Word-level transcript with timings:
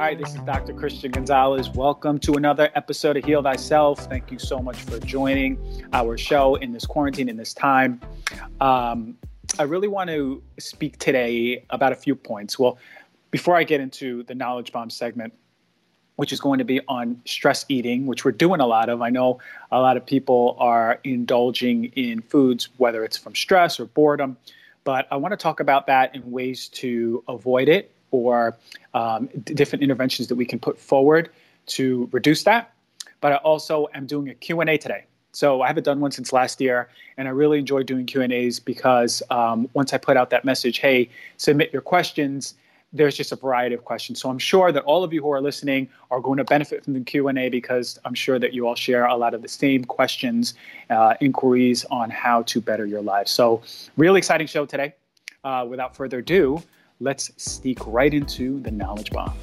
Hi, 0.00 0.14
this 0.14 0.34
is 0.34 0.40
Dr. 0.46 0.72
Christian 0.72 1.10
Gonzalez. 1.10 1.68
Welcome 1.68 2.18
to 2.20 2.32
another 2.32 2.70
episode 2.74 3.18
of 3.18 3.24
Heal 3.26 3.42
Thy 3.42 3.56
Self. 3.56 4.06
Thank 4.06 4.32
you 4.32 4.38
so 4.38 4.58
much 4.58 4.78
for 4.78 4.98
joining 4.98 5.58
our 5.92 6.16
show 6.16 6.54
in 6.54 6.72
this 6.72 6.86
quarantine, 6.86 7.28
in 7.28 7.36
this 7.36 7.52
time. 7.52 8.00
Um, 8.62 9.18
I 9.58 9.64
really 9.64 9.88
want 9.88 10.08
to 10.08 10.42
speak 10.58 10.96
today 10.96 11.66
about 11.68 11.92
a 11.92 11.94
few 11.94 12.14
points. 12.14 12.58
Well, 12.58 12.78
before 13.30 13.56
I 13.56 13.62
get 13.62 13.82
into 13.82 14.22
the 14.22 14.34
knowledge 14.34 14.72
bomb 14.72 14.88
segment, 14.88 15.34
which 16.16 16.32
is 16.32 16.40
going 16.40 16.60
to 16.60 16.64
be 16.64 16.80
on 16.88 17.20
stress 17.26 17.66
eating, 17.68 18.06
which 18.06 18.24
we're 18.24 18.32
doing 18.32 18.62
a 18.62 18.66
lot 18.66 18.88
of. 18.88 19.02
I 19.02 19.10
know 19.10 19.38
a 19.70 19.82
lot 19.82 19.98
of 19.98 20.06
people 20.06 20.56
are 20.58 20.98
indulging 21.04 21.84
in 21.94 22.22
foods, 22.22 22.70
whether 22.78 23.04
it's 23.04 23.18
from 23.18 23.34
stress 23.34 23.78
or 23.78 23.84
boredom, 23.84 24.38
but 24.82 25.06
I 25.10 25.16
want 25.16 25.32
to 25.32 25.36
talk 25.36 25.60
about 25.60 25.86
that 25.88 26.14
in 26.16 26.30
ways 26.30 26.68
to 26.68 27.22
avoid 27.28 27.68
it 27.68 27.94
or 28.10 28.56
um, 28.94 29.28
different 29.44 29.82
interventions 29.82 30.28
that 30.28 30.36
we 30.36 30.44
can 30.44 30.58
put 30.58 30.78
forward 30.78 31.30
to 31.66 32.08
reduce 32.12 32.42
that. 32.44 32.72
But 33.20 33.32
I 33.32 33.36
also 33.36 33.88
am 33.94 34.06
doing 34.06 34.28
a 34.28 34.34
Q&A 34.34 34.78
today. 34.78 35.04
So 35.32 35.62
I 35.62 35.68
haven't 35.68 35.84
done 35.84 36.00
one 36.00 36.10
since 36.10 36.32
last 36.32 36.60
year, 36.60 36.88
and 37.16 37.28
I 37.28 37.30
really 37.30 37.58
enjoy 37.58 37.82
doing 37.82 38.06
Q 38.06 38.22
and 38.22 38.32
A's 38.32 38.58
because 38.58 39.22
um, 39.30 39.68
once 39.74 39.92
I 39.92 39.98
put 39.98 40.16
out 40.16 40.30
that 40.30 40.44
message, 40.44 40.78
hey, 40.78 41.08
submit 41.36 41.72
your 41.72 41.82
questions. 41.82 42.54
There's 42.92 43.16
just 43.16 43.30
a 43.30 43.36
variety 43.36 43.76
of 43.76 43.84
questions. 43.84 44.20
So 44.20 44.28
I'm 44.28 44.40
sure 44.40 44.72
that 44.72 44.82
all 44.82 45.04
of 45.04 45.12
you 45.12 45.22
who 45.22 45.30
are 45.30 45.40
listening 45.40 45.88
are 46.10 46.20
going 46.20 46.38
to 46.38 46.44
benefit 46.44 46.82
from 46.82 46.94
the 46.94 47.00
Q 47.00 47.28
and 47.28 47.38
A 47.38 47.48
because 47.48 48.00
I'm 48.04 48.14
sure 48.14 48.40
that 48.40 48.52
you 48.52 48.66
all 48.66 48.74
share 48.74 49.06
a 49.06 49.16
lot 49.16 49.32
of 49.32 49.42
the 49.42 49.48
same 49.48 49.84
questions, 49.84 50.54
uh, 50.90 51.14
inquiries 51.20 51.84
on 51.92 52.10
how 52.10 52.42
to 52.42 52.60
better 52.60 52.84
your 52.84 53.02
lives. 53.02 53.30
So 53.30 53.62
really 53.96 54.18
exciting 54.18 54.48
show 54.48 54.66
today. 54.66 54.94
Uh, 55.42 55.64
without 55.66 55.96
further 55.96 56.18
ado, 56.18 56.62
let's 57.00 57.30
sneak 57.42 57.78
right 57.86 58.12
into 58.12 58.60
the 58.60 58.70
knowledge 58.70 59.10
bomb. 59.10 59.36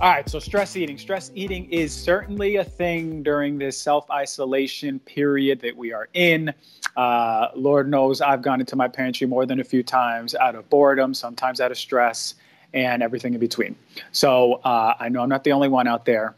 All 0.00 0.08
right, 0.08 0.26
so 0.30 0.38
stress 0.38 0.76
eating. 0.76 0.96
Stress 0.96 1.30
eating 1.34 1.70
is 1.70 1.92
certainly 1.92 2.56
a 2.56 2.64
thing 2.64 3.22
during 3.22 3.58
this 3.58 3.78
self 3.78 4.10
isolation 4.10 4.98
period 5.00 5.60
that 5.60 5.76
we 5.76 5.92
are 5.92 6.08
in. 6.14 6.54
Uh, 6.96 7.48
Lord 7.54 7.90
knows 7.90 8.22
I've 8.22 8.40
gone 8.40 8.60
into 8.60 8.76
my 8.76 8.88
pantry 8.88 9.26
more 9.26 9.44
than 9.44 9.60
a 9.60 9.64
few 9.64 9.82
times 9.82 10.34
out 10.34 10.54
of 10.54 10.70
boredom, 10.70 11.12
sometimes 11.12 11.60
out 11.60 11.70
of 11.70 11.76
stress, 11.76 12.34
and 12.72 13.02
everything 13.02 13.34
in 13.34 13.40
between. 13.40 13.76
So 14.10 14.54
uh, 14.64 14.94
I 14.98 15.10
know 15.10 15.20
I'm 15.20 15.28
not 15.28 15.44
the 15.44 15.52
only 15.52 15.68
one 15.68 15.86
out 15.86 16.06
there. 16.06 16.34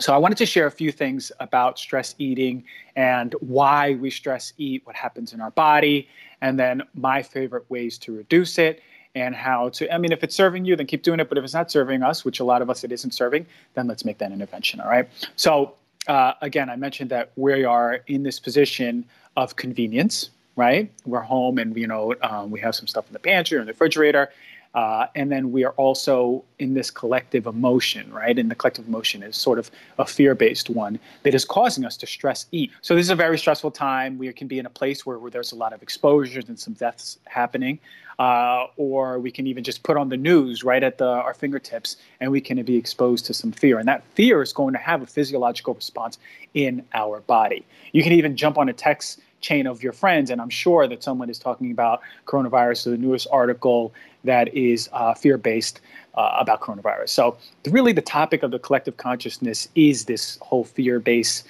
So 0.00 0.14
I 0.14 0.16
wanted 0.16 0.38
to 0.38 0.46
share 0.46 0.66
a 0.66 0.70
few 0.70 0.90
things 0.90 1.30
about 1.38 1.78
stress 1.78 2.14
eating 2.18 2.64
and 2.96 3.34
why 3.40 3.94
we 3.94 4.10
stress 4.10 4.52
eat, 4.56 4.86
what 4.86 4.96
happens 4.96 5.32
in 5.32 5.40
our 5.40 5.50
body, 5.50 6.08
and 6.40 6.58
then 6.58 6.82
my 6.94 7.22
favorite 7.22 7.68
ways 7.70 7.98
to 7.98 8.16
reduce 8.16 8.58
it 8.58 8.82
and 9.14 9.34
how 9.34 9.68
to. 9.70 9.92
I 9.92 9.98
mean, 9.98 10.12
if 10.12 10.24
it's 10.24 10.34
serving 10.34 10.64
you, 10.64 10.76
then 10.76 10.86
keep 10.86 11.02
doing 11.02 11.20
it. 11.20 11.28
But 11.28 11.36
if 11.38 11.44
it's 11.44 11.54
not 11.54 11.70
serving 11.70 12.02
us, 12.02 12.24
which 12.24 12.40
a 12.40 12.44
lot 12.44 12.62
of 12.62 12.70
us 12.70 12.84
it 12.84 12.92
isn't 12.92 13.12
serving, 13.12 13.46
then 13.74 13.86
let's 13.86 14.04
make 14.04 14.18
that 14.18 14.32
intervention. 14.32 14.80
All 14.80 14.88
right. 14.88 15.08
So 15.36 15.74
uh, 16.08 16.34
again, 16.40 16.70
I 16.70 16.76
mentioned 16.76 17.10
that 17.10 17.32
we 17.36 17.64
are 17.64 18.00
in 18.06 18.22
this 18.22 18.40
position 18.40 19.04
of 19.36 19.56
convenience, 19.56 20.30
right? 20.56 20.90
We're 21.04 21.20
home 21.20 21.58
and 21.58 21.76
you 21.76 21.86
know 21.86 22.14
um, 22.22 22.50
we 22.50 22.60
have 22.60 22.74
some 22.74 22.86
stuff 22.86 23.06
in 23.06 23.12
the 23.12 23.18
pantry 23.18 23.58
or 23.58 23.60
in 23.60 23.66
the 23.66 23.72
refrigerator, 23.72 24.30
uh, 24.74 25.06
and 25.14 25.30
then 25.30 25.52
we 25.52 25.64
are 25.64 25.72
also 25.72 26.44
in 26.58 26.74
this 26.74 26.90
collective 26.90 27.46
emotion, 27.46 28.10
right? 28.12 28.38
And 28.38 28.50
the 28.50 28.54
collective 28.54 28.88
emotion 28.88 29.22
is 29.22 29.36
sort 29.36 29.58
of 29.58 29.70
a 29.98 30.06
fear 30.06 30.34
based 30.34 30.70
one 30.70 30.98
that 31.24 31.34
is 31.34 31.44
causing 31.44 31.84
us 31.84 31.96
to 31.98 32.06
stress 32.06 32.46
eat. 32.52 32.70
So, 32.80 32.94
this 32.94 33.04
is 33.04 33.10
a 33.10 33.16
very 33.16 33.38
stressful 33.38 33.72
time. 33.72 34.18
We 34.18 34.32
can 34.32 34.48
be 34.48 34.58
in 34.58 34.66
a 34.66 34.70
place 34.70 35.04
where, 35.04 35.18
where 35.18 35.30
there's 35.30 35.52
a 35.52 35.56
lot 35.56 35.72
of 35.72 35.82
exposures 35.82 36.48
and 36.48 36.58
some 36.58 36.72
deaths 36.74 37.18
happening. 37.26 37.78
Uh, 38.18 38.66
or 38.76 39.18
we 39.18 39.30
can 39.30 39.46
even 39.46 39.64
just 39.64 39.82
put 39.82 39.96
on 39.96 40.08
the 40.08 40.16
news 40.16 40.62
right 40.62 40.82
at 40.82 40.98
the, 40.98 41.06
our 41.06 41.34
fingertips 41.34 41.96
and 42.20 42.30
we 42.30 42.40
can 42.40 42.62
be 42.62 42.76
exposed 42.76 43.24
to 43.24 43.34
some 43.34 43.50
fear. 43.50 43.78
And 43.78 43.88
that 43.88 44.04
fear 44.14 44.42
is 44.42 44.52
going 44.52 44.74
to 44.74 44.78
have 44.78 45.02
a 45.02 45.06
physiological 45.06 45.74
response 45.74 46.18
in 46.54 46.84
our 46.92 47.20
body. 47.20 47.64
You 47.92 48.02
can 48.02 48.12
even 48.12 48.36
jump 48.36 48.58
on 48.58 48.68
a 48.68 48.72
text 48.72 49.20
chain 49.42 49.66
of 49.66 49.82
your 49.82 49.92
friends, 49.92 50.30
and 50.30 50.40
I'm 50.40 50.48
sure 50.48 50.88
that 50.88 51.02
someone 51.02 51.28
is 51.28 51.38
talking 51.38 51.70
about 51.70 52.00
coronavirus. 52.26 52.78
So 52.78 52.90
the 52.90 52.96
newest 52.96 53.26
article 53.30 53.92
that 54.24 54.54
is 54.54 54.88
uh, 54.92 55.12
fear 55.14 55.36
based 55.36 55.80
uh, 56.14 56.38
about 56.40 56.60
coronavirus. 56.60 57.10
So, 57.10 57.36
really, 57.68 57.92
the 57.92 58.02
topic 58.02 58.42
of 58.42 58.50
the 58.50 58.58
collective 58.58 58.96
consciousness 58.96 59.68
is 59.74 60.06
this 60.06 60.38
whole 60.40 60.64
fear 60.64 60.98
based 61.00 61.46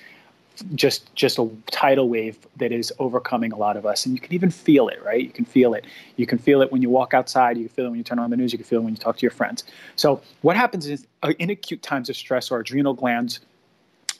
just 0.74 1.12
just 1.14 1.38
a 1.38 1.48
tidal 1.70 2.08
wave 2.08 2.36
that 2.56 2.72
is 2.72 2.92
overcoming 2.98 3.52
a 3.52 3.56
lot 3.56 3.74
of 3.74 3.86
us 3.86 4.04
and 4.04 4.14
you 4.14 4.20
can 4.20 4.34
even 4.34 4.50
feel 4.50 4.86
it 4.88 5.02
right 5.02 5.22
you 5.24 5.30
can 5.30 5.46
feel 5.46 5.72
it 5.72 5.86
you 6.16 6.26
can 6.26 6.36
feel 6.36 6.60
it 6.60 6.70
when 6.70 6.82
you 6.82 6.90
walk 6.90 7.14
outside 7.14 7.56
you 7.56 7.64
can 7.64 7.74
feel 7.74 7.86
it 7.86 7.88
when 7.88 7.98
you 7.98 8.04
turn 8.04 8.18
on 8.18 8.28
the 8.28 8.36
news 8.36 8.52
you 8.52 8.58
can 8.58 8.66
feel 8.66 8.80
it 8.80 8.82
when 8.82 8.92
you 8.92 8.98
talk 8.98 9.16
to 9.16 9.22
your 9.22 9.30
friends 9.30 9.64
so 9.96 10.20
what 10.42 10.54
happens 10.54 10.86
is 10.86 11.06
uh, 11.22 11.32
in 11.38 11.48
acute 11.48 11.82
times 11.82 12.10
of 12.10 12.16
stress 12.16 12.52
our 12.52 12.60
adrenal 12.60 12.92
glands 12.92 13.40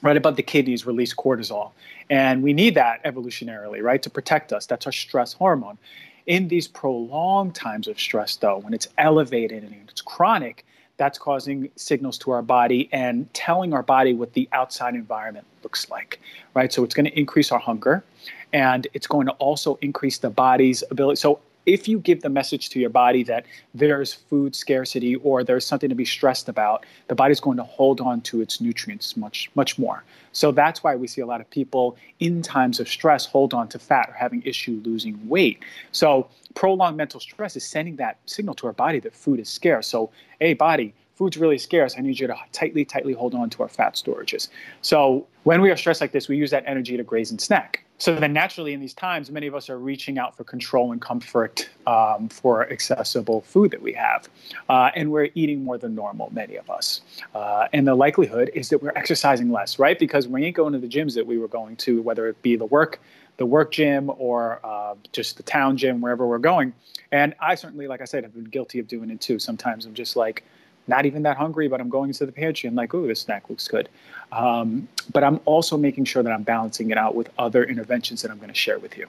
right 0.02 0.16
above 0.16 0.36
the 0.36 0.42
kidneys 0.42 0.84
release 0.84 1.14
cortisol 1.14 1.70
and 2.10 2.42
we 2.42 2.52
need 2.52 2.74
that 2.74 3.02
evolutionarily 3.04 3.82
right 3.82 4.02
to 4.02 4.10
protect 4.10 4.52
us 4.52 4.66
that's 4.66 4.86
our 4.86 4.92
stress 4.92 5.32
hormone 5.32 5.78
in 6.26 6.48
these 6.48 6.68
prolonged 6.68 7.54
times 7.54 7.88
of 7.88 7.98
stress, 7.98 8.36
though, 8.36 8.58
when 8.58 8.74
it's 8.74 8.88
elevated 8.98 9.64
and 9.64 9.74
it's 9.88 10.00
chronic, 10.00 10.64
that's 10.96 11.18
causing 11.18 11.70
signals 11.76 12.18
to 12.18 12.30
our 12.30 12.42
body 12.42 12.88
and 12.92 13.32
telling 13.34 13.72
our 13.72 13.82
body 13.82 14.14
what 14.14 14.32
the 14.34 14.48
outside 14.52 14.94
environment 14.94 15.46
looks 15.62 15.90
like, 15.90 16.20
right? 16.54 16.72
So 16.72 16.84
it's 16.84 16.94
going 16.94 17.06
to 17.06 17.18
increase 17.18 17.50
our 17.50 17.58
hunger 17.58 18.04
and 18.52 18.86
it's 18.92 19.06
going 19.06 19.26
to 19.26 19.32
also 19.32 19.78
increase 19.80 20.18
the 20.18 20.30
body's 20.30 20.84
ability. 20.90 21.16
So 21.16 21.40
if 21.66 21.86
you 21.88 21.98
give 21.98 22.22
the 22.22 22.28
message 22.28 22.70
to 22.70 22.80
your 22.80 22.90
body 22.90 23.22
that 23.24 23.46
there's 23.74 24.12
food 24.12 24.54
scarcity 24.54 25.16
or 25.16 25.44
there's 25.44 25.64
something 25.64 25.88
to 25.88 25.94
be 25.94 26.04
stressed 26.04 26.48
about, 26.48 26.84
the 27.08 27.14
body's 27.14 27.40
going 27.40 27.56
to 27.56 27.62
hold 27.62 28.00
on 28.00 28.20
to 28.22 28.40
its 28.40 28.60
nutrients 28.60 29.16
much, 29.16 29.50
much 29.54 29.78
more. 29.78 30.02
So 30.32 30.50
that's 30.50 30.82
why 30.82 30.96
we 30.96 31.06
see 31.06 31.20
a 31.20 31.26
lot 31.26 31.40
of 31.40 31.48
people 31.50 31.96
in 32.18 32.42
times 32.42 32.80
of 32.80 32.88
stress 32.88 33.26
hold 33.26 33.54
on 33.54 33.68
to 33.68 33.78
fat 33.78 34.08
or 34.08 34.14
having 34.14 34.42
issue 34.42 34.80
losing 34.84 35.28
weight. 35.28 35.60
So 35.92 36.28
prolonged 36.54 36.96
mental 36.96 37.20
stress 37.20 37.56
is 37.56 37.64
sending 37.64 37.96
that 37.96 38.18
signal 38.26 38.54
to 38.56 38.66
our 38.66 38.72
body 38.72 38.98
that 39.00 39.14
food 39.14 39.40
is 39.40 39.48
scarce. 39.48 39.86
So, 39.86 40.10
hey, 40.40 40.54
body, 40.54 40.94
food's 41.14 41.36
really 41.36 41.58
scarce. 41.58 41.94
I 41.96 42.00
need 42.00 42.18
you 42.18 42.26
to 42.26 42.36
tightly, 42.52 42.84
tightly 42.84 43.12
hold 43.12 43.34
on 43.34 43.50
to 43.50 43.62
our 43.62 43.68
fat 43.68 43.94
storages. 43.94 44.48
So 44.80 45.26
when 45.44 45.60
we 45.60 45.70
are 45.70 45.76
stressed 45.76 46.00
like 46.00 46.12
this, 46.12 46.28
we 46.28 46.36
use 46.36 46.50
that 46.50 46.64
energy 46.66 46.96
to 46.96 47.02
graze 47.02 47.30
and 47.30 47.40
snack. 47.40 47.84
So 48.02 48.16
then, 48.16 48.32
naturally, 48.32 48.72
in 48.72 48.80
these 48.80 48.94
times, 48.94 49.30
many 49.30 49.46
of 49.46 49.54
us 49.54 49.70
are 49.70 49.78
reaching 49.78 50.18
out 50.18 50.36
for 50.36 50.42
control 50.42 50.90
and 50.90 51.00
comfort 51.00 51.70
um, 51.86 52.28
for 52.28 52.68
accessible 52.68 53.42
food 53.42 53.70
that 53.70 53.80
we 53.80 53.92
have. 53.92 54.28
Uh, 54.68 54.90
and 54.96 55.12
we're 55.12 55.28
eating 55.36 55.62
more 55.62 55.78
than 55.78 55.94
normal, 55.94 56.28
many 56.32 56.56
of 56.56 56.68
us. 56.68 57.02
Uh, 57.32 57.68
and 57.72 57.86
the 57.86 57.94
likelihood 57.94 58.50
is 58.54 58.70
that 58.70 58.82
we're 58.82 58.90
exercising 58.96 59.52
less, 59.52 59.78
right? 59.78 60.00
Because 60.00 60.26
we 60.26 60.44
ain't 60.44 60.56
going 60.56 60.72
to 60.72 60.80
the 60.80 60.88
gyms 60.88 61.14
that 61.14 61.24
we 61.24 61.38
were 61.38 61.46
going 61.46 61.76
to, 61.76 62.02
whether 62.02 62.26
it 62.26 62.42
be 62.42 62.56
the 62.56 62.66
work, 62.66 62.98
the 63.36 63.46
work 63.46 63.70
gym 63.70 64.10
or 64.18 64.58
uh, 64.64 64.96
just 65.12 65.36
the 65.36 65.44
town 65.44 65.76
gym, 65.76 66.00
wherever 66.00 66.26
we're 66.26 66.38
going. 66.38 66.72
And 67.12 67.36
I 67.38 67.54
certainly, 67.54 67.86
like 67.86 68.00
I 68.00 68.06
said, 68.06 68.24
have 68.24 68.34
been 68.34 68.46
guilty 68.46 68.80
of 68.80 68.88
doing 68.88 69.10
it 69.10 69.20
too. 69.20 69.38
Sometimes 69.38 69.86
I'm 69.86 69.94
just 69.94 70.16
like, 70.16 70.42
not 70.86 71.06
even 71.06 71.22
that 71.22 71.36
hungry, 71.36 71.68
but 71.68 71.80
I'm 71.80 71.88
going 71.88 72.10
into 72.10 72.26
the 72.26 72.32
pantry 72.32 72.66
and 72.66 72.76
like, 72.76 72.94
oh, 72.94 73.06
this 73.06 73.20
snack 73.20 73.48
looks 73.48 73.68
good. 73.68 73.88
Um, 74.32 74.88
but 75.12 75.22
I'm 75.22 75.40
also 75.44 75.76
making 75.76 76.04
sure 76.06 76.22
that 76.22 76.32
I'm 76.32 76.42
balancing 76.42 76.90
it 76.90 76.98
out 76.98 77.14
with 77.14 77.30
other 77.38 77.64
interventions 77.64 78.22
that 78.22 78.30
I'm 78.30 78.38
going 78.38 78.48
to 78.48 78.54
share 78.54 78.78
with 78.78 78.96
you. 78.96 79.06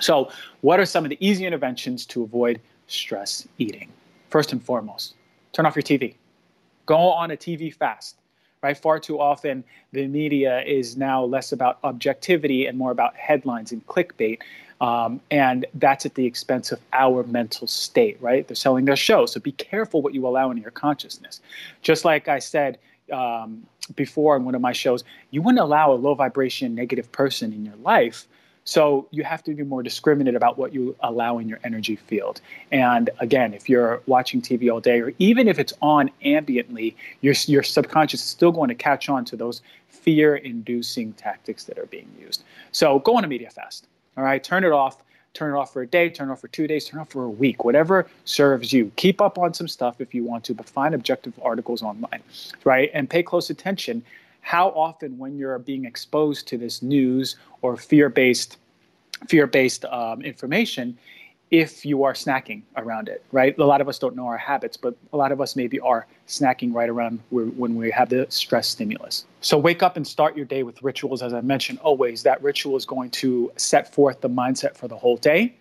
So, 0.00 0.30
what 0.62 0.80
are 0.80 0.86
some 0.86 1.04
of 1.04 1.10
the 1.10 1.18
easy 1.20 1.44
interventions 1.46 2.06
to 2.06 2.22
avoid 2.22 2.60
stress 2.86 3.46
eating? 3.58 3.88
First 4.30 4.52
and 4.52 4.62
foremost, 4.62 5.14
turn 5.52 5.66
off 5.66 5.76
your 5.76 5.82
TV. 5.82 6.14
Go 6.86 6.96
on 6.96 7.30
a 7.30 7.36
TV 7.36 7.74
fast. 7.74 8.16
Right? 8.62 8.76
Far 8.76 8.98
too 8.98 9.18
often, 9.18 9.64
the 9.92 10.06
media 10.06 10.62
is 10.62 10.94
now 10.96 11.24
less 11.24 11.52
about 11.52 11.78
objectivity 11.82 12.66
and 12.66 12.76
more 12.76 12.90
about 12.90 13.16
headlines 13.16 13.72
and 13.72 13.86
clickbait. 13.86 14.40
Um, 14.80 15.20
and 15.30 15.66
that's 15.74 16.06
at 16.06 16.14
the 16.14 16.24
expense 16.24 16.72
of 16.72 16.80
our 16.92 17.22
mental 17.24 17.66
state, 17.66 18.16
right? 18.20 18.46
They're 18.46 18.54
selling 18.54 18.86
their 18.86 18.96
show. 18.96 19.26
So 19.26 19.38
be 19.38 19.52
careful 19.52 20.00
what 20.00 20.14
you 20.14 20.26
allow 20.26 20.50
into 20.50 20.62
your 20.62 20.70
consciousness. 20.70 21.40
Just 21.82 22.04
like 22.04 22.28
I 22.28 22.38
said 22.38 22.78
um, 23.12 23.66
before 23.94 24.36
in 24.36 24.44
one 24.44 24.54
of 24.54 24.60
my 24.60 24.72
shows, 24.72 25.04
you 25.30 25.42
wouldn't 25.42 25.60
allow 25.60 25.92
a 25.92 25.94
low 25.94 26.14
vibration, 26.14 26.74
negative 26.74 27.10
person 27.12 27.52
in 27.52 27.64
your 27.64 27.76
life. 27.76 28.26
So 28.64 29.08
you 29.10 29.24
have 29.24 29.42
to 29.44 29.54
be 29.54 29.64
more 29.64 29.82
discriminate 29.82 30.34
about 30.34 30.56
what 30.56 30.72
you 30.72 30.94
allow 31.00 31.38
in 31.38 31.48
your 31.48 31.58
energy 31.64 31.96
field. 31.96 32.40
And 32.70 33.10
again, 33.18 33.52
if 33.52 33.68
you're 33.68 34.02
watching 34.06 34.40
TV 34.40 34.72
all 34.72 34.80
day, 34.80 35.00
or 35.00 35.12
even 35.18 35.48
if 35.48 35.58
it's 35.58 35.72
on 35.82 36.10
ambiently, 36.24 36.94
your, 37.20 37.34
your 37.46 37.62
subconscious 37.62 38.22
is 38.22 38.28
still 38.28 38.52
going 38.52 38.68
to 38.68 38.74
catch 38.74 39.08
on 39.08 39.24
to 39.26 39.36
those 39.36 39.62
fear 39.88 40.36
inducing 40.36 41.12
tactics 41.14 41.64
that 41.64 41.78
are 41.78 41.86
being 41.86 42.08
used. 42.18 42.44
So 42.70 43.00
go 43.00 43.16
on 43.16 43.24
a 43.24 43.28
media 43.28 43.50
fast. 43.50 43.86
All 44.20 44.26
right, 44.26 44.44
turn 44.44 44.64
it 44.64 44.72
off. 44.72 45.02
Turn 45.32 45.54
it 45.54 45.58
off 45.58 45.72
for 45.72 45.80
a 45.80 45.86
day, 45.86 46.10
turn 46.10 46.28
it 46.28 46.32
off 46.32 46.42
for 46.42 46.48
two 46.48 46.66
days, 46.66 46.84
turn 46.84 46.98
it 46.98 47.02
off 47.02 47.08
for 47.08 47.24
a 47.24 47.30
week, 47.30 47.64
whatever 47.64 48.06
serves 48.26 48.70
you. 48.70 48.92
Keep 48.96 49.22
up 49.22 49.38
on 49.38 49.54
some 49.54 49.66
stuff 49.66 49.98
if 49.98 50.12
you 50.12 50.24
want 50.24 50.44
to, 50.44 50.52
but 50.54 50.68
find 50.68 50.94
objective 50.94 51.32
articles 51.42 51.82
online, 51.82 52.20
right? 52.64 52.90
And 52.92 53.08
pay 53.08 53.22
close 53.22 53.48
attention 53.48 54.02
how 54.42 54.68
often 54.70 55.16
when 55.16 55.38
you're 55.38 55.58
being 55.58 55.86
exposed 55.86 56.46
to 56.48 56.58
this 56.58 56.82
news 56.82 57.36
or 57.62 57.78
fear-based 57.78 58.58
fear-based 59.28 59.86
um, 59.86 60.20
information 60.20 60.98
if 61.50 61.84
you 61.84 62.04
are 62.04 62.12
snacking 62.12 62.62
around 62.76 63.08
it, 63.08 63.24
right? 63.32 63.58
A 63.58 63.64
lot 63.64 63.80
of 63.80 63.88
us 63.88 63.98
don't 63.98 64.14
know 64.14 64.26
our 64.26 64.36
habits, 64.36 64.76
but 64.76 64.94
a 65.12 65.16
lot 65.16 65.32
of 65.32 65.40
us 65.40 65.56
maybe 65.56 65.80
are 65.80 66.06
snacking 66.28 66.72
right 66.72 66.88
around 66.88 67.20
when 67.30 67.74
we 67.74 67.90
have 67.90 68.08
the 68.08 68.26
stress 68.28 68.68
stimulus. 68.68 69.24
So 69.40 69.58
wake 69.58 69.82
up 69.82 69.96
and 69.96 70.06
start 70.06 70.36
your 70.36 70.46
day 70.46 70.62
with 70.62 70.80
rituals. 70.82 71.22
As 71.22 71.34
I 71.34 71.40
mentioned, 71.40 71.80
always 71.80 72.22
that 72.22 72.40
ritual 72.42 72.76
is 72.76 72.86
going 72.86 73.10
to 73.10 73.50
set 73.56 73.92
forth 73.92 74.20
the 74.20 74.30
mindset 74.30 74.76
for 74.76 74.86
the 74.86 74.96
whole 74.96 75.16
day. 75.16 75.54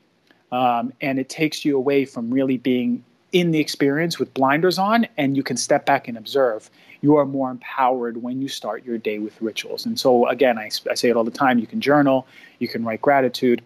Um, 0.51 0.93
and 1.01 1.17
it 1.17 1.29
takes 1.29 1.65
you 1.65 1.75
away 1.75 2.05
from 2.05 2.29
really 2.29 2.57
being 2.57 3.03
in 3.31 3.51
the 3.51 3.59
experience 3.59 4.17
with 4.17 4.33
blinders 4.33 4.79
on, 4.79 5.07
and 5.17 5.37
you 5.37 5.43
can 5.43 5.57
step 5.57 5.85
back 5.85 6.07
and 6.07 6.17
observe. 6.17 6.69
You 7.01 7.15
are 7.17 7.25
more 7.25 7.49
empowered 7.51 8.21
when 8.21 8.41
you 8.41 8.47
start 8.47 8.83
your 8.83 8.97
day 8.97 9.19
with 9.19 9.39
rituals. 9.41 9.85
And 9.85 9.99
so, 9.99 10.27
again, 10.27 10.57
I, 10.57 10.69
I 10.89 10.95
say 10.95 11.09
it 11.09 11.15
all 11.15 11.23
the 11.23 11.31
time 11.31 11.59
you 11.59 11.67
can 11.67 11.79
journal, 11.79 12.27
you 12.57 12.67
can 12.67 12.83
write 12.83 13.01
gratitude 13.01 13.61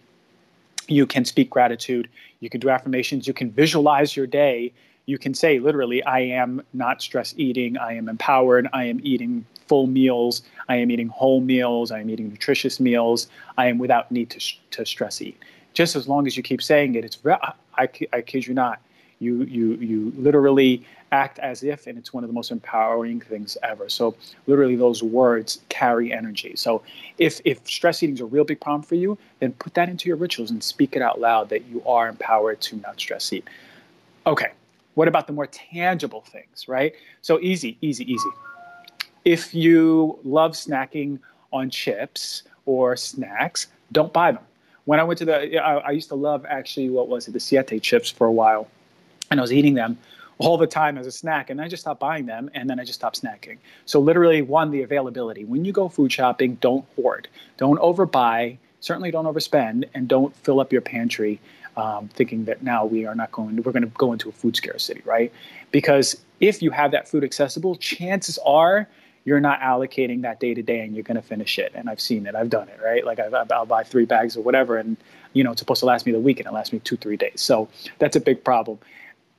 you 0.88 1.06
can 1.06 1.24
speak 1.24 1.50
gratitude, 1.50 2.08
you 2.40 2.50
can 2.50 2.60
do 2.60 2.68
affirmations, 2.68 3.26
you 3.26 3.34
can 3.34 3.50
visualize 3.50 4.16
your 4.16 4.26
day. 4.26 4.72
You 5.06 5.18
can 5.18 5.34
say 5.34 5.58
literally, 5.58 6.02
I 6.04 6.20
am 6.20 6.62
not 6.72 7.02
stress 7.02 7.34
eating, 7.36 7.76
I 7.76 7.92
am 7.92 8.08
empowered, 8.08 8.68
I 8.72 8.84
am 8.84 9.00
eating 9.02 9.44
full 9.68 9.86
meals, 9.86 10.42
I 10.68 10.76
am 10.76 10.90
eating 10.90 11.08
whole 11.08 11.42
meals, 11.42 11.90
I 11.90 12.00
am 12.00 12.08
eating 12.08 12.30
nutritious 12.30 12.80
meals, 12.80 13.28
I 13.58 13.66
am 13.66 13.76
without 13.78 14.10
need 14.10 14.30
to, 14.30 14.40
to 14.70 14.86
stress 14.86 15.20
eat. 15.20 15.38
Just 15.74 15.94
as 15.94 16.08
long 16.08 16.26
as 16.26 16.38
you 16.38 16.42
keep 16.42 16.62
saying 16.62 16.94
it, 16.94 17.04
it's 17.04 17.18
I, 17.26 17.88
I 18.12 18.20
kid 18.22 18.46
you 18.46 18.54
not, 18.54 18.80
you 19.18 19.42
you 19.44 19.74
you 19.74 20.12
literally 20.16 20.86
act 21.14 21.38
as 21.38 21.62
if, 21.62 21.86
and 21.86 21.96
it's 21.96 22.12
one 22.12 22.24
of 22.24 22.28
the 22.28 22.34
most 22.34 22.50
empowering 22.50 23.20
things 23.20 23.56
ever. 23.62 23.88
So 23.88 24.16
literally, 24.48 24.74
those 24.74 25.02
words 25.02 25.60
carry 25.68 26.12
energy. 26.12 26.56
So 26.56 26.82
if 27.18 27.40
if 27.44 27.58
stress 27.68 28.02
eating 28.02 28.16
is 28.16 28.20
a 28.20 28.26
real 28.26 28.44
big 28.44 28.60
problem 28.60 28.82
for 28.82 28.96
you, 28.96 29.16
then 29.38 29.52
put 29.52 29.74
that 29.74 29.88
into 29.88 30.08
your 30.08 30.16
rituals 30.16 30.50
and 30.50 30.62
speak 30.62 30.96
it 30.96 31.02
out 31.02 31.20
loud 31.20 31.48
that 31.50 31.66
you 31.66 31.82
are 31.86 32.08
empowered 32.08 32.60
to 32.62 32.76
not 32.76 32.98
stress 32.98 33.32
eat. 33.32 33.46
Okay, 34.26 34.50
what 34.94 35.06
about 35.06 35.26
the 35.28 35.32
more 35.32 35.46
tangible 35.46 36.22
things, 36.22 36.66
right? 36.66 36.92
So 37.22 37.38
easy, 37.40 37.78
easy, 37.80 38.04
easy. 38.12 38.30
If 39.24 39.54
you 39.54 40.18
love 40.24 40.52
snacking 40.52 41.20
on 41.52 41.70
chips 41.70 42.42
or 42.66 42.96
snacks, 42.96 43.68
don't 43.92 44.12
buy 44.12 44.32
them. 44.32 44.44
When 44.84 44.98
I 45.00 45.04
went 45.04 45.18
to 45.18 45.24
the, 45.24 45.58
I, 45.58 45.76
I 45.76 45.90
used 45.92 46.08
to 46.08 46.14
love 46.14 46.44
actually 46.46 46.90
what 46.90 47.08
was 47.08 47.28
it, 47.28 47.32
the 47.32 47.40
Siete 47.40 47.80
chips 47.80 48.10
for 48.10 48.26
a 48.26 48.32
while 48.32 48.68
and 49.30 49.40
I 49.40 49.42
was 49.42 49.52
eating 49.52 49.74
them 49.74 49.96
all 50.38 50.56
the 50.56 50.66
time 50.66 50.98
as 50.98 51.06
a 51.06 51.12
snack 51.12 51.50
and 51.50 51.60
I 51.60 51.68
just 51.68 51.82
stopped 51.82 52.00
buying 52.00 52.26
them 52.26 52.50
and 52.54 52.68
then 52.68 52.80
I 52.80 52.84
just 52.84 52.98
stopped 52.98 53.20
snacking. 53.22 53.58
So 53.86 54.00
literally 54.00 54.42
one 54.42 54.70
the 54.70 54.82
availability. 54.82 55.44
When 55.44 55.64
you 55.64 55.72
go 55.72 55.88
food 55.88 56.12
shopping, 56.12 56.56
don't 56.60 56.84
hoard. 56.96 57.28
Don't 57.56 57.78
overbuy, 57.78 58.58
certainly 58.80 59.10
don't 59.10 59.26
overspend 59.26 59.84
and 59.94 60.08
don't 60.08 60.34
fill 60.36 60.60
up 60.60 60.72
your 60.72 60.82
pantry 60.82 61.40
um, 61.76 62.08
thinking 62.08 62.44
that 62.44 62.62
now 62.62 62.84
we 62.84 63.04
are 63.04 63.14
not 63.14 63.32
going 63.32 63.56
we're 63.56 63.72
going 63.72 63.82
to 63.82 63.90
go 63.98 64.12
into 64.12 64.28
a 64.28 64.32
food 64.32 64.56
scarcity, 64.56 65.02
right? 65.04 65.32
Because 65.70 66.16
if 66.40 66.62
you 66.62 66.70
have 66.70 66.92
that 66.92 67.08
food 67.08 67.24
accessible, 67.24 67.76
chances 67.76 68.38
are 68.44 68.88
you're 69.24 69.40
not 69.40 69.58
allocating 69.60 70.22
that 70.22 70.38
day 70.38 70.52
to 70.54 70.62
day 70.62 70.80
and 70.80 70.94
you're 70.94 71.02
going 71.02 71.16
to 71.16 71.22
finish 71.22 71.58
it. 71.58 71.72
And 71.74 71.88
I've 71.88 72.00
seen 72.00 72.26
it. 72.26 72.34
I've 72.34 72.50
done 72.50 72.68
it, 72.68 72.78
right? 72.84 73.04
Like 73.04 73.18
i 73.18 73.28
will 73.28 73.66
buy 73.66 73.82
three 73.82 74.04
bags 74.04 74.36
or 74.36 74.42
whatever 74.42 74.76
and 74.76 74.96
you 75.32 75.42
know, 75.42 75.50
it's 75.50 75.60
supposed 75.60 75.80
to 75.80 75.86
last 75.86 76.06
me 76.06 76.12
the 76.12 76.20
week 76.20 76.38
and 76.38 76.46
it 76.46 76.52
lasts 76.52 76.72
me 76.72 76.78
two, 76.80 76.96
three 76.96 77.16
days. 77.16 77.40
So 77.40 77.68
that's 77.98 78.14
a 78.14 78.20
big 78.20 78.44
problem 78.44 78.78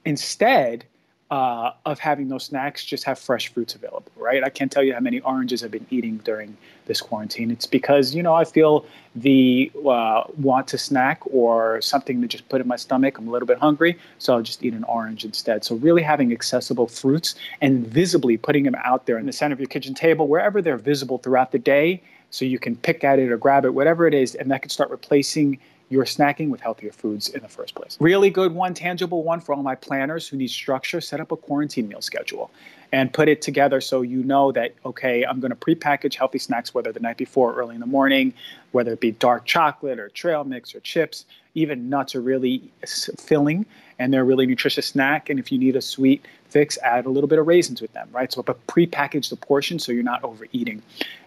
instead 0.05 0.85
uh, 1.31 1.71
of 1.85 1.97
having 1.97 2.27
those 2.27 2.45
snacks, 2.45 2.85
just 2.85 3.03
have 3.03 3.17
fresh 3.17 3.47
fruits 3.47 3.73
available, 3.73 4.11
right? 4.15 4.43
I 4.43 4.49
can't 4.49 4.71
tell 4.71 4.83
you 4.83 4.93
how 4.93 4.99
many 4.99 5.19
oranges 5.21 5.63
I've 5.63 5.71
been 5.71 5.87
eating 5.89 6.17
during 6.17 6.55
this 6.85 7.01
quarantine. 7.01 7.49
It's 7.49 7.65
because, 7.65 8.13
you 8.13 8.21
know, 8.21 8.35
I 8.35 8.45
feel 8.45 8.85
the 9.15 9.71
uh, 9.89 10.25
want 10.37 10.67
to 10.67 10.77
snack 10.77 11.21
or 11.25 11.81
something 11.81 12.21
to 12.21 12.27
just 12.27 12.47
put 12.47 12.61
in 12.61 12.67
my 12.67 12.75
stomach. 12.75 13.17
I'm 13.17 13.27
a 13.27 13.31
little 13.31 13.47
bit 13.47 13.57
hungry, 13.57 13.97
so 14.19 14.35
I'll 14.35 14.43
just 14.43 14.63
eat 14.63 14.73
an 14.73 14.83
orange 14.83 15.25
instead. 15.25 15.65
So, 15.65 15.75
really 15.75 16.03
having 16.03 16.31
accessible 16.31 16.87
fruits 16.87 17.33
and 17.59 17.87
visibly 17.87 18.37
putting 18.37 18.63
them 18.63 18.75
out 18.83 19.07
there 19.07 19.17
in 19.17 19.25
the 19.25 19.33
center 19.33 19.53
of 19.53 19.59
your 19.59 19.67
kitchen 19.67 19.95
table, 19.95 20.27
wherever 20.27 20.61
they're 20.61 20.77
visible 20.77 21.17
throughout 21.17 21.51
the 21.51 21.59
day, 21.59 22.03
so 22.29 22.45
you 22.45 22.59
can 22.59 22.75
pick 22.75 23.03
at 23.03 23.17
it 23.17 23.31
or 23.31 23.37
grab 23.37 23.65
it, 23.65 23.73
whatever 23.73 24.05
it 24.05 24.13
is, 24.13 24.35
and 24.35 24.51
that 24.51 24.61
can 24.61 24.69
start 24.69 24.91
replacing 24.91 25.57
you're 25.89 26.05
snacking 26.05 26.49
with 26.49 26.61
healthier 26.61 26.91
foods 26.91 27.29
in 27.29 27.41
the 27.41 27.47
first 27.47 27.75
place. 27.75 27.97
Really 27.99 28.29
good 28.29 28.53
one, 28.53 28.73
tangible 28.73 29.23
one 29.23 29.39
for 29.39 29.53
all 29.53 29.61
my 29.61 29.75
planners 29.75 30.27
who 30.27 30.37
need 30.37 30.49
structure. 30.49 30.99
Set 30.99 31.19
up 31.19 31.31
a 31.31 31.37
quarantine 31.37 31.87
meal 31.87 32.01
schedule 32.01 32.49
and 32.91 33.11
put 33.13 33.27
it 33.27 33.41
together 33.41 33.81
so 33.81 34.01
you 34.01 34.23
know 34.23 34.51
that, 34.51 34.73
okay, 34.85 35.25
I'm 35.25 35.39
going 35.39 35.51
to 35.51 35.55
prepackage 35.55 36.15
healthy 36.15 36.39
snacks, 36.39 36.73
whether 36.73 36.91
the 36.91 36.99
night 36.99 37.17
before 37.17 37.51
or 37.51 37.55
early 37.55 37.75
in 37.75 37.81
the 37.81 37.87
morning, 37.87 38.33
whether 38.71 38.93
it 38.93 38.99
be 38.99 39.11
dark 39.11 39.45
chocolate 39.45 39.99
or 39.99 40.09
trail 40.09 40.43
mix 40.43 40.73
or 40.73 40.79
chips. 40.79 41.25
Even 41.53 41.89
nuts 41.89 42.15
are 42.15 42.21
really 42.21 42.71
filling 43.17 43.65
and 43.99 44.13
they're 44.13 44.21
a 44.21 44.25
really 44.25 44.45
nutritious 44.45 44.87
snack. 44.87 45.29
And 45.29 45.39
if 45.39 45.51
you 45.51 45.57
need 45.57 45.75
a 45.75 45.81
sweet 45.81 46.25
fix, 46.49 46.77
add 46.83 47.05
a 47.05 47.09
little 47.09 47.27
bit 47.27 47.39
of 47.39 47.47
raisins 47.47 47.81
with 47.81 47.93
them, 47.93 48.09
right? 48.11 48.31
So, 48.31 48.43
but 48.43 48.65
prepackage 48.67 49.29
the 49.29 49.35
portion 49.35 49.79
so 49.79 49.91
you're 49.91 50.03
not 50.03 50.23
overeating. 50.23 50.81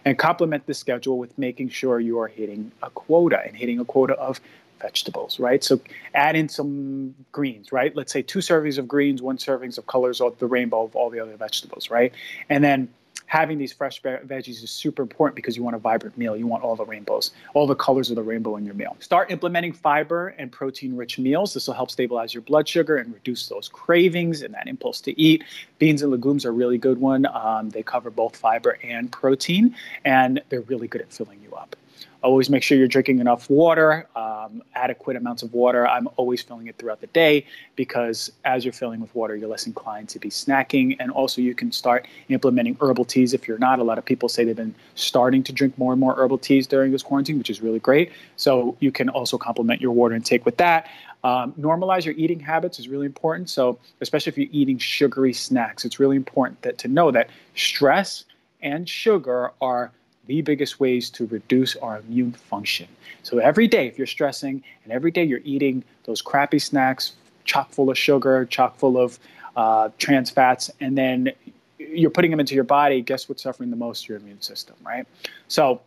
And 0.05 0.17
complement 0.17 0.65
the 0.65 0.73
schedule 0.73 1.17
with 1.17 1.37
making 1.37 1.69
sure 1.69 1.99
you 1.99 2.19
are 2.19 2.27
hitting 2.27 2.71
a 2.83 2.89
quota 2.89 3.41
and 3.45 3.55
hitting 3.55 3.79
a 3.79 3.85
quota 3.85 4.13
of 4.13 4.39
vegetables, 4.81 5.39
right? 5.39 5.63
So 5.63 5.79
add 6.13 6.35
in 6.35 6.47
some 6.49 7.13
greens, 7.31 7.71
right? 7.71 7.95
Let's 7.95 8.13
say 8.13 8.21
two 8.21 8.39
servings 8.39 8.77
of 8.77 8.87
greens, 8.87 9.21
one 9.21 9.37
servings 9.37 9.77
of 9.77 9.87
colors 9.87 10.21
of 10.21 10.37
the 10.39 10.47
rainbow 10.47 10.83
of 10.83 10.95
all 10.95 11.09
the 11.09 11.19
other 11.19 11.35
vegetables, 11.35 11.89
right? 11.89 12.13
And 12.49 12.63
then 12.63 12.87
having 13.29 13.59
these 13.59 13.71
fresh 13.71 14.01
veggies 14.01 14.63
is 14.63 14.71
super 14.71 15.03
important 15.03 15.35
because 15.35 15.55
you 15.55 15.61
want 15.61 15.75
a 15.75 15.79
vibrant 15.79 16.17
meal. 16.17 16.35
You 16.35 16.47
want 16.47 16.63
all 16.63 16.75
the 16.75 16.83
rainbows, 16.83 17.29
all 17.53 17.67
the 17.67 17.75
colors 17.75 18.09
of 18.09 18.15
the 18.15 18.23
rainbow 18.23 18.55
in 18.55 18.65
your 18.65 18.73
meal. 18.73 18.97
Start 18.99 19.29
implementing 19.29 19.71
fiber 19.71 20.29
and 20.39 20.51
protein 20.51 20.95
rich 20.95 21.19
meals. 21.19 21.53
This 21.53 21.67
will 21.67 21.75
help 21.75 21.91
stabilize 21.91 22.33
your 22.33 22.41
blood 22.41 22.67
sugar 22.67 22.97
and 22.97 23.13
reduce 23.13 23.47
those 23.47 23.69
cravings 23.69 24.41
and 24.41 24.51
that 24.55 24.67
impulse 24.67 24.99
to 25.01 25.17
eat. 25.21 25.43
Beans 25.77 26.01
and 26.01 26.11
legumes 26.11 26.43
are 26.43 26.49
a 26.49 26.53
really 26.53 26.79
good 26.79 26.99
one. 26.99 27.27
Um, 27.27 27.69
they 27.69 27.83
cover 27.83 28.09
both 28.09 28.35
fiber 28.35 28.79
and 28.81 29.11
protein, 29.11 29.75
and 30.03 30.41
they're 30.49 30.61
really 30.61 30.87
good 30.87 31.01
at 31.01 31.13
filling 31.13 31.39
you 31.43 31.53
up. 31.53 31.75
Always 32.21 32.49
make 32.49 32.63
sure 32.63 32.77
you're 32.77 32.87
drinking 32.87 33.19
enough 33.19 33.49
water, 33.49 34.05
um, 34.15 34.61
adequate 34.75 35.15
amounts 35.15 35.41
of 35.41 35.53
water. 35.53 35.87
I'm 35.87 36.09
always 36.17 36.41
filling 36.41 36.67
it 36.67 36.77
throughout 36.77 36.99
the 36.99 37.07
day 37.07 37.45
because 37.77 38.31
as 38.43 38.65
you're 38.65 38.73
filling 38.73 38.99
with 38.99 39.13
water, 39.15 39.35
you're 39.35 39.47
less 39.47 39.65
inclined 39.65 40.09
to 40.09 40.19
be 40.19 40.29
snacking. 40.29 40.97
And 40.99 41.11
also, 41.11 41.41
you 41.41 41.55
can 41.55 41.71
start 41.71 42.07
implementing 42.27 42.77
herbal 42.81 43.05
teas 43.05 43.33
if 43.33 43.47
you're 43.47 43.57
not. 43.57 43.79
A 43.79 43.83
lot 43.83 43.97
of 43.97 44.03
people 44.03 44.27
say 44.27 44.43
they've 44.43 44.55
been 44.55 44.75
starting 44.95 45.43
to 45.43 45.53
drink 45.53 45.77
more 45.77 45.93
and 45.93 45.99
more 45.99 46.13
herbal 46.15 46.39
teas 46.39 46.67
during 46.67 46.91
this 46.91 47.03
quarantine, 47.03 47.37
which 47.37 47.49
is 47.49 47.61
really 47.61 47.79
great. 47.79 48.11
So, 48.35 48.75
you 48.79 48.91
can 48.91 49.07
also 49.07 49.37
complement 49.37 49.79
your 49.79 49.91
water 49.91 50.15
intake 50.15 50.45
with 50.45 50.57
that. 50.57 50.87
Um, 51.23 51.53
normalize 51.53 52.05
your 52.05 52.15
eating 52.15 52.39
habits 52.39 52.79
is 52.79 52.87
really 52.87 53.05
important. 53.05 53.49
So, 53.49 53.79
especially 54.01 54.31
if 54.31 54.37
you're 54.37 54.47
eating 54.51 54.77
sugary 54.77 55.33
snacks, 55.33 55.85
it's 55.85 55.99
really 55.99 56.17
important 56.17 56.61
that, 56.63 56.77
to 56.79 56.87
know 56.87 57.11
that 57.11 57.29
stress 57.55 58.25
and 58.61 58.87
sugar 58.87 59.51
are 59.61 59.91
the 60.29 60.41
biggest 60.43 60.79
ways 60.79 61.09
to 61.09 61.25
reduce 61.25 61.75
our 61.77 61.97
immune 61.97 62.31
function. 62.31 62.87
So 63.23 63.39
every 63.39 63.67
day, 63.67 63.87
if 63.87 63.97
you're 63.97 64.05
stressing 64.05 64.63
and 64.83 64.93
every 64.93 65.09
day 65.09 65.23
you're 65.23 65.41
eating 65.43 65.83
those 66.03 66.21
crappy 66.21 66.59
snacks, 66.59 67.13
chock 67.45 67.71
full 67.71 67.89
of 67.89 67.97
sugar, 67.97 68.45
chock 68.45 68.77
full 68.77 68.99
of 68.99 69.17
uh, 69.55 69.89
trans 69.97 70.29
fats, 70.29 70.69
and 70.79 70.95
then 70.95 71.31
you're 71.79 72.11
putting 72.11 72.29
them 72.29 72.39
into 72.39 72.53
your 72.53 72.63
body, 72.63 73.01
guess 73.01 73.27
what's 73.27 73.41
suffering 73.41 73.71
the 73.71 73.75
most? 73.75 74.07
Your 74.07 74.19
immune 74.19 74.39
system, 74.39 74.75
right? 74.85 75.07
So, 75.47 75.81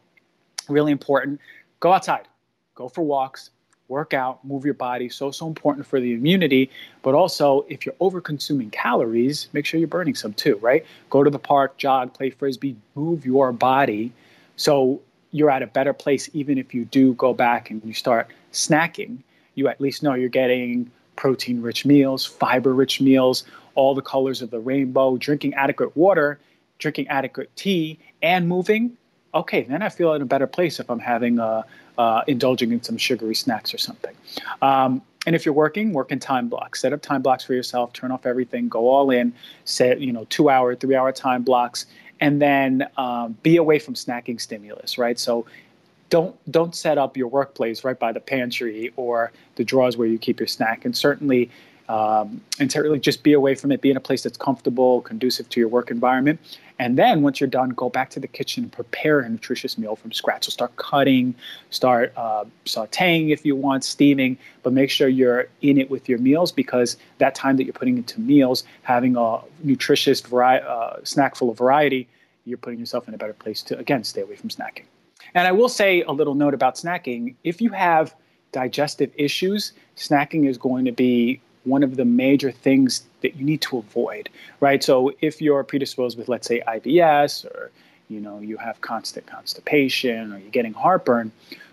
really 0.68 0.90
important. 0.90 1.40
Go 1.78 1.92
outside, 1.92 2.26
go 2.74 2.88
for 2.88 3.02
walks, 3.02 3.50
work 3.86 4.12
out, 4.12 4.44
move 4.44 4.64
your 4.64 4.74
body. 4.74 5.08
So, 5.08 5.30
so 5.30 5.46
important 5.46 5.86
for 5.86 6.00
the 6.00 6.14
immunity. 6.14 6.68
But 7.02 7.14
also, 7.14 7.64
if 7.68 7.86
you're 7.86 7.94
over 8.00 8.20
consuming 8.20 8.70
calories, 8.70 9.46
make 9.52 9.66
sure 9.66 9.78
you're 9.78 9.86
burning 9.86 10.16
some 10.16 10.32
too, 10.32 10.56
right? 10.56 10.84
Go 11.10 11.22
to 11.22 11.30
the 11.30 11.38
park, 11.38 11.76
jog, 11.76 12.12
play 12.12 12.30
frisbee, 12.30 12.74
move 12.96 13.24
your 13.24 13.52
body 13.52 14.12
so 14.62 15.02
you're 15.32 15.50
at 15.50 15.60
a 15.60 15.66
better 15.66 15.92
place 15.92 16.30
even 16.34 16.56
if 16.56 16.72
you 16.72 16.84
do 16.84 17.14
go 17.14 17.34
back 17.34 17.68
and 17.68 17.84
you 17.84 17.92
start 17.92 18.28
snacking. 18.52 19.18
You 19.56 19.66
at 19.66 19.80
least 19.80 20.04
know 20.04 20.14
you're 20.14 20.28
getting 20.28 20.88
protein 21.16 21.60
rich 21.60 21.84
meals, 21.84 22.24
fiber 22.24 22.72
rich 22.72 23.00
meals, 23.00 23.42
all 23.74 23.92
the 23.92 24.02
colors 24.02 24.40
of 24.40 24.52
the 24.52 24.60
rainbow, 24.60 25.16
drinking 25.16 25.54
adequate 25.54 25.96
water, 25.96 26.38
drinking 26.78 27.08
adequate 27.08 27.50
tea, 27.56 27.98
and 28.22 28.48
moving. 28.48 28.96
Okay, 29.34 29.62
then 29.62 29.82
I 29.82 29.88
feel 29.88 30.12
in 30.12 30.22
a 30.22 30.26
better 30.26 30.46
place 30.46 30.78
if 30.78 30.88
I'm 30.88 31.00
having 31.00 31.40
a, 31.40 31.64
uh, 31.98 32.22
indulging 32.28 32.70
in 32.70 32.84
some 32.84 32.96
sugary 32.96 33.34
snacks 33.34 33.74
or 33.74 33.78
something. 33.78 34.14
Um, 34.60 35.02
and 35.26 35.34
if 35.34 35.44
you're 35.44 35.54
working, 35.54 35.92
work 35.92 36.12
in 36.12 36.20
time 36.20 36.48
blocks. 36.48 36.80
Set 36.80 36.92
up 36.92 37.02
time 37.02 37.22
blocks 37.22 37.42
for 37.44 37.54
yourself. 37.54 37.92
Turn 37.92 38.12
off 38.12 38.26
everything. 38.26 38.68
Go 38.68 38.88
all 38.88 39.10
in. 39.10 39.32
Set 39.64 40.00
you 40.00 40.12
know 40.12 40.24
two 40.30 40.48
hour, 40.48 40.76
three 40.76 40.94
hour 40.94 41.10
time 41.10 41.42
blocks, 41.42 41.86
and 42.22 42.40
then 42.40 42.86
um, 42.96 43.36
be 43.42 43.56
away 43.56 43.80
from 43.80 43.94
snacking 43.94 44.40
stimulus, 44.40 44.96
right? 44.96 45.18
So 45.18 45.44
don't 46.08 46.36
don't 46.50 46.74
set 46.74 46.96
up 46.96 47.16
your 47.16 47.26
workplace 47.26 47.82
right 47.82 47.98
by 47.98 48.12
the 48.12 48.20
pantry 48.20 48.92
or 48.96 49.32
the 49.56 49.64
drawers 49.64 49.96
where 49.96 50.06
you 50.06 50.18
keep 50.18 50.38
your 50.40 50.46
snack, 50.46 50.86
and 50.86 50.96
certainly. 50.96 51.50
Um, 51.88 52.40
and 52.58 52.72
certainly 52.72 53.00
just 53.00 53.22
be 53.22 53.34
away 53.34 53.54
from 53.54 53.70
it. 53.72 53.82
Be 53.82 53.90
in 53.90 53.96
a 53.98 54.00
place 54.00 54.22
that's 54.22 54.38
comfortable, 54.38 55.02
conducive 55.02 55.48
to 55.50 55.60
your 55.60 55.68
work 55.68 55.90
environment, 55.90 56.38
And 56.82 56.98
then 56.98 57.22
once 57.22 57.38
you're 57.38 57.48
done, 57.48 57.70
go 57.70 57.88
back 57.88 58.10
to 58.10 58.18
the 58.18 58.26
kitchen 58.26 58.64
and 58.64 58.72
prepare 58.72 59.20
a 59.20 59.28
nutritious 59.28 59.78
meal 59.78 59.94
from 59.94 60.10
scratch. 60.10 60.46
So 60.46 60.50
start 60.50 60.74
cutting, 60.74 61.32
start 61.70 62.12
uh, 62.16 62.44
sauteing 62.64 63.30
if 63.30 63.46
you 63.46 63.54
want, 63.54 63.84
steaming, 63.84 64.36
but 64.64 64.72
make 64.72 64.90
sure 64.90 65.06
you're 65.06 65.46
in 65.60 65.78
it 65.78 65.92
with 65.92 66.08
your 66.08 66.18
meals 66.18 66.50
because 66.50 66.96
that 67.18 67.36
time 67.36 67.56
that 67.58 67.66
you're 67.66 67.72
putting 67.72 67.98
into 67.98 68.20
meals, 68.20 68.64
having 68.82 69.16
a 69.16 69.38
nutritious 69.62 70.22
vari- 70.22 70.60
uh, 70.60 70.94
snack 71.04 71.36
full 71.36 71.50
of 71.50 71.56
variety, 71.56 72.08
you're 72.46 72.58
putting 72.58 72.80
yourself 72.80 73.06
in 73.06 73.14
a 73.14 73.16
better 73.16 73.32
place 73.32 73.62
to, 73.62 73.78
again, 73.78 74.02
stay 74.02 74.22
away 74.22 74.34
from 74.34 74.50
snacking. 74.50 74.86
And 75.34 75.46
I 75.46 75.52
will 75.52 75.68
say 75.68 76.02
a 76.02 76.10
little 76.10 76.34
note 76.34 76.52
about 76.52 76.74
snacking. 76.74 77.36
If 77.44 77.60
you 77.60 77.70
have 77.70 78.12
digestive 78.50 79.12
issues, 79.14 79.72
snacking 79.96 80.48
is 80.48 80.58
going 80.58 80.84
to 80.86 80.92
be 80.92 81.40
one 81.64 81.82
of 81.82 81.96
the 81.96 82.04
major 82.04 82.50
things 82.50 83.02
that 83.20 83.36
you 83.36 83.44
need 83.44 83.60
to 83.62 83.78
avoid, 83.78 84.28
right? 84.60 84.82
So 84.82 85.12
if 85.20 85.40
you're 85.40 85.62
predisposed 85.64 86.18
with, 86.18 86.28
let's 86.28 86.46
say, 86.46 86.62
IBS 86.66 87.44
or 87.46 87.70
you 88.08 88.20
know 88.20 88.40
you 88.40 88.56
have 88.58 88.80
constant 88.80 89.26
constipation 89.26 90.32
or 90.32 90.38
you're 90.38 90.50
getting 90.50 90.74
heartburn, 90.74 91.32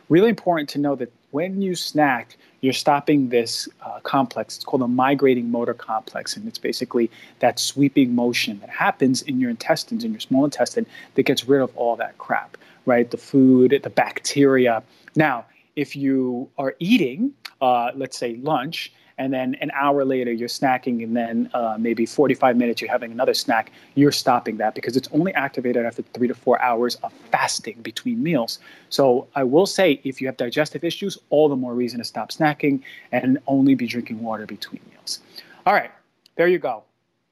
really 0.10 0.30
important 0.30 0.70
to 0.70 0.80
know 0.80 0.96
that 0.96 1.12
when 1.32 1.62
you 1.62 1.76
snack, 1.76 2.38
you're 2.62 2.74
stopping 2.74 3.30
this 3.30 3.70
uh, 3.86 4.00
complex. 4.02 4.58
It's 4.58 4.66
called 4.66 4.82
a 4.82 4.88
migrating 4.88 5.50
motor 5.50 5.74
complex, 5.74 6.36
and 6.36 6.48
it's 6.48 6.58
basically 6.58 7.10
that 7.40 7.60
sweeping 7.60 8.16
motion 8.16 8.60
that 8.60 8.70
happens 8.70 9.22
in 9.22 9.40
your 9.40 9.50
intestines, 9.50 10.04
in 10.04 10.12
your 10.12 10.20
small 10.20 10.44
intestine, 10.46 10.86
that 11.16 11.24
gets 11.24 11.48
rid 11.48 11.62
of 11.62 11.76
all 11.78 11.96
that 11.98 12.18
crap, 12.18 12.58
right? 12.86 13.10
The 13.10 13.18
food, 13.18 13.80
the 13.82 13.90
bacteria. 13.90 14.84
Now, 15.16 15.46
if 15.76 15.96
you 15.96 16.50
are 16.58 16.76
eating, 16.80 17.34
uh, 17.62 17.92
let's 17.96 18.18
say 18.18 18.36
lunch, 18.38 18.92
and 19.20 19.34
then 19.34 19.56
an 19.56 19.70
hour 19.76 20.06
later 20.06 20.32
you're 20.32 20.48
snacking, 20.48 21.04
and 21.04 21.16
then 21.16 21.52
uh, 21.54 21.76
maybe 21.78 22.06
45 22.06 22.56
minutes 22.56 22.82
you're 22.82 22.90
having 22.90 23.12
another 23.12 23.34
snack, 23.34 23.72
you're 23.94 24.14
stopping 24.14 24.58
that 24.58 24.74
because 24.74 24.96
it's 24.96 25.10
only 25.12 25.34
activated 25.34 25.86
after 25.86 26.02
three 26.02 26.30
to 26.30 26.34
four 26.34 26.60
hours 26.62 26.96
of 27.04 27.12
fasting 27.30 27.82
between 27.82 28.24
meals. 28.24 28.60
So 28.90 29.28
I 29.36 29.44
will 29.44 29.66
say, 29.66 30.00
if 30.06 30.22
you 30.22 30.28
have 30.28 30.38
digestive 30.38 30.86
issues, 30.86 31.18
all 31.30 31.50
the 31.50 31.58
more 31.58 31.74
reason 31.74 32.00
to 32.00 32.06
stop 32.06 32.32
snacking 32.32 32.82
and 33.12 33.38
only 33.46 33.76
be 33.76 33.86
drinking 33.86 34.24
water 34.24 34.46
between 34.46 34.82
meals. 34.90 35.20
All 35.66 35.74
right, 35.74 35.92
there 36.38 36.48
you 36.48 36.58
go. 36.58 36.84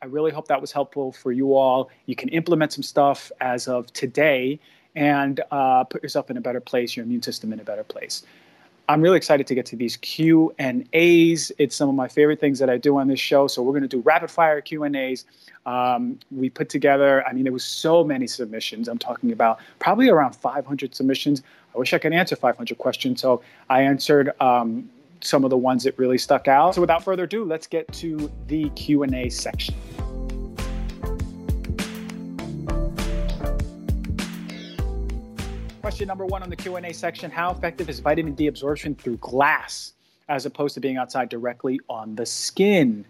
I 0.02 0.08
really 0.08 0.32
hope 0.32 0.50
that 0.50 0.60
was 0.60 0.74
helpful 0.74 1.14
for 1.14 1.32
you 1.32 1.56
all. 1.56 1.90
You 2.06 2.16
can 2.16 2.30
implement 2.30 2.74
some 2.74 2.84
stuff 2.84 3.32
as 3.40 3.68
of 3.70 3.92
today 3.94 4.60
and 4.96 5.40
uh, 5.52 5.86
put 5.86 6.04
yourself 6.04 6.30
in 6.30 6.36
a 6.36 6.42
better 6.42 6.60
place, 6.60 6.98
your 6.98 7.06
immune 7.06 7.22
system 7.22 7.54
in 7.54 7.62
a 7.62 7.64
better 7.64 7.84
place. 7.84 8.24
I'm 8.90 9.02
really 9.02 9.18
excited 9.18 9.48
to 9.48 9.56
get 9.56 9.66
to 9.68 9.76
these 9.76 9.98
Q 9.98 10.54
and 10.60 10.88
A's. 10.94 11.52
It's 11.58 11.76
some 11.76 11.90
of 11.90 11.96
my 11.96 12.08
favorite 12.08 12.40
things 12.40 12.58
that 12.60 12.70
I 12.70 12.78
do 12.78 12.98
on 12.98 13.10
this 13.10 13.20
show. 13.20 13.48
So 13.48 13.62
we're 13.62 13.74
going 13.74 13.82
to 13.82 13.88
do 13.88 14.00
rapid 14.02 14.32
fire 14.32 14.62
Q 14.62 14.84
and 14.84 14.96
A's. 14.96 15.26
Um, 15.66 16.20
we 16.32 16.50
put 16.50 16.70
together. 16.70 17.26
I 17.28 17.34
mean, 17.34 17.44
there 17.44 17.52
was 17.52 17.66
so 17.66 18.04
many 18.04 18.28
submissions. 18.28 18.88
I'm 18.88 18.98
talking 18.98 19.34
about 19.34 19.60
probably 19.80 20.08
around 20.08 20.38
500 20.38 20.96
submissions. 20.96 21.44
I 21.76 21.78
wish 21.78 21.94
I 21.94 21.98
could 21.98 22.14
answer 22.14 22.38
500 22.38 22.78
questions. 22.78 23.22
So 23.22 23.42
I 23.70 23.82
answered 23.82 24.32
um, 24.40 24.90
some 25.20 25.44
of 25.44 25.50
the 25.50 25.58
ones 25.58 25.84
that 25.84 25.98
really 26.00 26.18
stuck 26.18 26.48
out. 26.48 26.76
So 26.76 26.82
without 26.82 27.04
further 27.04 27.24
ado, 27.24 27.44
let's 27.44 27.68
get 27.68 27.92
to 27.94 28.32
the 28.48 28.70
Q 28.70 29.04
and 29.04 29.14
A 29.14 29.28
section. 29.28 29.76
Question 35.88 36.06
number 36.06 36.26
one 36.26 36.44
on 36.44 36.50
the 36.50 36.56
Q&A 36.58 36.92
section. 36.92 37.32
How 37.32 37.50
effective 37.50 37.88
is 37.88 38.02
vitamin 38.02 38.34
D 38.34 38.48
absorption 38.48 38.94
through 38.94 39.16
glass 39.22 39.94
as 40.28 40.46
opposed 40.46 40.74
to 40.74 40.82
being 40.82 40.98
outside 40.98 41.30
directly 41.30 41.80
on 41.88 42.14
the 42.14 42.26
skin? 42.26 43.06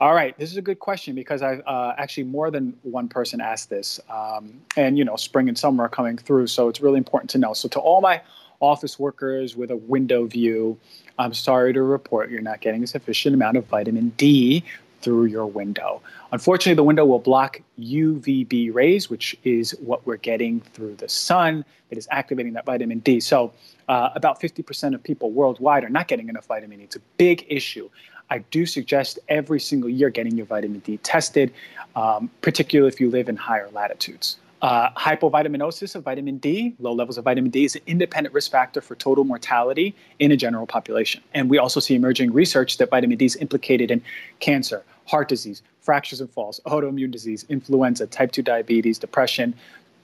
All 0.00 0.14
right, 0.14 0.38
this 0.38 0.52
is 0.52 0.56
a 0.56 0.62
good 0.62 0.78
question 0.78 1.16
because 1.16 1.42
I've 1.42 1.60
uh, 1.66 1.94
actually 1.98 2.22
more 2.22 2.52
than 2.52 2.78
one 2.82 3.08
person 3.08 3.40
asked 3.40 3.68
this. 3.68 3.98
Um, 4.08 4.60
and, 4.76 4.96
you 4.96 5.04
know, 5.04 5.16
spring 5.16 5.48
and 5.48 5.58
summer 5.58 5.86
are 5.86 5.88
coming 5.88 6.16
through, 6.16 6.46
so 6.46 6.68
it's 6.68 6.80
really 6.80 6.98
important 6.98 7.30
to 7.30 7.38
know. 7.38 7.52
So, 7.52 7.66
to 7.70 7.80
all 7.80 8.00
my 8.00 8.22
office 8.60 8.96
workers 8.96 9.56
with 9.56 9.72
a 9.72 9.76
window 9.76 10.24
view, 10.26 10.78
I'm 11.18 11.34
sorry 11.34 11.72
to 11.72 11.82
report 11.82 12.30
you're 12.30 12.42
not 12.42 12.60
getting 12.60 12.84
a 12.84 12.86
sufficient 12.86 13.34
amount 13.34 13.56
of 13.56 13.66
vitamin 13.66 14.10
D 14.10 14.62
through 15.04 15.26
your 15.26 15.46
window. 15.46 16.00
Unfortunately, 16.32 16.74
the 16.74 16.82
window 16.82 17.04
will 17.04 17.18
block 17.18 17.60
UVB 17.78 18.74
rays, 18.74 19.10
which 19.10 19.36
is 19.44 19.72
what 19.80 20.04
we're 20.06 20.16
getting 20.16 20.62
through 20.72 20.94
the 20.96 21.08
sun 21.08 21.64
that 21.90 21.98
is 21.98 22.08
activating 22.10 22.54
that 22.54 22.64
vitamin 22.64 23.00
D. 23.00 23.20
So, 23.20 23.52
uh, 23.86 24.08
about 24.14 24.40
50% 24.40 24.94
of 24.94 25.02
people 25.02 25.30
worldwide 25.30 25.84
are 25.84 25.90
not 25.90 26.08
getting 26.08 26.30
enough 26.30 26.46
vitamin 26.46 26.78
D. 26.78 26.84
It's 26.84 26.96
a 26.96 27.02
big 27.18 27.44
issue. 27.48 27.90
I 28.30 28.38
do 28.38 28.64
suggest 28.64 29.18
every 29.28 29.60
single 29.60 29.90
year 29.90 30.08
getting 30.08 30.36
your 30.36 30.46
vitamin 30.46 30.80
D 30.80 30.96
tested, 30.98 31.52
um, 31.94 32.30
particularly 32.40 32.88
if 32.88 32.98
you 32.98 33.10
live 33.10 33.28
in 33.28 33.36
higher 33.36 33.68
latitudes. 33.72 34.38
Uh, 34.64 34.90
hypovitaminosis 34.92 35.94
of 35.94 36.04
vitamin 36.04 36.38
D, 36.38 36.74
low 36.78 36.94
levels 36.94 37.18
of 37.18 37.24
vitamin 37.24 37.50
D, 37.50 37.66
is 37.66 37.76
an 37.76 37.82
independent 37.86 38.34
risk 38.34 38.50
factor 38.50 38.80
for 38.80 38.94
total 38.94 39.22
mortality 39.22 39.94
in 40.20 40.32
a 40.32 40.38
general 40.38 40.66
population. 40.66 41.22
And 41.34 41.50
we 41.50 41.58
also 41.58 41.80
see 41.80 41.94
emerging 41.94 42.32
research 42.32 42.78
that 42.78 42.88
vitamin 42.88 43.18
D 43.18 43.26
is 43.26 43.36
implicated 43.36 43.90
in 43.90 44.00
cancer, 44.40 44.82
heart 45.06 45.28
disease, 45.28 45.62
fractures 45.80 46.20
and 46.20 46.30
falls, 46.30 46.60
autoimmune 46.66 47.10
disease, 47.10 47.44
influenza, 47.48 48.06
type 48.06 48.32
2 48.32 48.42
diabetes, 48.42 48.98
depression. 48.98 49.54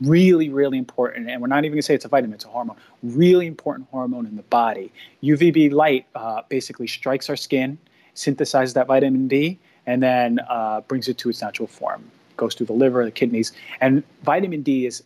Really, 0.01 0.49
really 0.49 0.79
important. 0.79 1.29
And 1.29 1.43
we're 1.43 1.49
not 1.49 1.65
even 1.65 1.73
going 1.73 1.79
to 1.79 1.83
say 1.83 1.95
it's 1.95 2.05
a 2.05 2.09
vitamin, 2.09 2.35
it's 2.35 2.45
a 2.45 2.49
hormone. 2.49 2.77
Really 3.03 3.47
important 3.47 3.89
hormone 3.91 4.27
in 4.27 4.37
the 4.37 4.43
body. 4.43 4.91
UVB 5.23 5.73
light 5.73 6.07
uh, 6.15 6.43
basically 6.49 6.87
strikes 6.87 7.29
our 7.29 7.37
skin, 7.37 7.79
synthesizes 8.15 8.75
that 8.75 8.87
vitamin 8.87 9.29
D, 9.29 9.59
and 9.87 10.03
then 10.03 10.41
uh, 10.49 10.81
brings 10.83 11.09
it 11.09 11.19
to 11.19 11.29
its 11.29 11.43
natural 11.43 11.69
form. 11.69 12.11
Goes 12.37 12.55
through 12.55 12.67
the 12.67 12.73
liver, 12.73 13.05
the 13.05 13.11
kidneys. 13.11 13.53
And 13.81 14.03
vitamin 14.23 14.63
D 14.63 14.87
is 14.87 15.03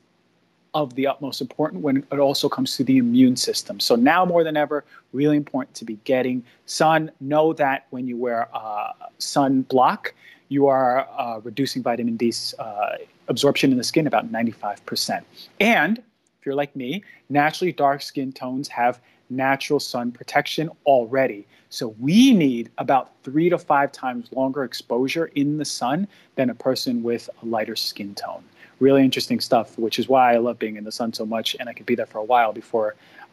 of 0.74 0.94
the 0.94 1.06
utmost 1.06 1.40
important 1.40 1.82
when 1.82 1.98
it 2.10 2.18
also 2.18 2.48
comes 2.48 2.76
to 2.76 2.84
the 2.84 2.98
immune 2.98 3.36
system. 3.36 3.78
So 3.78 3.94
now 3.94 4.24
more 4.24 4.42
than 4.42 4.56
ever, 4.56 4.84
really 5.12 5.36
important 5.36 5.74
to 5.76 5.84
be 5.84 5.98
getting 6.04 6.44
sun. 6.66 7.10
Know 7.20 7.52
that 7.54 7.86
when 7.90 8.08
you 8.08 8.16
wear 8.16 8.48
uh, 8.52 8.92
sun 9.18 9.62
block, 9.62 10.12
you 10.48 10.66
are 10.66 11.08
uh, 11.16 11.40
reducing 11.42 11.82
vitamin 11.82 12.16
D 12.16 12.32
uh, 12.58 12.96
absorption 13.28 13.70
in 13.70 13.78
the 13.78 13.84
skin 13.84 14.06
about 14.06 14.30
95%. 14.30 15.22
And 15.60 15.98
if 15.98 16.44
you're 16.44 16.54
like 16.54 16.74
me, 16.74 17.04
naturally 17.30 17.72
dark 17.72 18.02
skin 18.02 18.32
tones 18.32 18.68
have 18.68 19.00
natural 19.30 19.80
sun 19.80 20.12
protection 20.12 20.68
already. 20.84 21.46
So 21.70 21.94
we 21.98 22.32
need 22.34 22.70
about 22.78 23.12
three 23.22 23.48
to 23.48 23.58
five 23.58 23.90
times 23.90 24.28
longer 24.32 24.64
exposure 24.64 25.26
in 25.34 25.56
the 25.58 25.64
sun 25.64 26.06
than 26.34 26.50
a 26.50 26.54
person 26.54 27.02
with 27.02 27.30
a 27.42 27.46
lighter 27.46 27.76
skin 27.76 28.14
tone 28.14 28.44
really 28.84 29.02
interesting 29.08 29.40
stuff, 29.40 29.68
which 29.84 29.96
is 29.98 30.06
why 30.12 30.34
I 30.34 30.38
love 30.46 30.56
being 30.58 30.76
in 30.76 30.84
the 30.84 30.92
sun 31.00 31.10
so 31.20 31.24
much, 31.36 31.56
and 31.58 31.68
I 31.70 31.72
could 31.76 31.86
be 31.92 31.96
there 32.00 32.10
for 32.14 32.18
a 32.18 32.28
while 32.32 32.52
before 32.52 32.88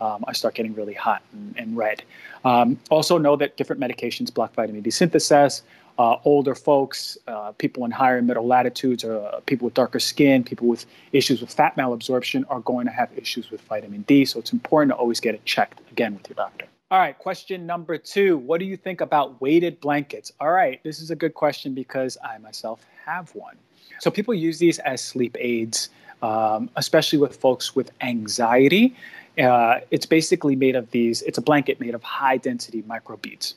um, 0.05 0.19
I 0.29 0.33
start 0.33 0.53
getting 0.55 0.73
really 0.73 0.97
hot 1.07 1.21
and, 1.33 1.55
and 1.61 1.67
red. 1.85 2.03
Um, 2.43 2.79
also, 2.89 3.13
know 3.17 3.35
that 3.41 3.57
different 3.57 3.81
medications 3.85 4.33
block 4.33 4.53
vitamin 4.55 4.81
D 4.81 4.89
synthesis. 4.89 5.63
Uh, 5.99 6.17
older 6.23 6.55
folks, 6.55 7.17
uh, 7.27 7.51
people 7.63 7.85
in 7.85 7.91
higher 7.91 8.17
and 8.17 8.25
middle 8.25 8.47
latitudes, 8.47 9.03
or 9.03 9.13
uh, 9.17 9.39
people 9.45 9.65
with 9.65 9.75
darker 9.75 9.99
skin, 9.99 10.43
people 10.43 10.67
with 10.67 10.85
issues 11.11 11.41
with 11.41 11.53
fat 11.53 11.75
malabsorption 11.75 12.43
are 12.49 12.61
going 12.61 12.85
to 12.87 12.91
have 12.91 13.09
issues 13.15 13.51
with 13.51 13.61
vitamin 13.73 14.01
D. 14.03 14.25
So 14.25 14.39
it's 14.39 14.53
important 14.53 14.91
to 14.93 14.95
always 14.95 15.19
get 15.19 15.35
it 15.35 15.43
checked 15.45 15.79
again 15.91 16.13
with 16.15 16.27
your 16.29 16.35
doctor. 16.35 16.65
All 16.89 16.99
right, 16.99 17.17
question 17.17 17.65
number 17.65 17.97
two. 17.97 18.37
What 18.37 18.59
do 18.59 18.65
you 18.65 18.77
think 18.77 18.99
about 19.01 19.39
weighted 19.41 19.79
blankets? 19.79 20.31
All 20.39 20.51
right, 20.51 20.81
this 20.83 20.99
is 20.99 21.11
a 21.11 21.15
good 21.15 21.33
question 21.33 21.73
because 21.73 22.17
I 22.23 22.37
myself 22.39 22.79
have 23.05 23.33
one. 23.35 23.57
So 24.01 24.09
people 24.09 24.33
use 24.33 24.57
these 24.57 24.79
as 24.79 24.99
sleep 24.99 25.37
aids, 25.39 25.89
um, 26.23 26.71
especially 26.75 27.19
with 27.19 27.35
folks 27.35 27.75
with 27.75 27.91
anxiety. 28.01 28.95
Uh, 29.37 29.81
it's 29.91 30.07
basically 30.07 30.55
made 30.55 30.75
of 30.75 30.89
these, 30.89 31.21
it's 31.21 31.37
a 31.37 31.41
blanket 31.41 31.79
made 31.79 31.93
of 31.93 32.01
high 32.01 32.37
density 32.37 32.81
microbeads. 32.81 33.53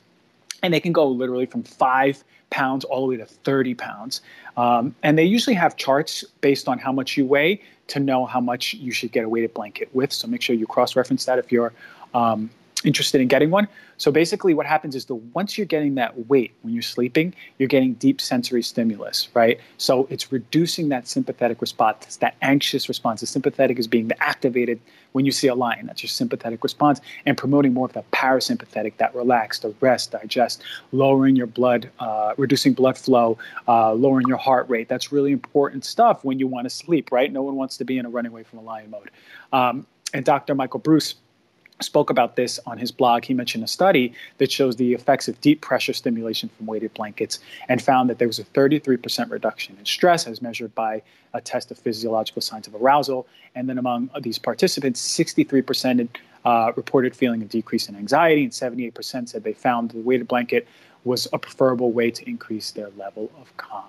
And 0.63 0.75
they 0.75 0.81
can 0.81 0.93
go 0.93 1.09
literally 1.09 1.47
from 1.47 1.63
five 1.63 2.23
pounds 2.51 2.85
all 2.85 3.01
the 3.01 3.07
way 3.07 3.17
to 3.17 3.25
30 3.25 3.75
pounds. 3.75 4.21
Um, 4.59 4.95
and 5.03 5.17
they 5.17 5.25
usually 5.25 5.57
have 5.57 5.79
charts 5.79 6.25
based 6.43 6.69
on 6.69 6.79
how 6.79 6.93
much 6.93 7.17
you 7.17 7.25
weigh 7.25 7.63
to 7.87 7.99
know 7.99 8.27
how 8.27 8.41
much 8.41 8.75
you 8.75 8.93
should 8.93 9.13
get 9.13 9.25
a 9.25 9.29
weighted 9.31 9.55
blanket 9.55 9.89
with. 9.95 10.13
So 10.13 10.29
make 10.29 10.43
sure 10.43 10.55
you 10.55 10.67
cross 10.67 10.95
reference 10.95 11.25
that 11.25 11.39
if 11.39 11.51
you're 11.51 11.73
um, 12.13 12.51
interested 12.85 13.21
in 13.21 13.29
getting 13.29 13.51
one. 13.51 13.69
So 13.97 14.11
basically, 14.11 14.55
what 14.55 14.67
happens 14.67 14.95
is 14.95 15.05
the 15.05 15.15
once 15.15 15.57
you're 15.57 15.67
getting 15.67 15.95
that 15.97 16.29
weight 16.29 16.53
when 16.63 16.75
you're 16.75 16.83
sleeping, 16.83 17.35
you're 17.59 17.69
getting 17.69 17.95
deep 17.95 18.21
sensory 18.21 18.63
stimulus, 18.63 19.29
right? 19.35 19.61
So 19.79 20.07
it's 20.11 20.33
reducing 20.33 20.89
that 20.89 21.07
sympathetic 21.07 21.61
response, 21.61 22.17
that 22.17 22.35
anxious 22.43 22.89
response. 22.89 23.21
The 23.21 23.27
sympathetic 23.27 23.79
is 23.79 23.87
being 23.87 24.11
activated 24.21 24.81
when 25.13 25.25
you 25.25 25.33
see 25.33 25.47
a 25.47 25.55
lion. 25.55 25.87
That's 25.87 26.03
your 26.03 26.09
sympathetic 26.09 26.63
response, 26.63 27.01
and 27.25 27.39
promoting 27.39 27.73
more 27.73 27.87
of 27.87 27.93
the 27.93 28.03
parasympathetic, 28.13 28.97
that 28.97 29.15
relax, 29.15 29.61
the 29.61 29.75
rest, 29.81 30.11
digest, 30.13 30.63
lowering 30.93 31.37
your 31.37 31.47
blood, 31.47 31.89
uh, 32.01 32.35
reducing 32.37 32.73
blood 32.73 32.99
flow, 32.99 33.39
uh, 33.69 33.95
lowering 33.95 34.27
your 34.27 34.39
heart 34.39 34.69
rate. 34.69 34.89
That's 34.89 35.13
really 35.13 35.33
important 35.33 35.85
stuff 35.85 36.25
when 36.25 36.39
you 36.39 36.49
want 36.49 36.65
to 36.65 36.71
sleep, 36.71 37.13
right? 37.13 37.33
No 37.33 37.43
one 37.43 37.55
wants 37.55 37.77
to 37.77 37.85
be 37.85 37.99
in 37.99 38.07
a 38.07 38.11
running 38.11 38.33
away 38.33 38.43
from 38.43 38.59
a 38.59 38.63
lion 38.63 38.91
mode. 38.91 39.11
Um, 39.53 39.87
and 40.13 40.25
Dr. 40.25 40.55
Michael 40.55 40.81
Breus 40.81 41.15
spoke 41.81 42.11
about 42.11 42.37
this 42.37 42.61
on 42.67 42.79
his 42.79 42.93
blog. 42.93 43.25
He 43.25 43.35
mentioned 43.35 43.65
a 43.65 43.69
study 43.69 44.13
that 44.39 44.51
shows 44.51 44.77
the 44.77 44.95
effects 44.95 45.29
of 45.29 45.41
deep 45.41 45.61
pressure 45.61 45.93
stimulation 45.93 46.49
from 46.57 46.67
weighted 46.67 46.95
blankets 46.95 47.39
and 47.69 47.83
found 47.83 48.09
that 48.11 48.19
there 48.19 48.29
was 48.29 48.39
a 48.39 48.45
33% 48.45 49.31
reduction 49.31 49.77
in 49.79 49.85
stress 49.85 50.27
as 50.27 50.41
measured 50.41 50.75
by 50.75 51.03
a 51.33 51.41
test 51.41 51.71
of 51.71 51.79
physiological 51.79 52.41
signs 52.41 52.67
of 52.67 52.75
arousal. 52.75 53.27
And 53.55 53.69
then 53.69 53.79
among 53.79 54.11
these 54.21 54.39
participants, 54.39 55.01
63% 55.19 56.09
uh, 56.45 56.73
reported 56.77 57.17
feeling 57.17 57.43
a 57.43 57.47
decrease 57.47 57.89
in 57.89 57.97
anxiety, 57.97 58.45
and 58.45 58.53
78% 58.53 59.29
said 59.29 59.45
they 59.45 59.53
found 59.53 59.91
the 59.91 59.99
weighted 59.99 60.29
blanket 60.29 60.69
was 61.05 61.27
a 61.33 61.39
preferable 61.39 61.93
way 61.93 62.11
to 62.11 62.29
increase 62.29 62.71
their 62.71 62.91
level 62.97 63.31
of 63.41 63.55
calm. 63.57 63.85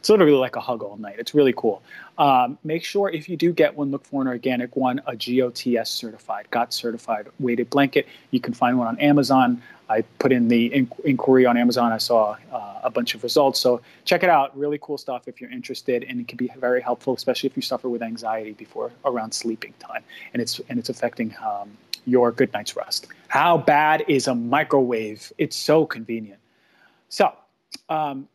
It's 0.00 0.08
literally 0.08 0.32
like 0.32 0.56
a 0.56 0.60
hug 0.60 0.82
all 0.82 0.96
night. 0.96 1.16
It's 1.18 1.34
really 1.34 1.52
cool. 1.54 1.82
Um, 2.16 2.58
make 2.64 2.84
sure 2.84 3.10
if 3.10 3.28
you 3.28 3.36
do 3.36 3.52
get 3.52 3.76
one, 3.76 3.90
look 3.90 4.04
for 4.06 4.22
an 4.22 4.28
organic 4.28 4.74
one, 4.74 5.02
a 5.06 5.14
GOTS 5.14 5.90
certified, 5.90 6.50
GOT 6.50 6.72
certified 6.72 7.28
weighted 7.38 7.68
blanket. 7.68 8.08
You 8.30 8.40
can 8.40 8.54
find 8.54 8.78
one 8.78 8.86
on 8.88 8.98
Amazon. 8.98 9.62
I 9.90 10.02
put 10.18 10.32
in 10.32 10.48
the 10.48 10.66
in- 10.72 10.90
inquiry 11.04 11.44
on 11.44 11.58
Amazon. 11.58 11.92
I 11.92 11.98
saw 11.98 12.36
uh, 12.50 12.80
a 12.82 12.90
bunch 12.90 13.14
of 13.14 13.22
results. 13.22 13.60
So 13.60 13.82
check 14.06 14.22
it 14.22 14.30
out. 14.30 14.56
Really 14.56 14.78
cool 14.80 14.96
stuff 14.96 15.28
if 15.28 15.38
you're 15.38 15.50
interested, 15.50 16.04
and 16.04 16.18
it 16.18 16.28
can 16.28 16.38
be 16.38 16.50
very 16.58 16.80
helpful, 16.80 17.12
especially 17.12 17.48
if 17.48 17.56
you 17.56 17.62
suffer 17.62 17.90
with 17.90 18.00
anxiety 18.02 18.52
before 18.52 18.92
around 19.04 19.32
sleeping 19.32 19.74
time, 19.78 20.02
and 20.32 20.40
it's 20.40 20.60
and 20.70 20.78
it's 20.78 20.88
affecting 20.88 21.34
um, 21.44 21.76
your 22.06 22.32
good 22.32 22.50
night's 22.54 22.74
rest. 22.74 23.08
How 23.28 23.58
bad 23.58 24.04
is 24.08 24.28
a 24.28 24.34
microwave? 24.34 25.30
It's 25.36 25.56
so 25.56 25.84
convenient. 25.84 26.40
So 27.08 27.32
um, 27.88 28.28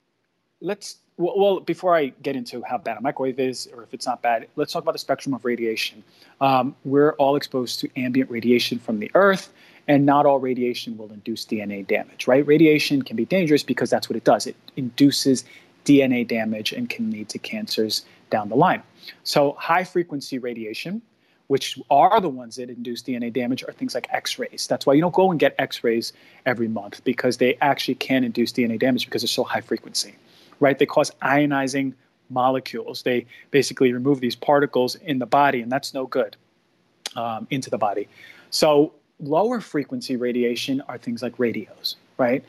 let's 0.61 0.97
well, 1.17 1.61
before 1.61 1.95
I 1.95 2.07
get 2.07 2.35
into 2.35 2.61
how 2.63 2.77
bad 2.77 2.97
a 2.97 3.01
microwave 3.01 3.39
is 3.39 3.69
or 3.73 3.83
if 3.83 3.93
it's 3.93 4.05
not 4.05 4.21
bad, 4.21 4.47
let's 4.55 4.73
talk 4.73 4.83
about 4.83 4.91
the 4.91 4.99
spectrum 4.99 5.33
of 5.33 5.45
radiation. 5.45 6.03
Um, 6.41 6.75
we're 6.83 7.13
all 7.13 7.37
exposed 7.37 7.79
to 7.81 7.89
ambient 7.95 8.29
radiation 8.29 8.79
from 8.79 8.99
the 8.99 9.09
Earth, 9.13 9.53
and 9.87 10.05
not 10.05 10.25
all 10.25 10.39
radiation 10.39 10.97
will 10.97 11.11
induce 11.11 11.45
DNA 11.45 11.87
damage, 11.87 12.27
right? 12.27 12.45
Radiation 12.45 13.01
can 13.01 13.15
be 13.15 13.25
dangerous 13.25 13.63
because 13.63 13.89
that's 13.89 14.09
what 14.09 14.17
it 14.17 14.25
does. 14.25 14.45
It 14.45 14.57
induces 14.75 15.45
DNA 15.85 16.27
damage 16.27 16.73
and 16.73 16.89
can 16.89 17.11
lead 17.11 17.29
to 17.29 17.39
cancers 17.39 18.05
down 18.29 18.49
the 18.49 18.55
line. 18.55 18.83
So, 19.23 19.53
high 19.53 19.83
frequency 19.83 20.39
radiation, 20.39 21.01
which 21.47 21.79
are 21.91 22.19
the 22.19 22.27
ones 22.27 22.55
that 22.57 22.69
induce 22.69 23.03
DNA 23.03 23.31
damage, 23.31 23.63
are 23.63 23.71
things 23.71 23.93
like 23.93 24.07
X 24.11 24.37
rays. 24.37 24.65
That's 24.67 24.85
why 24.85 24.93
you 24.95 25.01
don't 25.01 25.13
go 25.13 25.29
and 25.31 25.39
get 25.39 25.55
X 25.59 25.83
rays 25.83 26.11
every 26.45 26.67
month 26.67 27.03
because 27.03 27.37
they 27.37 27.55
actually 27.61 27.95
can 27.95 28.23
induce 28.23 28.51
DNA 28.51 28.79
damage 28.79 29.05
because 29.05 29.21
they're 29.21 29.27
so 29.27 29.43
high 29.43 29.61
frequency 29.61 30.15
right? 30.59 30.77
They 30.77 30.85
cause 30.85 31.11
ionizing 31.21 31.93
molecules. 32.29 33.03
They 33.03 33.25
basically 33.51 33.93
remove 33.93 34.19
these 34.19 34.35
particles 34.35 34.95
in 34.95 35.19
the 35.19 35.25
body, 35.25 35.61
and 35.61 35.71
that's 35.71 35.93
no 35.93 36.05
good 36.07 36.35
um, 37.15 37.47
into 37.49 37.69
the 37.69 37.77
body. 37.77 38.07
So, 38.49 38.93
lower 39.19 39.61
frequency 39.61 40.15
radiation 40.15 40.81
are 40.87 40.97
things 40.97 41.21
like 41.21 41.39
radios, 41.39 41.95
right? 42.17 42.43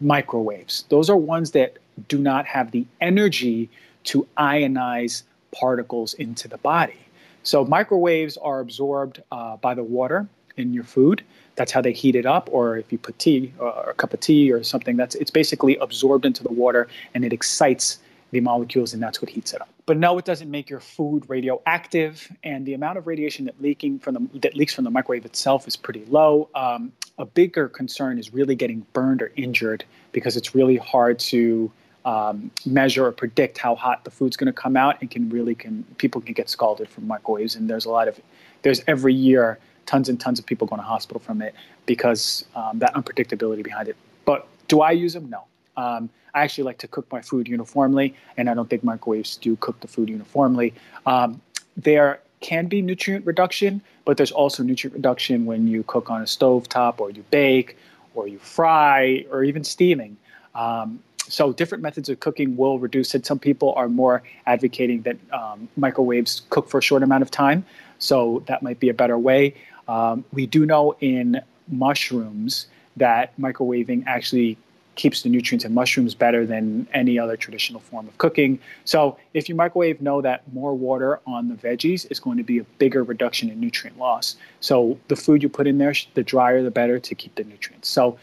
Microwaves. 0.00 0.84
Those 0.88 1.10
are 1.10 1.16
ones 1.16 1.52
that 1.52 1.78
do 2.08 2.18
not 2.18 2.46
have 2.46 2.70
the 2.70 2.86
energy 3.00 3.68
to 4.04 4.26
ionize 4.38 5.24
particles 5.52 6.14
into 6.14 6.48
the 6.48 6.58
body. 6.58 6.98
So, 7.42 7.64
microwaves 7.64 8.36
are 8.36 8.60
absorbed 8.60 9.22
uh, 9.32 9.56
by 9.56 9.74
the 9.74 9.84
water 9.84 10.28
in 10.58 10.74
your 10.74 10.84
food. 10.84 11.22
That's 11.56 11.72
how 11.72 11.80
they 11.80 11.92
heat 11.92 12.14
it 12.14 12.26
up. 12.26 12.48
Or 12.52 12.76
if 12.76 12.90
you 12.92 12.98
put 12.98 13.18
tea 13.18 13.52
or 13.58 13.90
a 13.90 13.94
cup 13.94 14.14
of 14.14 14.20
tea 14.20 14.52
or 14.52 14.62
something, 14.62 14.96
that's 14.96 15.14
it's 15.16 15.30
basically 15.30 15.76
absorbed 15.76 16.24
into 16.24 16.42
the 16.42 16.52
water 16.52 16.88
and 17.14 17.24
it 17.24 17.32
excites 17.32 17.98
the 18.30 18.40
molecules 18.40 18.92
and 18.92 19.02
that's 19.02 19.22
what 19.22 19.30
heats 19.30 19.52
it 19.52 19.60
up. 19.60 19.68
But 19.86 19.96
no, 19.96 20.18
it 20.18 20.26
doesn't 20.26 20.50
make 20.50 20.68
your 20.68 20.80
food 20.80 21.24
radioactive, 21.28 22.30
and 22.44 22.66
the 22.66 22.74
amount 22.74 22.98
of 22.98 23.06
radiation 23.06 23.46
that 23.46 23.58
leaking 23.62 24.00
from 24.00 24.14
the 24.14 24.38
that 24.40 24.54
leaks 24.54 24.74
from 24.74 24.84
the 24.84 24.90
microwave 24.90 25.24
itself 25.24 25.66
is 25.66 25.76
pretty 25.76 26.04
low. 26.04 26.50
Um, 26.54 26.92
a 27.16 27.24
bigger 27.24 27.70
concern 27.70 28.18
is 28.18 28.34
really 28.34 28.54
getting 28.54 28.84
burned 28.92 29.22
or 29.22 29.32
injured 29.36 29.86
because 30.12 30.36
it's 30.36 30.54
really 30.54 30.76
hard 30.76 31.18
to 31.20 31.72
um, 32.04 32.50
measure 32.66 33.06
or 33.06 33.12
predict 33.12 33.56
how 33.56 33.74
hot 33.74 34.04
the 34.04 34.10
food's 34.10 34.36
going 34.36 34.46
to 34.46 34.52
come 34.52 34.76
out, 34.76 35.00
and 35.00 35.10
can 35.10 35.30
really 35.30 35.54
can 35.54 35.84
people 35.96 36.20
can 36.20 36.34
get 36.34 36.50
scalded 36.50 36.90
from 36.90 37.06
microwaves. 37.06 37.56
And 37.56 37.70
there's 37.70 37.86
a 37.86 37.90
lot 37.90 38.08
of 38.08 38.20
there's 38.60 38.82
every 38.86 39.14
year 39.14 39.58
tons 39.88 40.10
and 40.10 40.20
tons 40.20 40.38
of 40.38 40.44
people 40.44 40.66
going 40.66 40.80
to 40.80 40.86
hospital 40.86 41.18
from 41.18 41.40
it 41.40 41.54
because 41.86 42.44
um, 42.54 42.78
that 42.78 42.94
unpredictability 42.94 43.64
behind 43.64 43.88
it. 43.88 43.96
But 44.26 44.46
do 44.68 44.82
I 44.82 44.90
use 44.90 45.14
them? 45.14 45.30
No. 45.30 45.44
Um, 45.78 46.10
I 46.34 46.42
actually 46.42 46.64
like 46.64 46.78
to 46.78 46.88
cook 46.88 47.10
my 47.10 47.22
food 47.22 47.48
uniformly, 47.48 48.14
and 48.36 48.50
I 48.50 48.54
don't 48.54 48.68
think 48.68 48.84
microwaves 48.84 49.38
do 49.38 49.56
cook 49.56 49.80
the 49.80 49.88
food 49.88 50.10
uniformly. 50.10 50.74
Um, 51.06 51.40
there 51.74 52.20
can 52.40 52.66
be 52.66 52.82
nutrient 52.82 53.24
reduction, 53.24 53.80
but 54.04 54.18
there's 54.18 54.30
also 54.30 54.62
nutrient 54.62 54.94
reduction 54.94 55.46
when 55.46 55.66
you 55.66 55.82
cook 55.84 56.10
on 56.10 56.20
a 56.20 56.26
stove 56.26 56.68
top, 56.68 57.00
or 57.00 57.10
you 57.10 57.24
bake, 57.30 57.78
or 58.14 58.28
you 58.28 58.38
fry, 58.38 59.24
or 59.30 59.42
even 59.42 59.64
steaming. 59.64 60.18
Um, 60.54 61.00
so 61.28 61.52
different 61.52 61.82
methods 61.82 62.10
of 62.10 62.20
cooking 62.20 62.58
will 62.58 62.78
reduce 62.78 63.14
it. 63.14 63.24
Some 63.24 63.38
people 63.38 63.72
are 63.74 63.88
more 63.88 64.22
advocating 64.46 65.02
that 65.02 65.16
um, 65.32 65.68
microwaves 65.76 66.42
cook 66.50 66.68
for 66.68 66.78
a 66.78 66.82
short 66.82 67.02
amount 67.02 67.22
of 67.22 67.30
time, 67.30 67.64
so 67.98 68.42
that 68.46 68.62
might 68.62 68.80
be 68.80 68.90
a 68.90 68.94
better 68.94 69.18
way. 69.18 69.54
Um, 69.88 70.24
we 70.32 70.46
do 70.46 70.66
know 70.66 70.96
in 71.00 71.40
mushrooms 71.68 72.66
that 72.96 73.38
microwaving 73.38 74.04
actually 74.06 74.58
keeps 74.94 75.22
the 75.22 75.28
nutrients 75.28 75.64
in 75.64 75.72
mushrooms 75.72 76.14
better 76.14 76.44
than 76.44 76.86
any 76.92 77.18
other 77.18 77.36
traditional 77.36 77.80
form 77.80 78.08
of 78.08 78.18
cooking. 78.18 78.58
So 78.84 79.16
if 79.32 79.48
you 79.48 79.54
microwave, 79.54 80.02
know 80.02 80.20
that 80.22 80.52
more 80.52 80.74
water 80.74 81.20
on 81.24 81.48
the 81.48 81.54
veggies 81.54 82.10
is 82.10 82.18
going 82.18 82.36
to 82.36 82.42
be 82.42 82.58
a 82.58 82.64
bigger 82.78 83.04
reduction 83.04 83.48
in 83.48 83.60
nutrient 83.60 83.96
loss. 83.96 84.36
So 84.60 84.98
the 85.06 85.14
food 85.14 85.42
you 85.42 85.48
put 85.48 85.68
in 85.68 85.78
there, 85.78 85.94
the 86.14 86.24
drier 86.24 86.64
the 86.64 86.72
better 86.72 86.98
to 86.98 87.14
keep 87.14 87.36
the 87.36 87.44
nutrients. 87.44 87.88
So 87.88 88.18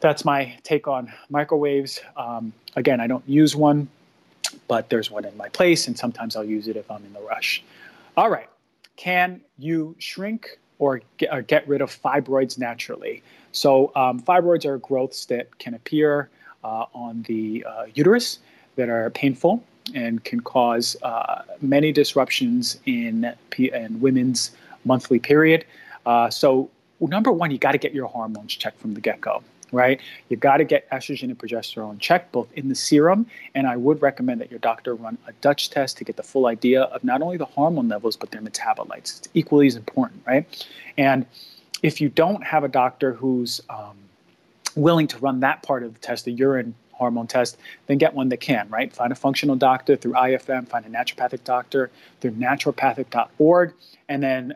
that's 0.00 0.24
my 0.24 0.56
take 0.62 0.88
on 0.88 1.12
microwaves. 1.28 2.00
Um, 2.16 2.54
again, 2.74 2.98
I 2.98 3.06
don't 3.06 3.28
use 3.28 3.54
one, 3.54 3.86
but 4.66 4.88
there's 4.88 5.10
one 5.10 5.26
in 5.26 5.36
my 5.36 5.50
place, 5.50 5.86
and 5.86 5.96
sometimes 5.96 6.36
I'll 6.36 6.42
use 6.42 6.68
it 6.68 6.76
if 6.76 6.90
I'm 6.90 7.04
in 7.04 7.12
the 7.12 7.20
rush. 7.20 7.62
All 8.16 8.30
right, 8.30 8.48
can 9.00 9.40
you 9.56 9.96
shrink 9.98 10.58
or 10.78 11.00
get, 11.16 11.32
or 11.32 11.40
get 11.40 11.66
rid 11.66 11.80
of 11.80 11.90
fibroids 11.90 12.58
naturally? 12.58 13.22
So, 13.52 13.92
um, 13.96 14.20
fibroids 14.20 14.66
are 14.66 14.76
growths 14.76 15.24
that 15.26 15.58
can 15.58 15.72
appear 15.72 16.28
uh, 16.62 16.84
on 16.92 17.22
the 17.22 17.64
uh, 17.66 17.86
uterus 17.94 18.40
that 18.76 18.90
are 18.90 19.08
painful 19.08 19.64
and 19.94 20.22
can 20.24 20.40
cause 20.40 20.98
uh, 21.02 21.42
many 21.62 21.92
disruptions 21.92 22.78
in, 22.84 23.34
in 23.56 24.00
women's 24.00 24.50
monthly 24.84 25.18
period. 25.18 25.64
Uh, 26.04 26.28
so, 26.28 26.68
number 27.00 27.32
one, 27.32 27.50
you 27.50 27.56
got 27.56 27.72
to 27.72 27.78
get 27.78 27.94
your 27.94 28.06
hormones 28.06 28.54
checked 28.54 28.78
from 28.78 28.92
the 28.92 29.00
get 29.00 29.18
go 29.22 29.42
right? 29.72 30.00
You've 30.28 30.40
got 30.40 30.58
to 30.58 30.64
get 30.64 30.88
estrogen 30.90 31.24
and 31.24 31.38
progesterone 31.38 31.98
checked 31.98 32.32
both 32.32 32.48
in 32.54 32.68
the 32.68 32.74
serum, 32.74 33.26
and 33.54 33.66
I 33.66 33.76
would 33.76 34.02
recommend 34.02 34.40
that 34.40 34.50
your 34.50 34.60
doctor 34.60 34.94
run 34.94 35.18
a 35.26 35.32
Dutch 35.40 35.70
test 35.70 35.96
to 35.98 36.04
get 36.04 36.16
the 36.16 36.22
full 36.22 36.46
idea 36.46 36.82
of 36.82 37.04
not 37.04 37.22
only 37.22 37.36
the 37.36 37.44
hormone 37.44 37.88
levels 37.88 38.16
but 38.16 38.30
their 38.30 38.40
metabolites. 38.40 39.18
It's 39.18 39.28
equally 39.34 39.66
as 39.66 39.76
important, 39.76 40.22
right? 40.26 40.66
And 40.98 41.26
if 41.82 42.00
you 42.00 42.08
don't 42.08 42.44
have 42.44 42.64
a 42.64 42.68
doctor 42.68 43.12
who's 43.12 43.60
um, 43.70 43.96
willing 44.76 45.06
to 45.08 45.18
run 45.18 45.40
that 45.40 45.62
part 45.62 45.82
of 45.82 45.94
the 45.94 46.00
test, 46.00 46.24
the 46.24 46.32
urine 46.32 46.74
hormone 46.92 47.26
test, 47.26 47.56
then 47.86 47.96
get 47.96 48.14
one 48.14 48.28
that 48.28 48.40
can, 48.40 48.68
right? 48.68 48.92
Find 48.92 49.10
a 49.10 49.14
functional 49.14 49.56
doctor 49.56 49.96
through 49.96 50.12
IFM, 50.12 50.68
find 50.68 50.84
a 50.84 50.88
naturopathic 50.90 51.44
doctor 51.44 51.90
through 52.20 52.32
naturopathic.org, 52.32 53.72
and 54.08 54.22
then 54.22 54.54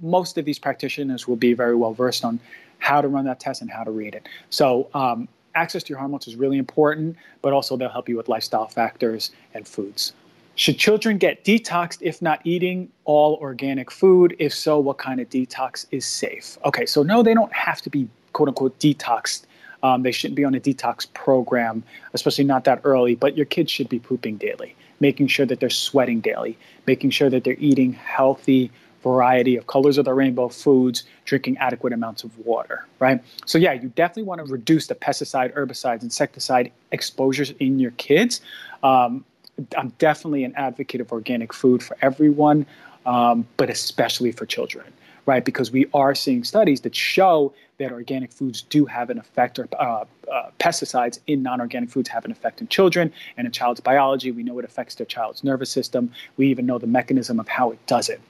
most 0.00 0.36
of 0.36 0.44
these 0.44 0.58
practitioners 0.58 1.26
will 1.26 1.36
be 1.36 1.54
very 1.54 1.74
well 1.74 1.94
versed 1.94 2.24
on 2.24 2.38
how 2.78 3.00
to 3.00 3.08
run 3.08 3.24
that 3.24 3.40
test 3.40 3.62
and 3.62 3.70
how 3.70 3.84
to 3.84 3.90
read 3.90 4.14
it. 4.14 4.28
So 4.50 4.88
um, 4.94 5.28
access 5.54 5.82
to 5.84 5.90
your 5.90 5.98
hormones 5.98 6.28
is 6.28 6.36
really 6.36 6.58
important, 6.58 7.16
but 7.42 7.52
also 7.52 7.76
they'll 7.76 7.88
help 7.88 8.08
you 8.08 8.16
with 8.16 8.28
lifestyle 8.28 8.68
factors 8.68 9.30
and 9.54 9.66
foods. 9.66 10.12
Should 10.54 10.78
children 10.78 11.18
get 11.18 11.44
detoxed 11.44 11.98
if 12.00 12.22
not 12.22 12.40
eating 12.44 12.88
all 13.04 13.34
organic 13.42 13.90
food? 13.90 14.34
If 14.38 14.54
so, 14.54 14.78
what 14.78 14.96
kind 14.96 15.20
of 15.20 15.28
detox 15.28 15.86
is 15.90 16.06
safe? 16.06 16.56
Okay, 16.64 16.86
so 16.86 17.02
no, 17.02 17.22
they 17.22 17.34
don't 17.34 17.52
have 17.52 17.82
to 17.82 17.90
be 17.90 18.08
quote 18.32 18.48
unquote 18.48 18.78
detoxed. 18.78 19.44
Um, 19.82 20.02
they 20.02 20.12
shouldn't 20.12 20.36
be 20.36 20.44
on 20.44 20.54
a 20.54 20.60
detox 20.60 21.12
program, 21.12 21.84
especially 22.14 22.44
not 22.44 22.64
that 22.64 22.80
early, 22.84 23.14
but 23.14 23.36
your 23.36 23.44
kids 23.44 23.70
should 23.70 23.90
be 23.90 23.98
pooping 23.98 24.38
daily, 24.38 24.74
making 25.00 25.26
sure 25.26 25.44
that 25.44 25.60
they're 25.60 25.68
sweating 25.68 26.20
daily, 26.20 26.56
making 26.86 27.10
sure 27.10 27.28
that 27.28 27.44
they're 27.44 27.56
eating 27.58 27.92
healthy, 27.92 28.70
variety 29.06 29.56
of 29.56 29.68
colors 29.68 29.98
of 29.98 30.04
the 30.04 30.12
rainbow 30.12 30.48
foods, 30.48 31.04
drinking 31.24 31.56
adequate 31.58 31.92
amounts 31.92 32.24
of 32.24 32.36
water, 32.44 32.84
right? 32.98 33.22
So, 33.44 33.56
yeah, 33.56 33.72
you 33.72 33.88
definitely 33.94 34.24
want 34.24 34.44
to 34.44 34.52
reduce 34.52 34.88
the 34.88 34.96
pesticide, 34.96 35.54
herbicides, 35.54 36.02
insecticide 36.02 36.72
exposures 36.90 37.52
in 37.60 37.78
your 37.78 37.92
kids. 37.92 38.40
Um, 38.82 39.24
I'm 39.78 39.90
definitely 39.98 40.42
an 40.42 40.54
advocate 40.56 41.00
of 41.00 41.12
organic 41.12 41.52
food 41.52 41.84
for 41.84 41.96
everyone, 42.02 42.66
um, 43.06 43.46
but 43.56 43.70
especially 43.70 44.32
for 44.32 44.44
children, 44.44 44.84
right? 45.24 45.44
Because 45.44 45.70
we 45.70 45.86
are 45.94 46.16
seeing 46.16 46.42
studies 46.42 46.80
that 46.80 46.96
show 46.96 47.54
that 47.78 47.92
organic 47.92 48.32
foods 48.32 48.62
do 48.62 48.86
have 48.86 49.08
an 49.08 49.18
effect, 49.18 49.60
or 49.60 49.68
uh, 49.78 50.04
uh, 50.32 50.50
pesticides 50.58 51.20
in 51.28 51.44
non 51.44 51.60
organic 51.60 51.90
foods 51.90 52.08
have 52.08 52.24
an 52.24 52.32
effect 52.32 52.60
in 52.60 52.66
children 52.66 53.12
and 53.36 53.46
a 53.46 53.50
child's 53.50 53.80
biology. 53.80 54.32
We 54.32 54.42
know 54.42 54.58
it 54.58 54.64
affects 54.64 54.96
their 54.96 55.06
child's 55.06 55.44
nervous 55.44 55.70
system. 55.70 56.10
We 56.36 56.48
even 56.48 56.66
know 56.66 56.78
the 56.78 56.88
mechanism 56.88 57.38
of 57.38 57.46
how 57.46 57.70
it 57.70 57.78
does 57.86 58.08
it. 58.08 58.20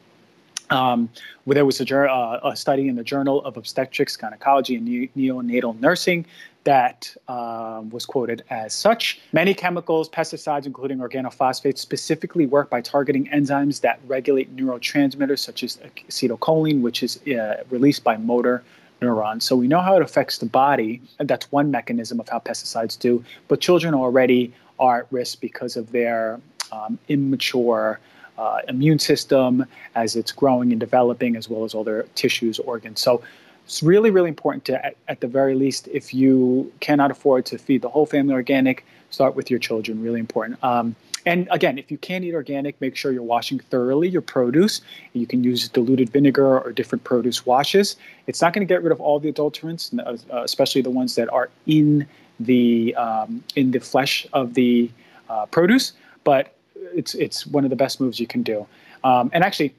Um, 0.71 1.09
where 1.45 1.55
there 1.55 1.65
was 1.65 1.81
a, 1.81 2.11
uh, 2.11 2.41
a, 2.43 2.57
study 2.57 2.89
in 2.89 2.97
the 2.97 3.05
Journal 3.05 3.45
of 3.45 3.57
Obstetrics, 3.57 4.17
Gynecology, 4.17 4.75
and 4.75 4.89
Neonatal 5.17 5.79
Nursing 5.79 6.27
that 6.67 7.17
um, 7.29 7.89
was 7.91 8.05
quoted 8.05 8.43
as 8.51 8.75
such. 8.75 9.21
Many 9.33 9.55
chemicals, 9.55 10.09
pesticides, 10.09 10.67
including 10.67 10.99
organophosphates, 10.99 11.79
specifically 11.79 12.45
work 12.45 12.69
by 12.69 12.81
targeting 12.81 13.29
enzymes 13.29 13.81
that 13.83 14.01
regulate 14.09 14.55
neurotransmitters 14.57 15.39
such 15.39 15.63
as 15.63 15.79
acetylcholine, 16.09 16.81
which 16.81 17.05
is 17.05 17.25
uh, 17.29 17.63
released 17.71 18.03
by 18.03 18.17
motor 18.17 18.65
neurons. 19.01 19.45
So 19.45 19.55
we 19.55 19.69
know 19.69 19.81
how 19.81 19.95
it 19.95 20.03
affects 20.03 20.39
the 20.39 20.47
body. 20.47 21.01
That's 21.19 21.51
one 21.53 21.71
mechanism 21.71 22.19
of 22.19 22.29
how 22.29 22.41
pesticides 22.41 22.99
do. 22.99 23.25
But 23.47 23.61
children 23.61 23.95
already 23.95 24.53
are 24.81 25.01
at 25.01 25.07
risk 25.13 25.41
because 25.41 25.77
of 25.77 25.93
their 25.93 26.41
um, 26.73 26.99
immature 27.09 28.01
uh, 28.39 28.61
immune 28.69 28.99
system 28.99 29.67
as 29.95 30.17
it's 30.17 30.33
growing 30.33 30.71
and 30.73 30.81
developing, 30.81 31.37
as 31.37 31.49
well 31.49 31.65
as 31.65 31.75
all 31.75 31.85
their 31.85 32.05
tissues, 32.15 32.59
organs. 32.59 33.01
So 33.01 33.23
it's 33.65 33.83
really, 33.83 34.11
really 34.11 34.29
important 34.29 34.65
to, 34.67 34.85
at, 34.85 34.97
at, 35.09 35.21
the 35.21 35.27
very 35.27 35.55
least, 35.55 35.89
if 35.89 36.15
you 36.15 36.73
cannot 36.81 37.11
afford 37.11 37.47
to 37.47 37.59
feed 37.59 37.83
the 37.83 37.89
whole 37.89 38.07
family 38.07 38.35
organic, 38.35 38.87
start 39.11 39.35
with 39.35 39.51
your 39.51 39.59
children. 39.59 40.01
Really 40.01 40.21
important. 40.21 40.63
Um, 40.63 40.95
and 41.27 41.49
again, 41.51 41.77
if 41.77 41.91
you 41.91 41.99
can't 41.99 42.25
eat 42.25 42.35
organic, 42.35 42.81
make 42.81 42.95
sure 42.95 43.11
you're 43.11 43.23
washing 43.23 43.59
thoroughly 43.59 44.09
your 44.09 44.23
produce. 44.23 44.81
You 45.13 45.27
can 45.27 45.43
use 45.43 45.69
diluted 45.69 46.11
vinegar 46.11 46.61
or 46.61 46.71
different 46.71 47.03
produce 47.03 47.45
washes. 47.45 47.97
It's 48.29 48.41
not 48.41 48.53
going 48.53 48.65
to 48.65 48.73
get 48.73 48.83
rid 48.85 48.93
of 48.93 49.01
all 49.01 49.19
the 49.19 49.33
adulterants, 49.33 49.93
uh, 49.99 50.43
especially 50.43 50.83
the 50.83 50.91
ones 50.91 51.17
that 51.17 51.29
are 51.33 51.51
in 51.67 52.07
the 52.39 52.95
um, 52.95 53.43
in 53.57 53.73
the 53.73 53.81
flesh 53.81 54.27
of 54.33 54.55
the 54.55 54.91
uh, 55.29 55.47
produce, 55.47 55.93
but 56.23 56.55
it's 56.95 57.15
it's 57.15 57.47
one 57.47 57.65
of 57.65 57.71
the 57.71 57.77
best 57.77 58.01
moves 58.01 58.21
you 58.21 58.27
can 58.27 58.43
do. 58.43 58.67
Um, 59.05 59.31
and 59.33 59.45
actually, 59.45 59.75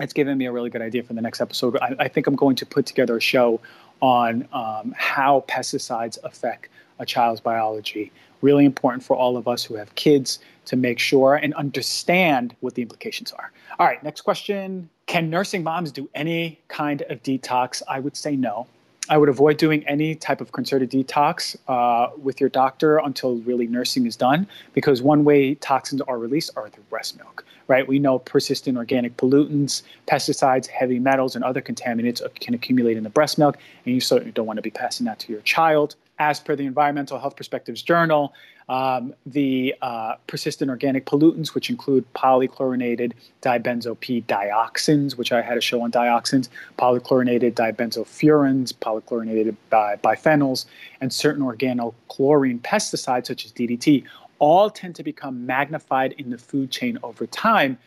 it's 0.00 0.12
given 0.12 0.38
me 0.38 0.46
a 0.46 0.52
really 0.52 0.70
good 0.70 0.82
idea 0.82 1.02
for 1.02 1.14
the 1.14 1.22
next 1.22 1.40
episode. 1.40 1.76
I, 1.78 1.94
I 1.98 2.08
think 2.08 2.26
I'm 2.26 2.36
going 2.36 2.56
to 2.56 2.66
put 2.66 2.86
together 2.86 3.16
a 3.16 3.20
show 3.20 3.60
on 4.00 4.48
um, 4.52 4.94
how 4.96 5.44
pesticides 5.48 6.18
affect 6.24 6.68
a 6.98 7.06
child's 7.06 7.40
biology. 7.40 8.12
Really 8.40 8.64
important 8.64 9.04
for 9.04 9.16
all 9.16 9.36
of 9.36 9.46
us 9.46 9.62
who 9.62 9.74
have 9.74 9.94
kids 9.94 10.40
to 10.64 10.76
make 10.76 10.98
sure 10.98 11.36
and 11.36 11.54
understand 11.54 12.54
what 12.60 12.74
the 12.74 12.82
implications 12.82 13.32
are. 13.32 13.52
All 13.78 13.86
right, 13.86 14.02
next 14.02 14.22
question. 14.22 14.88
Can 15.06 15.30
nursing 15.30 15.62
moms 15.62 15.92
do 15.92 16.08
any 16.14 16.58
kind 16.68 17.02
of 17.02 17.22
detox? 17.22 17.82
I 17.88 18.00
would 18.00 18.16
say 18.16 18.36
no. 18.36 18.66
I 19.12 19.18
would 19.18 19.28
avoid 19.28 19.58
doing 19.58 19.86
any 19.86 20.14
type 20.14 20.40
of 20.40 20.52
concerted 20.52 20.90
detox 20.90 21.54
uh, 21.68 22.08
with 22.16 22.40
your 22.40 22.48
doctor 22.48 22.96
until 22.96 23.36
really 23.40 23.66
nursing 23.66 24.06
is 24.06 24.16
done, 24.16 24.46
because 24.72 25.02
one 25.02 25.22
way 25.22 25.54
toxins 25.56 26.00
are 26.00 26.18
released 26.18 26.50
are 26.56 26.70
through 26.70 26.84
breast 26.84 27.18
milk, 27.18 27.44
right? 27.68 27.86
We 27.86 27.98
know 27.98 28.20
persistent 28.20 28.78
organic 28.78 29.18
pollutants, 29.18 29.82
pesticides, 30.08 30.66
heavy 30.66 30.98
metals, 30.98 31.36
and 31.36 31.44
other 31.44 31.60
contaminants 31.60 32.22
can 32.40 32.54
accumulate 32.54 32.96
in 32.96 33.02
the 33.02 33.10
breast 33.10 33.36
milk, 33.36 33.58
and 33.84 33.94
you 33.94 34.00
certainly 34.00 34.32
don't 34.32 34.46
want 34.46 34.56
to 34.56 34.62
be 34.62 34.70
passing 34.70 35.04
that 35.04 35.18
to 35.18 35.30
your 35.30 35.42
child. 35.42 35.94
As 36.18 36.40
per 36.40 36.56
the 36.56 36.64
Environmental 36.64 37.18
Health 37.18 37.36
Perspectives 37.36 37.82
Journal, 37.82 38.32
um, 38.68 39.14
the 39.26 39.74
uh, 39.82 40.14
persistent 40.26 40.70
organic 40.70 41.06
pollutants, 41.06 41.54
which 41.54 41.70
include 41.70 42.04
polychlorinated 42.14 43.12
dibenzo 43.42 43.98
P 43.98 44.22
dioxins, 44.22 45.16
which 45.16 45.32
I 45.32 45.42
had 45.42 45.58
a 45.58 45.60
show 45.60 45.82
on 45.82 45.90
dioxins, 45.90 46.48
polychlorinated 46.78 47.54
dibenzofurans, 47.54 48.72
polychlorinated 48.74 49.56
bi- 49.70 49.96
biphenyls, 49.96 50.66
and 51.00 51.12
certain 51.12 51.42
organochlorine 51.42 52.60
pesticides 52.60 53.26
such 53.26 53.44
as 53.44 53.52
DDT, 53.52 54.04
all 54.38 54.70
tend 54.70 54.96
to 54.96 55.02
become 55.02 55.46
magnified 55.46 56.12
in 56.18 56.30
the 56.30 56.38
food 56.38 56.70
chain 56.70 56.98
over 57.02 57.26
time. 57.26 57.78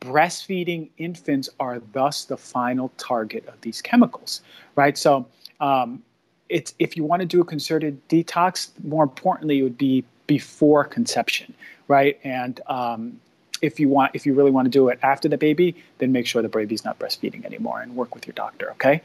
Breastfeeding 0.00 0.90
infants 0.98 1.48
are 1.58 1.80
thus 1.92 2.24
the 2.24 2.36
final 2.36 2.92
target 2.98 3.46
of 3.48 3.60
these 3.62 3.80
chemicals, 3.80 4.42
right? 4.76 4.98
So, 4.98 5.26
um, 5.60 6.02
it's 6.50 6.74
if 6.78 6.96
you 6.96 7.04
want 7.04 7.20
to 7.20 7.26
do 7.26 7.40
a 7.40 7.44
concerted 7.44 8.06
detox, 8.08 8.70
more 8.84 9.02
importantly, 9.02 9.60
it 9.60 9.62
would 9.62 9.78
be 9.78 10.04
before 10.26 10.84
conception, 10.84 11.54
right? 11.88 12.18
And 12.24 12.60
um, 12.66 13.20
if 13.62 13.80
you 13.80 13.88
want, 13.88 14.14
if 14.14 14.26
you 14.26 14.34
really 14.34 14.50
want 14.50 14.66
to 14.66 14.70
do 14.70 14.88
it 14.88 14.98
after 15.02 15.28
the 15.28 15.38
baby, 15.38 15.76
then 15.98 16.12
make 16.12 16.26
sure 16.26 16.42
the 16.42 16.48
baby's 16.48 16.84
not 16.84 16.98
breastfeeding 16.98 17.44
anymore 17.44 17.80
and 17.80 17.96
work 17.96 18.14
with 18.14 18.26
your 18.26 18.34
doctor. 18.34 18.70
Okay. 18.72 19.02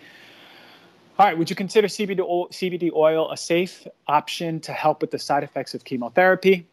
All 1.17 1.25
right. 1.25 1.37
Would 1.37 1.49
you 1.49 1.55
consider 1.55 1.87
CBD 1.87 2.21
oil, 2.21 2.47
CBD 2.47 2.91
oil 2.93 3.29
a 3.29 3.35
safe 3.35 3.85
option 4.07 4.61
to 4.61 4.71
help 4.71 5.01
with 5.01 5.11
the 5.11 5.19
side 5.19 5.43
effects 5.43 5.73
of 5.73 5.83
chemotherapy? 5.83 6.65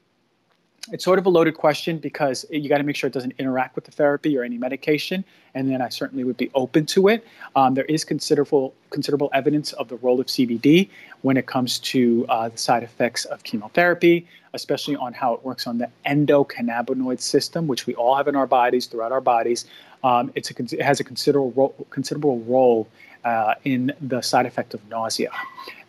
It's 0.92 1.04
sort 1.04 1.18
of 1.18 1.26
a 1.26 1.28
loaded 1.28 1.54
question 1.54 1.98
because 1.98 2.44
you 2.50 2.68
got 2.68 2.78
to 2.78 2.84
make 2.84 2.96
sure 2.96 3.08
it 3.08 3.12
doesn't 3.12 3.34
interact 3.38 3.74
with 3.74 3.84
the 3.84 3.90
therapy 3.90 4.36
or 4.36 4.44
any 4.44 4.58
medication, 4.58 5.24
and 5.54 5.70
then 5.70 5.82
I 5.82 5.88
certainly 5.88 6.24
would 6.24 6.36
be 6.36 6.50
open 6.54 6.86
to 6.86 7.08
it. 7.08 7.26
Um, 7.54 7.74
there 7.74 7.84
is 7.86 8.04
considerable 8.04 8.74
considerable 8.90 9.30
evidence 9.32 9.72
of 9.74 9.88
the 9.88 9.96
role 9.96 10.20
of 10.20 10.26
CBD 10.26 10.88
when 11.22 11.36
it 11.36 11.46
comes 11.46 11.78
to 11.80 12.24
uh, 12.28 12.48
the 12.48 12.58
side 12.58 12.82
effects 12.82 13.24
of 13.26 13.42
chemotherapy, 13.42 14.26
especially 14.54 14.96
on 14.96 15.12
how 15.12 15.34
it 15.34 15.44
works 15.44 15.66
on 15.66 15.78
the 15.78 15.90
endocannabinoid 16.06 17.20
system, 17.20 17.66
which 17.66 17.86
we 17.86 17.94
all 17.94 18.14
have 18.14 18.28
in 18.28 18.36
our 18.36 18.46
bodies 18.46 18.86
throughout 18.86 19.12
our 19.12 19.20
bodies. 19.20 19.66
Um, 20.04 20.32
a, 20.36 20.40
it 20.40 20.82
has 20.82 21.00
a 21.00 21.04
considerable 21.04 21.74
considerable 21.90 22.40
role 22.40 22.88
uh, 23.26 23.54
in 23.64 23.92
the 24.00 24.22
side 24.22 24.46
effect 24.46 24.72
of 24.72 24.80
nausea. 24.88 25.30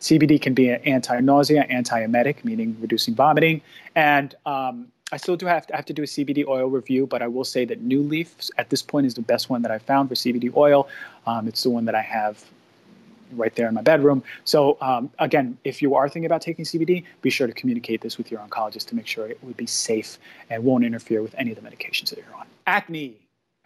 CBD 0.01 0.41
can 0.41 0.53
be 0.53 0.69
an 0.69 0.81
anti-nausea, 0.85 1.61
anti-emetic, 1.69 2.43
meaning 2.43 2.75
reducing 2.81 3.13
vomiting, 3.13 3.61
and 3.95 4.35
um, 4.45 4.87
I 5.11 5.17
still 5.17 5.37
do 5.37 5.45
have 5.45 5.67
to, 5.67 5.75
have 5.75 5.85
to 5.85 5.93
do 5.93 6.01
a 6.01 6.05
CBD 6.05 6.45
oil 6.47 6.67
review, 6.67 7.05
but 7.05 7.21
I 7.21 7.27
will 7.27 7.45
say 7.45 7.63
that 7.65 7.87
NuLeaf 7.87 8.49
at 8.57 8.69
this 8.69 8.81
point 8.81 9.05
is 9.05 9.13
the 9.13 9.21
best 9.21 9.49
one 9.49 9.61
that 9.61 9.71
I've 9.71 9.83
found 9.83 10.09
for 10.09 10.15
CBD 10.15 10.53
oil. 10.55 10.89
Um, 11.25 11.47
it's 11.47 11.63
the 11.63 11.69
one 11.69 11.85
that 11.85 11.95
I 11.95 12.01
have 12.01 12.43
right 13.33 13.53
there 13.55 13.67
in 13.67 13.73
my 13.73 13.81
bedroom. 13.81 14.23
So 14.43 14.77
um, 14.81 15.09
again, 15.19 15.57
if 15.63 15.81
you 15.81 15.95
are 15.95 16.09
thinking 16.09 16.25
about 16.25 16.41
taking 16.41 16.65
CBD, 16.65 17.03
be 17.21 17.29
sure 17.29 17.47
to 17.47 17.53
communicate 17.53 18.01
this 18.01 18.17
with 18.17 18.31
your 18.31 18.41
oncologist 18.41 18.87
to 18.87 18.95
make 18.95 19.07
sure 19.07 19.27
it 19.27 19.41
would 19.43 19.57
be 19.57 19.65
safe 19.67 20.17
and 20.49 20.63
won't 20.63 20.83
interfere 20.83 21.21
with 21.21 21.35
any 21.37 21.51
of 21.51 21.61
the 21.61 21.69
medications 21.69 22.09
that 22.09 22.17
you're 22.17 22.35
on. 22.35 22.47
Acne! 22.65 23.15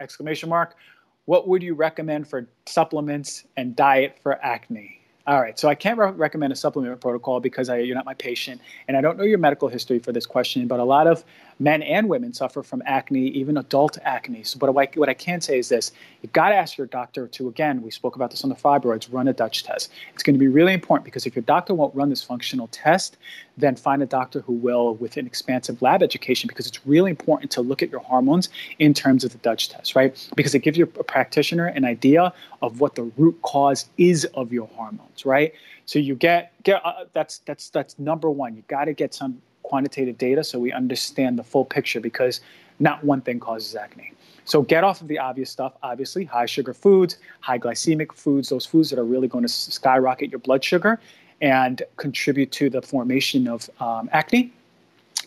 Exclamation 0.00 0.48
mark. 0.48 0.76
What 1.24 1.46
would 1.48 1.62
you 1.62 1.74
recommend 1.74 2.26
for 2.26 2.48
supplements 2.66 3.44
and 3.56 3.76
diet 3.76 4.18
for 4.22 4.44
acne? 4.44 4.98
All 5.24 5.40
right, 5.40 5.56
so 5.56 5.68
I 5.68 5.76
can't 5.76 5.98
re- 5.98 6.10
recommend 6.10 6.52
a 6.52 6.56
supplement 6.56 7.00
protocol 7.00 7.38
because 7.38 7.68
I, 7.68 7.78
you're 7.78 7.94
not 7.94 8.04
my 8.04 8.14
patient, 8.14 8.60
and 8.88 8.96
I 8.96 9.00
don't 9.00 9.16
know 9.16 9.22
your 9.22 9.38
medical 9.38 9.68
history 9.68 10.00
for 10.00 10.10
this 10.10 10.26
question. 10.26 10.66
But 10.66 10.80
a 10.80 10.84
lot 10.84 11.06
of 11.06 11.24
men 11.62 11.82
and 11.82 12.08
women 12.08 12.32
suffer 12.32 12.62
from 12.62 12.82
acne, 12.84 13.28
even 13.28 13.56
adult 13.56 13.96
acne. 14.02 14.42
So, 14.42 14.58
what 14.58 14.76
I, 14.76 14.98
what 14.98 15.08
I 15.08 15.14
can 15.14 15.40
say 15.40 15.58
is 15.58 15.68
this: 15.68 15.92
you've 16.20 16.32
got 16.32 16.48
to 16.48 16.56
ask 16.56 16.76
your 16.76 16.88
doctor 16.88 17.28
to. 17.28 17.48
Again, 17.48 17.82
we 17.82 17.90
spoke 17.90 18.16
about 18.16 18.30
this 18.30 18.42
on 18.42 18.50
the 18.50 18.56
fibroids. 18.56 19.08
Run 19.12 19.28
a 19.28 19.32
Dutch 19.32 19.62
test. 19.62 19.92
It's 20.12 20.22
going 20.22 20.34
to 20.34 20.40
be 20.40 20.48
really 20.48 20.72
important 20.72 21.04
because 21.04 21.24
if 21.24 21.36
your 21.36 21.44
doctor 21.44 21.74
won't 21.74 21.94
run 21.94 22.10
this 22.10 22.22
functional 22.22 22.66
test, 22.68 23.16
then 23.56 23.76
find 23.76 24.02
a 24.02 24.06
doctor 24.06 24.40
who 24.40 24.54
will 24.54 24.94
with 24.96 25.16
an 25.16 25.26
expansive 25.26 25.80
lab 25.80 26.02
education 26.02 26.48
because 26.48 26.66
it's 26.66 26.84
really 26.86 27.10
important 27.10 27.50
to 27.52 27.60
look 27.60 27.82
at 27.82 27.90
your 27.90 28.00
hormones 28.00 28.48
in 28.80 28.92
terms 28.92 29.22
of 29.22 29.30
the 29.32 29.38
Dutch 29.38 29.68
test, 29.68 29.94
right? 29.94 30.28
Because 30.34 30.54
it 30.54 30.60
gives 30.60 30.76
your 30.76 30.88
practitioner 30.88 31.66
an 31.66 31.84
idea 31.84 32.32
of 32.60 32.80
what 32.80 32.96
the 32.96 33.04
root 33.16 33.40
cause 33.42 33.88
is 33.98 34.24
of 34.34 34.52
your 34.52 34.66
hormones, 34.68 35.24
right? 35.24 35.52
So 35.86 35.98
you 35.98 36.14
get 36.14 36.52
get 36.64 36.84
uh, 36.84 37.04
that's 37.12 37.38
that's 37.38 37.70
that's 37.70 37.98
number 37.98 38.30
one. 38.30 38.56
You 38.56 38.62
got 38.68 38.86
to 38.86 38.92
get 38.92 39.14
some 39.14 39.40
quantitative 39.62 40.18
data 40.18 40.44
so 40.44 40.58
we 40.58 40.72
understand 40.72 41.38
the 41.38 41.44
full 41.44 41.64
picture 41.64 42.00
because 42.00 42.40
not 42.80 43.02
one 43.04 43.20
thing 43.20 43.40
causes 43.40 43.74
acne. 43.74 44.12
So 44.44 44.62
get 44.62 44.82
off 44.82 45.00
of 45.00 45.08
the 45.08 45.18
obvious 45.18 45.50
stuff, 45.50 45.74
obviously, 45.82 46.24
high 46.24 46.46
sugar 46.46 46.74
foods, 46.74 47.18
high 47.40 47.58
glycemic 47.58 48.12
foods, 48.12 48.48
those 48.48 48.66
foods 48.66 48.90
that 48.90 48.98
are 48.98 49.04
really 49.04 49.28
going 49.28 49.42
to 49.42 49.48
skyrocket 49.48 50.30
your 50.30 50.40
blood 50.40 50.64
sugar 50.64 50.98
and 51.40 51.82
contribute 51.96 52.50
to 52.52 52.70
the 52.70 52.82
formation 52.82 53.46
of 53.48 53.70
um, 53.80 54.08
acne. 54.12 54.52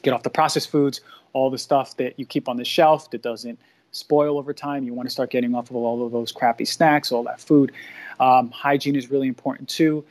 Get 0.01 0.13
off 0.13 0.23
the 0.23 0.29
processed 0.29 0.69
foods, 0.69 1.01
all 1.33 1.49
the 1.49 1.57
stuff 1.57 1.95
that 1.97 2.19
you 2.19 2.25
keep 2.25 2.49
on 2.49 2.57
the 2.57 2.65
shelf 2.65 3.09
that 3.11 3.21
doesn't 3.21 3.59
spoil 3.91 4.37
over 4.37 4.53
time. 4.53 4.83
You 4.83 4.93
want 4.93 5.07
to 5.07 5.11
start 5.13 5.29
getting 5.29 5.55
off 5.55 5.69
of 5.69 5.77
all 5.77 6.05
of 6.05 6.11
those 6.11 6.31
crappy 6.31 6.65
snacks, 6.65 7.11
all 7.11 7.23
that 7.23 7.39
food. 7.39 7.71
Um, 8.19 8.49
hygiene 8.51 8.95
is 8.95 9.09
really 9.09 9.27
important 9.27 9.67
too, 9.69 10.03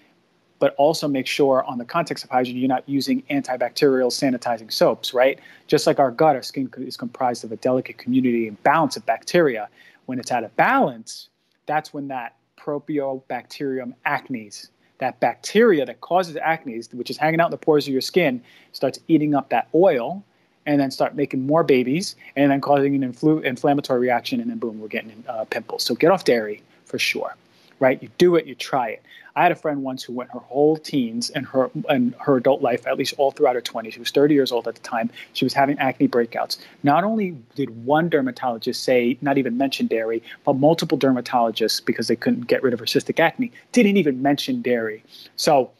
but 0.64 0.74
also 0.78 1.06
make 1.06 1.26
sure 1.26 1.62
on 1.64 1.76
the 1.76 1.84
context 1.84 2.24
of 2.24 2.30
hygiene, 2.30 2.56
you're 2.56 2.66
not 2.66 2.88
using 2.88 3.22
antibacterial 3.28 4.08
sanitizing 4.08 4.72
soaps, 4.72 5.12
right? 5.12 5.38
Just 5.66 5.86
like 5.86 5.98
our 5.98 6.10
gut, 6.10 6.36
our 6.36 6.42
skin 6.42 6.72
is 6.78 6.96
comprised 6.96 7.44
of 7.44 7.52
a 7.52 7.56
delicate 7.56 7.98
community 7.98 8.48
and 8.48 8.62
balance 8.62 8.96
of 8.96 9.04
bacteria. 9.04 9.68
When 10.06 10.18
it's 10.18 10.32
out 10.32 10.42
of 10.42 10.56
balance, 10.56 11.28
that's 11.66 11.92
when 11.92 12.08
that 12.08 12.36
Propionibacterium 12.58 13.92
acnes 14.06 14.70
that 15.00 15.20
bacteria 15.20 15.84
that 15.84 16.00
causes 16.00 16.34
acne, 16.36 16.80
which 16.92 17.10
is 17.10 17.18
hanging 17.18 17.40
out 17.40 17.48
in 17.48 17.50
the 17.50 17.58
pores 17.58 17.86
of 17.86 17.92
your 17.92 18.00
skin, 18.00 18.42
starts 18.72 18.98
eating 19.06 19.34
up 19.34 19.50
that 19.50 19.68
oil 19.74 20.24
and 20.64 20.80
then 20.80 20.90
start 20.90 21.14
making 21.14 21.44
more 21.44 21.62
babies 21.62 22.16
and 22.36 22.50
then 22.50 22.62
causing 22.62 22.94
an 23.04 23.12
influ- 23.12 23.44
inflammatory 23.44 24.00
reaction 24.00 24.40
and 24.40 24.48
then 24.48 24.56
boom 24.56 24.80
we're 24.80 24.88
getting 24.88 25.22
uh, 25.28 25.44
pimples 25.44 25.82
so 25.82 25.94
get 25.94 26.10
off 26.10 26.24
dairy 26.24 26.62
for 26.86 26.98
sure 26.98 27.36
right? 27.78 28.02
You 28.02 28.08
do 28.18 28.36
it, 28.36 28.46
you 28.46 28.54
try 28.54 28.88
it. 28.88 29.02
I 29.36 29.42
had 29.42 29.52
a 29.52 29.56
friend 29.56 29.82
once 29.82 30.04
who 30.04 30.12
went 30.12 30.30
her 30.30 30.38
whole 30.38 30.76
teens 30.76 31.30
and 31.30 31.46
her 31.46 31.70
and 31.88 32.14
her 32.20 32.36
adult 32.36 32.62
life, 32.62 32.86
at 32.86 32.96
least 32.96 33.14
all 33.18 33.32
throughout 33.32 33.56
her 33.56 33.60
20s. 33.60 33.92
She 33.92 33.98
was 33.98 34.10
30 34.10 34.34
years 34.34 34.52
old 34.52 34.68
at 34.68 34.74
the 34.74 34.80
time. 34.80 35.10
She 35.32 35.44
was 35.44 35.52
having 35.52 35.78
acne 35.78 36.08
breakouts. 36.08 36.58
Not 36.82 37.02
only 37.04 37.36
did 37.54 37.84
one 37.84 38.08
dermatologist 38.08 38.82
say, 38.82 39.18
not 39.22 39.36
even 39.38 39.56
mention 39.56 39.86
dairy, 39.88 40.22
but 40.44 40.54
multiple 40.54 40.96
dermatologists, 40.98 41.84
because 41.84 42.08
they 42.08 42.16
couldn't 42.16 42.46
get 42.46 42.62
rid 42.62 42.72
of 42.72 42.78
her 42.78 42.86
cystic 42.86 43.18
acne, 43.18 43.50
didn't 43.72 43.96
even 43.96 44.22
mention 44.22 44.62
dairy. 44.62 45.02
So 45.36 45.70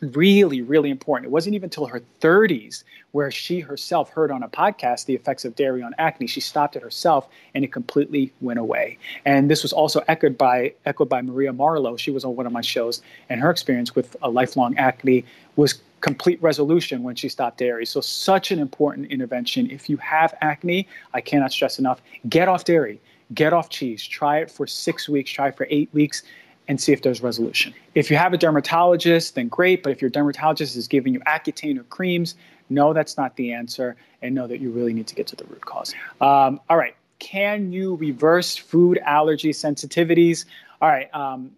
really, 0.00 0.62
really 0.62 0.90
important. 0.90 1.26
It 1.26 1.32
wasn't 1.32 1.54
even 1.54 1.66
until 1.66 1.86
her 1.86 2.02
30s 2.20 2.84
where 3.12 3.30
she 3.30 3.60
herself 3.60 4.10
heard 4.10 4.30
on 4.30 4.42
a 4.42 4.48
podcast 4.48 5.06
the 5.06 5.14
effects 5.14 5.44
of 5.44 5.56
dairy 5.56 5.82
on 5.82 5.94
acne. 5.98 6.26
She 6.26 6.40
stopped 6.40 6.76
it 6.76 6.82
herself, 6.82 7.28
and 7.54 7.64
it 7.64 7.72
completely 7.72 8.32
went 8.40 8.58
away. 8.58 8.98
And 9.24 9.50
this 9.50 9.62
was 9.62 9.72
also 9.72 10.02
echoed 10.08 10.36
by 10.36 10.74
echoed 10.84 11.08
by 11.08 11.22
Maria 11.22 11.52
Marlowe. 11.52 11.96
She 11.96 12.10
was 12.10 12.24
on 12.24 12.36
one 12.36 12.46
of 12.46 12.52
my 12.52 12.60
shows, 12.60 13.02
and 13.28 13.40
her 13.40 13.50
experience 13.50 13.94
with 13.94 14.16
a 14.22 14.28
lifelong 14.28 14.76
acne 14.76 15.24
was 15.56 15.80
complete 16.02 16.40
resolution 16.42 17.02
when 17.02 17.16
she 17.16 17.28
stopped 17.28 17.58
dairy. 17.58 17.86
So 17.86 18.00
such 18.00 18.50
an 18.50 18.58
important 18.58 19.10
intervention. 19.10 19.70
If 19.70 19.88
you 19.88 19.96
have 19.96 20.34
acne, 20.42 20.86
I 21.14 21.20
cannot 21.20 21.52
stress 21.52 21.78
enough, 21.78 22.02
get 22.28 22.48
off 22.48 22.64
dairy. 22.64 23.00
Get 23.34 23.52
off 23.52 23.70
cheese. 23.70 24.06
Try 24.06 24.38
it 24.38 24.52
for 24.52 24.68
six 24.68 25.08
weeks. 25.08 25.32
Try 25.32 25.48
it 25.48 25.56
for 25.56 25.66
eight 25.68 25.88
weeks 25.92 26.22
and 26.68 26.80
see 26.80 26.92
if 26.92 27.02
there's 27.02 27.22
resolution. 27.22 27.72
If 27.94 28.10
you 28.10 28.16
have 28.16 28.32
a 28.32 28.38
dermatologist, 28.38 29.34
then 29.34 29.48
great. 29.48 29.82
But 29.82 29.92
if 29.92 30.00
your 30.00 30.10
dermatologist 30.10 30.76
is 30.76 30.88
giving 30.88 31.14
you 31.14 31.20
Accutane 31.20 31.78
or 31.78 31.84
creams, 31.84 32.34
no, 32.68 32.92
that's 32.92 33.16
not 33.16 33.36
the 33.36 33.52
answer, 33.52 33.96
and 34.22 34.34
know 34.34 34.46
that 34.46 34.60
you 34.60 34.70
really 34.70 34.92
need 34.92 35.06
to 35.06 35.14
get 35.14 35.26
to 35.28 35.36
the 35.36 35.44
root 35.44 35.64
cause. 35.64 35.94
Um, 36.20 36.60
all 36.68 36.76
right. 36.76 36.96
Can 37.18 37.72
you 37.72 37.94
reverse 37.94 38.56
food 38.56 38.98
allergy 39.04 39.50
sensitivities? 39.50 40.44
All 40.82 40.88
right. 40.88 41.12
Um, 41.14 41.52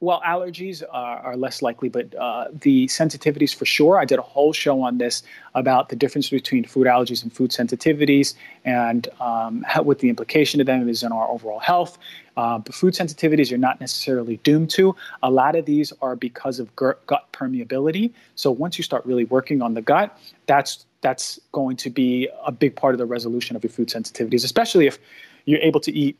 well, 0.00 0.22
allergies 0.24 0.84
are, 0.92 1.18
are, 1.18 1.36
less 1.36 1.60
likely, 1.60 1.88
but 1.88 2.14
uh, 2.14 2.46
the 2.52 2.86
sensitivities 2.86 3.52
for 3.52 3.66
sure. 3.66 3.98
I 3.98 4.04
did 4.04 4.20
a 4.20 4.22
whole 4.22 4.52
show 4.52 4.80
on 4.80 4.98
this 4.98 5.24
about 5.56 5.88
the 5.88 5.96
difference 5.96 6.30
between 6.30 6.64
food 6.64 6.86
allergies 6.86 7.24
and 7.24 7.32
food 7.32 7.50
sensitivities 7.50 8.34
and 8.64 9.08
um, 9.20 9.64
how, 9.66 9.82
what 9.82 9.98
the 9.98 10.08
implication 10.08 10.60
of 10.60 10.66
them 10.66 10.88
is 10.88 11.02
in 11.02 11.10
our 11.10 11.28
overall 11.28 11.58
health. 11.58 11.98
Uh, 12.36 12.58
but 12.58 12.72
food 12.72 12.94
sensitivities 12.94 13.50
you're 13.50 13.58
not 13.58 13.80
necessarily 13.80 14.36
doomed 14.38 14.70
to. 14.70 14.94
A 15.24 15.30
lot 15.32 15.56
of 15.56 15.64
these 15.64 15.92
are 16.00 16.14
because 16.14 16.60
of 16.60 16.74
gut 16.76 17.32
permeability. 17.32 18.12
So 18.36 18.52
once 18.52 18.78
you 18.78 18.84
start 18.84 19.04
really 19.04 19.24
working 19.24 19.62
on 19.62 19.74
the 19.74 19.82
gut, 19.82 20.16
that's 20.46 20.86
that's 21.00 21.40
going 21.52 21.76
to 21.76 21.90
be 21.90 22.28
a 22.44 22.52
big 22.52 22.76
part 22.76 22.94
of 22.94 22.98
the 22.98 23.06
resolution 23.06 23.56
of 23.56 23.64
your 23.64 23.70
food 23.70 23.88
sensitivities, 23.88 24.44
especially 24.44 24.86
if 24.86 24.98
you're 25.44 25.60
able 25.60 25.80
to 25.80 25.92
eat 25.92 26.16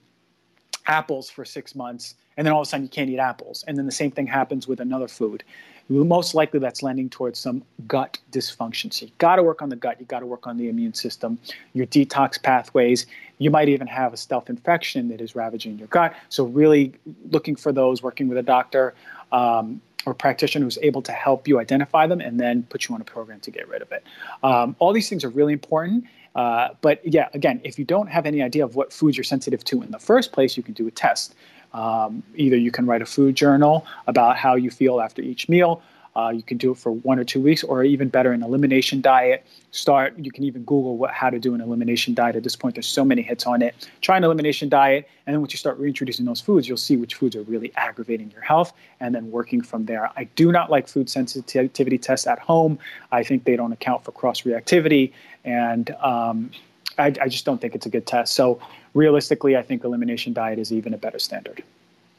apples 0.87 1.31
for 1.31 1.45
six 1.45 1.75
months 1.75 2.14
and 2.38 2.46
then 2.46 2.55
all 2.55 2.61
of 2.61 2.66
a 2.66 2.68
sudden 2.68 2.85
you 2.85 2.88
can't 2.88 3.11
eat 3.11 3.18
apples. 3.18 3.64
And 3.66 3.77
then 3.77 3.85
the 3.85 3.92
same 3.92 4.12
thing 4.12 4.27
happens 4.27 4.66
with 4.66 4.81
another 4.81 5.09
food. 5.09 5.42
Most 5.90 6.35
likely 6.35 6.61
that's 6.61 6.83
lending 6.83 7.11
towards 7.11 7.38
some 7.38 7.64
gut 7.87 8.18
dysfunction. 8.31 8.92
So 8.92 9.07
you 9.07 9.12
got 9.18 9.37
to 9.37 9.42
work 9.42 9.61
on 9.61 9.70
the 9.70 9.77
gut, 9.77 9.98
you 9.98 10.07
got 10.07 10.20
to 10.20 10.27
work 10.27 10.46
on 10.46 10.57
the 10.57 10.68
immune 10.68 10.94
system, 10.94 11.38
your 11.74 11.87
detox 11.87 12.40
pathways. 12.40 13.07
You 13.38 13.51
might 13.51 13.68
even 13.68 13.88
have 13.88 14.12
a 14.12 14.16
stealth 14.16 14.48
infection 14.48 15.09
that 15.09 15.20
is 15.20 15.35
ravaging 15.35 15.79
your 15.79 15.88
gut. 15.88 16.14
So, 16.29 16.44
really 16.44 16.94
looking 17.31 17.57
for 17.57 17.72
those, 17.72 18.03
working 18.03 18.29
with 18.29 18.38
a 18.38 18.42
doctor. 18.42 18.94
Um, 19.33 19.83
or 20.07 20.14
practitioner 20.14 20.64
who's 20.64 20.79
able 20.79 21.03
to 21.03 21.12
help 21.12 21.46
you 21.46 21.59
identify 21.59 22.07
them 22.07 22.20
and 22.20 22.40
then 22.40 22.62
put 22.70 22.88
you 22.88 22.94
on 22.94 23.01
a 23.01 23.05
program 23.05 23.40
to 23.40 23.51
get 23.51 23.68
rid 23.68 23.83
of 23.83 23.92
it. 23.92 24.03
Um, 24.42 24.74
all 24.79 24.92
these 24.92 25.09
things 25.09 25.22
are 25.22 25.29
really 25.29 25.53
important. 25.53 26.05
Uh, 26.35 26.68
but 26.81 27.05
yeah, 27.05 27.29
again, 27.35 27.61
if 27.64 27.79
you 27.79 27.85
don't 27.85 28.07
have 28.07 28.24
any 28.24 28.40
idea 28.40 28.64
of 28.64 28.77
what 28.77 28.92
foods 28.92 29.16
you're 29.16 29.24
sensitive 29.24 29.64
to 29.64 29.83
in 29.83 29.90
the 29.90 29.98
first 29.98 30.33
place, 30.33 30.57
you 30.57 30.62
can 30.62 30.72
do 30.72 30.87
a 30.87 30.90
test. 30.90 31.35
Um, 31.79 32.25
either 32.35 32.57
you 32.57 32.73
can 32.73 32.87
write 32.87 33.03
a 33.03 33.07
food 33.07 33.37
journal 33.37 33.87
about 34.09 34.37
how 34.37 34.57
you 34.57 34.71
feel 34.71 35.01
after 35.01 35.23
each 35.23 35.49
meal. 35.49 35.81
Uh, 36.17 36.31
you 36.31 36.43
can 36.43 36.59
do 36.59 36.73
it 36.73 36.79
for 36.79 36.91
one 36.91 37.21
or 37.21 37.25
two 37.33 37.41
weeks, 37.41 37.62
or 37.62 37.85
even 37.85 38.09
better, 38.09 38.33
an 38.33 38.43
elimination 38.43 39.01
diet. 39.01 39.47
Start. 39.71 40.19
You 40.19 40.33
can 40.33 40.43
even 40.43 40.62
Google 40.64 40.97
what, 40.97 41.12
how 41.12 41.31
to 41.31 41.38
do 41.38 41.55
an 41.55 41.61
elimination 41.61 42.14
diet. 42.14 42.35
At 42.35 42.43
this 42.43 42.57
point, 42.57 42.75
there's 42.75 42.88
so 42.88 43.05
many 43.05 43.23
hits 43.23 43.47
on 43.47 43.62
it. 43.62 43.88
Try 44.01 44.17
an 44.17 44.25
elimination 44.25 44.69
diet, 44.69 45.09
and 45.25 45.35
then 45.35 45.41
once 45.41 45.53
you 45.53 45.59
start 45.59 45.79
reintroducing 45.79 46.25
those 46.25 46.41
foods, 46.41 46.67
you'll 46.67 46.77
see 46.88 46.97
which 46.97 47.14
foods 47.14 47.37
are 47.37 47.43
really 47.43 47.71
aggravating 47.77 48.29
your 48.33 48.43
health, 48.43 48.73
and 48.99 49.14
then 49.14 49.31
working 49.31 49.62
from 49.62 49.87
there. 49.87 50.11
I 50.17 50.25
do 50.35 50.51
not 50.51 50.71
like 50.75 50.88
food 50.88 51.09
sensitivity 51.09 51.99
tests 51.99 52.27
at 52.27 52.41
home. 52.41 52.81
I 53.12 53.23
think 53.23 53.45
they 53.45 53.55
don't 53.55 53.73
account 53.73 54.05
for 54.05 54.11
cross 54.11 54.43
reactivity, 54.43 55.12
and 55.45 55.87
um, 56.03 56.51
I, 56.99 57.07
I 57.23 57.29
just 57.29 57.45
don't 57.45 57.61
think 57.61 57.77
it's 57.77 57.87
a 57.87 57.91
good 57.91 58.07
test. 58.07 58.35
So 58.35 58.59
realistically, 58.94 59.57
I 59.57 59.62
think 59.62 59.85
elimination 59.85 60.33
diet 60.33 60.59
is 60.59 60.72
even 60.72 60.94
a 60.94 60.98
better 60.98 61.18
standard. 61.18 61.62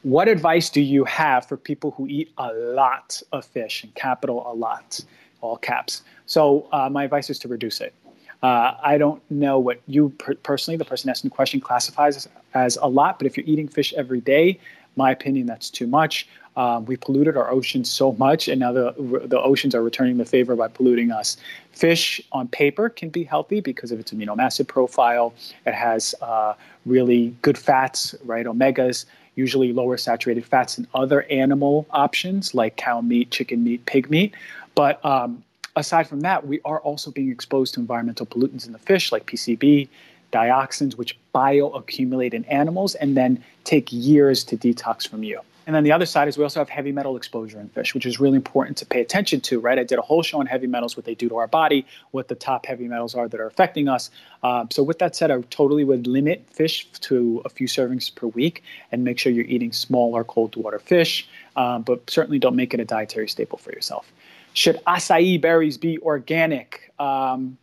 What 0.03 0.27
advice 0.27 0.69
do 0.69 0.81
you 0.81 1.03
have 1.05 1.45
for 1.45 1.57
people 1.57 1.91
who 1.91 2.07
eat 2.07 2.31
a 2.37 2.53
lot 2.53 3.21
of 3.31 3.45
fish, 3.45 3.83
and 3.83 3.93
capital 3.95 4.49
a 4.49 4.53
lot, 4.53 4.99
all 5.41 5.57
caps? 5.57 6.03
So 6.25 6.67
uh, 6.71 6.89
my 6.89 7.03
advice 7.03 7.29
is 7.29 7.37
to 7.39 7.47
reduce 7.47 7.81
it. 7.81 7.93
Uh, 8.41 8.75
I 8.81 8.97
don't 8.97 9.21
know 9.29 9.59
what 9.59 9.81
you 9.87 10.09
per- 10.17 10.35
personally, 10.35 10.77
the 10.77 10.85
person 10.85 11.09
asking 11.09 11.29
the 11.29 11.35
question, 11.35 11.59
classifies 11.59 12.15
as, 12.15 12.29
as, 12.53 12.77
a 12.81 12.87
lot, 12.87 13.19
but 13.19 13.27
if 13.27 13.35
you're 13.35 13.45
eating 13.45 13.67
fish 13.67 13.93
every 13.93 14.21
day, 14.21 14.59
my 14.95 15.11
opinion, 15.11 15.45
that's 15.45 15.69
too 15.69 15.87
much. 15.87 16.27
Um, 16.59 16.83
we 16.83 16.97
polluted 16.97 17.37
our 17.37 17.49
oceans 17.49 17.89
so 17.89 18.11
much, 18.11 18.49
and 18.49 18.59
now 18.59 18.73
the 18.73 18.93
the 19.25 19.41
oceans 19.41 19.73
are 19.73 19.81
returning 19.81 20.17
the 20.17 20.25
favor 20.25 20.57
by 20.57 20.67
polluting 20.67 21.09
us. 21.09 21.37
Fish 21.71 22.19
on 22.33 22.49
paper 22.49 22.89
can 22.89 23.07
be 23.07 23.23
healthy 23.23 23.61
because 23.61 23.93
of 23.93 23.99
its 23.99 24.11
amino 24.11 24.37
acid 24.37 24.67
profile. 24.67 25.33
It 25.65 25.73
has 25.73 26.13
uh, 26.21 26.55
really 26.85 27.33
good 27.43 27.57
fats, 27.57 28.13
right? 28.25 28.45
Omegas, 28.45 29.05
usually 29.35 29.71
lower 29.71 29.95
saturated 29.95 30.45
fats 30.45 30.75
than 30.75 30.85
other 30.93 31.21
animal 31.31 31.87
options 31.91 32.53
like 32.53 32.75
cow 32.75 32.99
meat, 32.99 33.31
chicken 33.31 33.63
meat, 33.63 33.85
pig 33.85 34.09
meat. 34.09 34.35
But 34.75 35.03
um, 35.05 35.41
aside 35.77 36.09
from 36.09 36.19
that, 36.21 36.45
we 36.45 36.59
are 36.65 36.81
also 36.81 37.09
being 37.09 37.31
exposed 37.31 37.75
to 37.75 37.79
environmental 37.79 38.25
pollutants 38.25 38.67
in 38.67 38.73
the 38.73 38.79
fish 38.79 39.13
like 39.13 39.25
PCB, 39.27 39.87
dioxins, 40.33 40.97
which 40.97 41.17
bioaccumulate 41.33 42.33
in 42.33 42.43
animals 42.45 42.95
and 42.95 43.15
then 43.15 43.41
take 43.63 43.87
years 43.93 44.43
to 44.43 44.57
detox 44.57 45.07
from 45.07 45.23
you. 45.23 45.39
And 45.69 45.75
then 45.75 45.83
the 45.83 45.91
other 45.91 46.07
side 46.07 46.27
is 46.27 46.35
we 46.35 46.43
also 46.43 46.61
have 46.61 46.67
heavy 46.67 46.91
metal 46.91 47.15
exposure 47.15 47.59
in 47.59 47.69
fish, 47.69 47.93
which 47.93 48.07
is 48.07 48.19
really 48.19 48.37
important 48.37 48.75
to 48.77 48.87
pay 48.87 49.01
attention 49.01 49.39
to, 49.41 49.59
right? 49.59 49.77
I 49.77 49.83
did 49.83 49.99
a 49.99 50.01
whole 50.01 50.23
show 50.23 50.39
on 50.39 50.47
heavy 50.47 50.65
metals, 50.65 50.97
what 50.97 51.05
they 51.05 51.13
do 51.13 51.29
to 51.29 51.35
our 51.35 51.45
body, 51.45 51.85
what 52.09 52.27
the 52.27 52.33
top 52.33 52.65
heavy 52.65 52.87
metals 52.87 53.13
are 53.13 53.27
that 53.27 53.39
are 53.39 53.45
affecting 53.45 53.87
us. 53.87 54.09
Um, 54.41 54.71
so, 54.71 54.81
with 54.81 54.97
that 54.97 55.15
said, 55.15 55.29
I 55.29 55.39
totally 55.51 55.83
would 55.83 56.07
limit 56.07 56.43
fish 56.51 56.89
to 57.01 57.43
a 57.45 57.49
few 57.49 57.67
servings 57.67 58.15
per 58.15 58.25
week 58.25 58.63
and 58.91 59.03
make 59.03 59.19
sure 59.19 59.31
you're 59.31 59.45
eating 59.45 59.71
smaller 59.71 60.23
cold 60.23 60.55
water 60.55 60.79
fish, 60.79 61.29
um, 61.55 61.83
but 61.83 62.09
certainly 62.09 62.39
don't 62.39 62.55
make 62.55 62.73
it 62.73 62.79
a 62.79 62.85
dietary 62.85 63.27
staple 63.27 63.59
for 63.59 63.71
yourself. 63.71 64.11
Should 64.53 64.83
acai 64.87 65.39
berries 65.39 65.77
be 65.77 65.99
organic? 65.99 66.91
Um, 66.97 67.59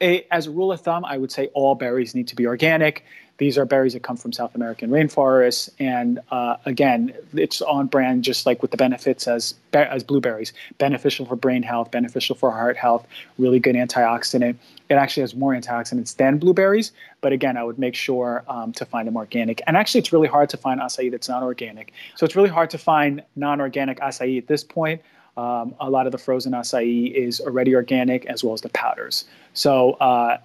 a, 0.00 0.26
as 0.30 0.46
a 0.46 0.50
rule 0.50 0.72
of 0.72 0.80
thumb, 0.80 1.04
I 1.04 1.18
would 1.18 1.30
say 1.30 1.48
all 1.52 1.74
berries 1.74 2.14
need 2.14 2.28
to 2.28 2.34
be 2.34 2.46
organic. 2.46 3.04
These 3.42 3.58
are 3.58 3.64
berries 3.64 3.94
that 3.94 4.04
come 4.04 4.16
from 4.16 4.32
South 4.32 4.54
American 4.54 4.88
rainforests, 4.90 5.68
and 5.80 6.20
uh, 6.30 6.58
again, 6.64 7.12
it's 7.34 7.60
on 7.60 7.88
brand, 7.88 8.22
just 8.22 8.46
like 8.46 8.62
with 8.62 8.70
the 8.70 8.76
benefits 8.76 9.26
as 9.26 9.54
as 9.72 10.04
blueberries. 10.04 10.52
Beneficial 10.78 11.26
for 11.26 11.34
brain 11.34 11.64
health, 11.64 11.90
beneficial 11.90 12.36
for 12.36 12.52
heart 12.52 12.76
health, 12.76 13.04
really 13.38 13.58
good 13.58 13.74
antioxidant. 13.74 14.54
It 14.88 14.94
actually 14.94 15.22
has 15.22 15.34
more 15.34 15.54
antioxidants 15.54 16.14
than 16.14 16.38
blueberries, 16.38 16.92
but 17.20 17.32
again, 17.32 17.56
I 17.56 17.64
would 17.64 17.80
make 17.80 17.96
sure 17.96 18.44
um, 18.46 18.70
to 18.74 18.84
find 18.84 19.08
them 19.08 19.16
organic. 19.16 19.60
And 19.66 19.76
actually, 19.76 19.98
it's 19.98 20.12
really 20.12 20.28
hard 20.28 20.48
to 20.50 20.56
find 20.56 20.80
acai 20.80 21.10
that's 21.10 21.28
not 21.28 21.42
organic. 21.42 21.92
So 22.14 22.24
it's 22.24 22.36
really 22.36 22.48
hard 22.48 22.70
to 22.70 22.78
find 22.78 23.24
non-organic 23.34 23.98
acai 23.98 24.38
at 24.38 24.46
this 24.46 24.62
point. 24.62 25.02
Um, 25.36 25.74
a 25.80 25.90
lot 25.90 26.06
of 26.06 26.12
the 26.12 26.18
frozen 26.18 26.52
acai 26.52 27.12
is 27.12 27.40
already 27.40 27.74
organic, 27.74 28.24
as 28.26 28.44
well 28.44 28.54
as 28.54 28.60
the 28.60 28.68
powders. 28.68 29.24
So, 29.54 29.94
uh, 29.94 30.38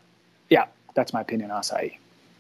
yeah, 0.50 0.66
that's 0.96 1.14
my 1.14 1.22
opinion 1.22 1.52
on 1.52 1.62
acai. 1.62 1.98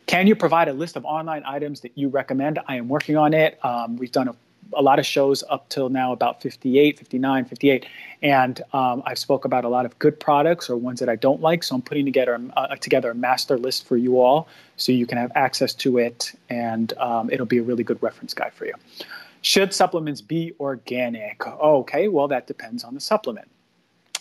Can 0.08 0.26
you 0.26 0.36
provide 0.36 0.70
a 0.70 0.74
list 0.74 0.96
of 0.96 1.04
online 1.04 1.44
items 1.46 1.82
that 1.82 1.92
you 1.96 2.08
recommend? 2.08 2.60
I 2.68 2.78
am 2.78 2.88
working 2.88 3.18
on 3.18 3.34
it. 3.34 3.64
Um, 3.64 3.98
we've 3.98 4.12
done 4.12 4.30
a, 4.30 4.36
a, 4.74 4.82
lot 4.82 5.00
of 5.00 5.06
shows 5.06 5.44
up 5.50 5.68
till 5.68 5.90
now, 5.90 6.14
about 6.14 6.42
58, 6.42 6.98
59, 6.98 7.44
58. 7.44 7.86
And 8.22 8.62
um, 8.72 9.04
I've 9.06 9.20
spoke 9.20 9.44
about 9.44 9.66
a 9.66 9.68
lot 9.68 9.86
of 9.86 10.00
good 10.00 10.18
products 10.18 10.70
or 10.70 10.78
ones 10.78 11.02
that 11.02 11.10
I 11.10 11.18
don't 11.18 11.42
like. 11.42 11.62
So 11.62 11.76
I'm 11.76 11.82
putting 11.82 12.06
together, 12.06 12.40
uh, 12.56 12.76
together 12.78 13.12
a 13.12 13.16
master 13.16 13.58
list 13.58 13.86
for 13.86 13.98
you 13.98 14.22
all 14.22 14.48
so 14.78 14.94
you 14.94 15.06
can 15.06 15.18
have 15.18 15.32
access 15.36 15.74
to 15.76 15.98
it. 15.98 16.32
And 16.50 16.98
um, 17.00 17.30
it'll 17.30 17.46
be 17.46 17.58
a 17.58 17.64
really 17.64 17.84
good 17.84 18.02
reference 18.02 18.34
guide 18.34 18.54
for 18.54 18.66
you. 18.66 18.74
Should 19.42 19.74
supplements 19.74 20.22
be 20.22 20.54
organic? 20.62 21.46
Okay, 21.46 22.08
well, 22.08 22.30
that 22.30 22.48
depends 22.48 22.86
on 22.86 22.94
the 22.94 23.02
supplement. 23.02 23.50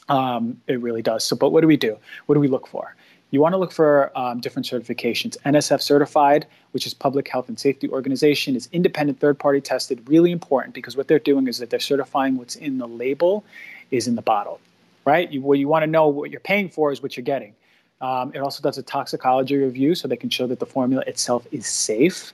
Um, 0.08 0.60
it 0.66 0.80
really 0.80 1.02
does. 1.02 1.24
So, 1.24 1.36
but 1.36 1.50
what 1.50 1.60
do 1.60 1.68
we 1.68 1.76
do? 1.76 1.96
What 2.26 2.34
do 2.34 2.40
we 2.40 2.48
look 2.48 2.66
for? 2.66 2.96
You 3.36 3.42
want 3.42 3.52
to 3.52 3.58
look 3.58 3.70
for 3.70 4.10
um, 4.18 4.40
different 4.40 4.64
certifications. 4.64 5.36
NSF 5.44 5.82
certified, 5.82 6.46
which 6.70 6.86
is 6.86 6.94
Public 6.94 7.28
Health 7.28 7.50
and 7.50 7.60
Safety 7.60 7.86
Organization, 7.86 8.56
is 8.56 8.66
independent, 8.72 9.20
third-party 9.20 9.60
tested. 9.60 10.02
Really 10.08 10.32
important 10.32 10.74
because 10.74 10.96
what 10.96 11.06
they're 11.06 11.18
doing 11.18 11.46
is 11.46 11.58
that 11.58 11.68
they're 11.68 11.78
certifying 11.78 12.38
what's 12.38 12.56
in 12.56 12.78
the 12.78 12.88
label 12.88 13.44
is 13.90 14.08
in 14.08 14.14
the 14.14 14.22
bottle, 14.22 14.58
right? 15.04 15.30
You, 15.30 15.42
what 15.42 15.58
you 15.58 15.68
want 15.68 15.82
to 15.82 15.86
know 15.86 16.08
what 16.08 16.30
you're 16.30 16.40
paying 16.40 16.70
for 16.70 16.90
is 16.92 17.02
what 17.02 17.14
you're 17.14 17.24
getting. 17.24 17.52
Um, 18.00 18.32
it 18.34 18.38
also 18.38 18.62
does 18.62 18.78
a 18.78 18.82
toxicology 18.82 19.56
review 19.56 19.94
so 19.94 20.08
they 20.08 20.16
can 20.16 20.30
show 20.30 20.46
that 20.46 20.58
the 20.58 20.64
formula 20.64 21.02
itself 21.06 21.46
is 21.52 21.66
safe. 21.66 22.32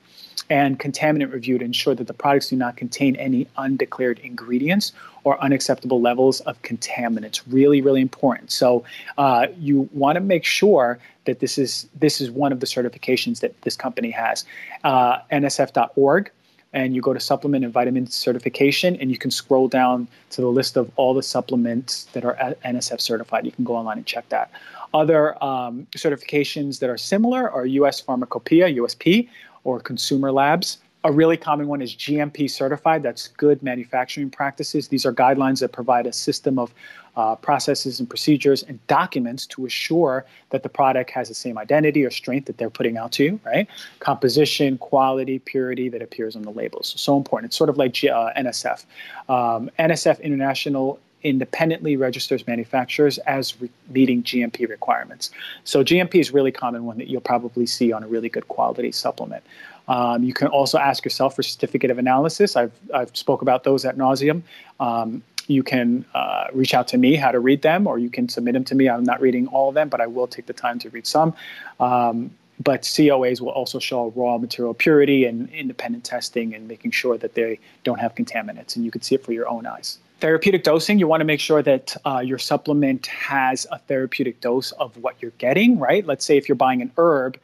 And 0.50 0.78
contaminant 0.78 1.32
review 1.32 1.58
to 1.58 1.64
ensure 1.64 1.94
that 1.94 2.06
the 2.06 2.14
products 2.14 2.48
do 2.48 2.56
not 2.56 2.76
contain 2.76 3.16
any 3.16 3.46
undeclared 3.56 4.18
ingredients 4.20 4.92
or 5.24 5.40
unacceptable 5.40 6.00
levels 6.00 6.40
of 6.40 6.60
contaminants. 6.62 7.42
Really, 7.48 7.80
really 7.80 8.00
important. 8.00 8.50
So 8.50 8.84
uh, 9.18 9.46
you 9.58 9.88
want 9.92 10.16
to 10.16 10.20
make 10.20 10.44
sure 10.44 10.98
that 11.24 11.40
this 11.40 11.58
is 11.58 11.88
this 11.98 12.20
is 12.20 12.30
one 12.30 12.52
of 12.52 12.60
the 12.60 12.66
certifications 12.66 13.40
that 13.40 13.60
this 13.62 13.76
company 13.76 14.10
has. 14.10 14.44
Uh, 14.84 15.18
NSF.org 15.30 16.30
and 16.72 16.94
you 16.94 17.02
go 17.02 17.12
to 17.12 17.20
supplement 17.20 17.64
and 17.64 17.72
vitamin 17.72 18.06
certification 18.06 18.96
and 18.96 19.10
you 19.10 19.18
can 19.18 19.30
scroll 19.30 19.68
down 19.68 20.08
to 20.30 20.40
the 20.40 20.46
list 20.46 20.76
of 20.76 20.90
all 20.96 21.12
the 21.14 21.22
supplements 21.22 22.04
that 22.12 22.24
are 22.24 22.34
NSF 22.64 23.00
certified. 23.00 23.44
You 23.44 23.52
can 23.52 23.64
go 23.64 23.74
online 23.76 23.98
and 23.98 24.06
check 24.06 24.28
that. 24.30 24.50
Other 24.94 25.42
um, 25.42 25.86
certifications 25.96 26.78
that 26.80 26.90
are 26.90 26.98
similar 26.98 27.50
are 27.50 27.66
US 27.66 28.00
Pharmacopoeia, 28.00 28.68
USP, 28.68 29.28
or 29.64 29.80
Consumer 29.80 30.32
Labs. 30.32 30.78
A 31.04 31.10
really 31.10 31.36
common 31.36 31.66
one 31.66 31.82
is 31.82 31.94
GMP 31.94 32.48
certified. 32.48 33.02
That's 33.02 33.28
good 33.28 33.60
manufacturing 33.62 34.30
practices. 34.30 34.86
These 34.86 35.04
are 35.04 35.12
guidelines 35.12 35.58
that 35.58 35.72
provide 35.72 36.06
a 36.06 36.12
system 36.12 36.60
of 36.60 36.72
uh, 37.16 37.34
processes 37.34 38.00
and 38.00 38.08
procedures 38.08 38.62
and 38.62 38.84
documents 38.86 39.44
to 39.46 39.66
assure 39.66 40.24
that 40.50 40.62
the 40.62 40.68
product 40.68 41.10
has 41.10 41.28
the 41.28 41.34
same 41.34 41.58
identity 41.58 42.04
or 42.04 42.10
strength 42.10 42.46
that 42.46 42.56
they're 42.56 42.70
putting 42.70 42.96
out 42.96 43.12
to 43.12 43.24
you, 43.24 43.40
right? 43.44 43.68
Composition, 43.98 44.78
quality, 44.78 45.38
purity 45.40 45.88
that 45.88 46.02
appears 46.02 46.36
on 46.36 46.42
the 46.42 46.52
labels. 46.52 46.94
So, 46.96 47.16
important. 47.16 47.50
It's 47.50 47.56
sort 47.56 47.68
of 47.68 47.76
like 47.76 47.96
uh, 48.04 48.30
NSF. 48.36 48.84
Um, 49.28 49.70
NSF 49.78 50.22
International 50.22 50.98
independently 51.22 51.96
registers 51.96 52.46
manufacturers 52.46 53.18
as 53.18 53.60
re- 53.60 53.70
meeting 53.88 54.22
GMP 54.22 54.68
requirements. 54.68 55.30
So 55.64 55.84
GMP 55.84 56.16
is 56.16 56.32
really 56.32 56.52
common 56.52 56.84
one 56.84 56.98
that 56.98 57.08
you'll 57.08 57.20
probably 57.20 57.66
see 57.66 57.92
on 57.92 58.02
a 58.02 58.08
really 58.08 58.28
good 58.28 58.48
quality 58.48 58.92
supplement. 58.92 59.44
Um, 59.88 60.22
you 60.22 60.32
can 60.32 60.48
also 60.48 60.78
ask 60.78 61.04
yourself 61.04 61.36
for 61.36 61.42
certificate 61.42 61.90
of 61.90 61.98
analysis. 61.98 62.56
I've, 62.56 62.72
I've 62.94 63.16
spoke 63.16 63.42
about 63.42 63.64
those 63.64 63.84
at 63.84 63.96
nauseum. 63.96 64.42
Um, 64.80 65.22
you 65.48 65.62
can 65.62 66.04
uh, 66.14 66.46
reach 66.52 66.72
out 66.72 66.88
to 66.88 66.98
me 66.98 67.16
how 67.16 67.32
to 67.32 67.40
read 67.40 67.62
them, 67.62 67.86
or 67.86 67.98
you 67.98 68.08
can 68.08 68.28
submit 68.28 68.54
them 68.54 68.64
to 68.64 68.74
me. 68.74 68.88
I'm 68.88 69.04
not 69.04 69.20
reading 69.20 69.48
all 69.48 69.68
of 69.68 69.74
them, 69.74 69.88
but 69.88 70.00
I 70.00 70.06
will 70.06 70.28
take 70.28 70.46
the 70.46 70.52
time 70.52 70.78
to 70.80 70.90
read 70.90 71.06
some. 71.06 71.34
Um, 71.80 72.30
but 72.62 72.82
COAs 72.82 73.40
will 73.40 73.50
also 73.50 73.78
show 73.78 74.12
raw 74.14 74.38
material 74.38 74.74
purity 74.74 75.24
and 75.24 75.48
independent 75.50 76.04
testing 76.04 76.54
and 76.54 76.68
making 76.68 76.92
sure 76.92 77.18
that 77.18 77.34
they 77.34 77.58
don't 77.82 77.98
have 77.98 78.14
contaminants, 78.14 78.76
and 78.76 78.84
you 78.84 78.90
can 78.90 79.02
see 79.02 79.16
it 79.16 79.24
for 79.24 79.32
your 79.32 79.48
own 79.48 79.66
eyes. 79.66 79.98
Therapeutic 80.22 80.62
dosing, 80.62 81.00
you 81.00 81.08
want 81.08 81.20
to 81.20 81.24
make 81.24 81.40
sure 81.40 81.62
that 81.62 81.96
uh, 82.06 82.20
your 82.20 82.38
supplement 82.38 83.08
has 83.08 83.66
a 83.72 83.78
therapeutic 83.80 84.40
dose 84.40 84.70
of 84.70 84.96
what 84.98 85.16
you're 85.18 85.32
getting, 85.38 85.80
right? 85.80 86.06
Let's 86.06 86.24
say 86.24 86.36
if 86.36 86.48
you're 86.48 86.54
buying 86.54 86.80
an 86.80 86.92
herb, 86.96 87.36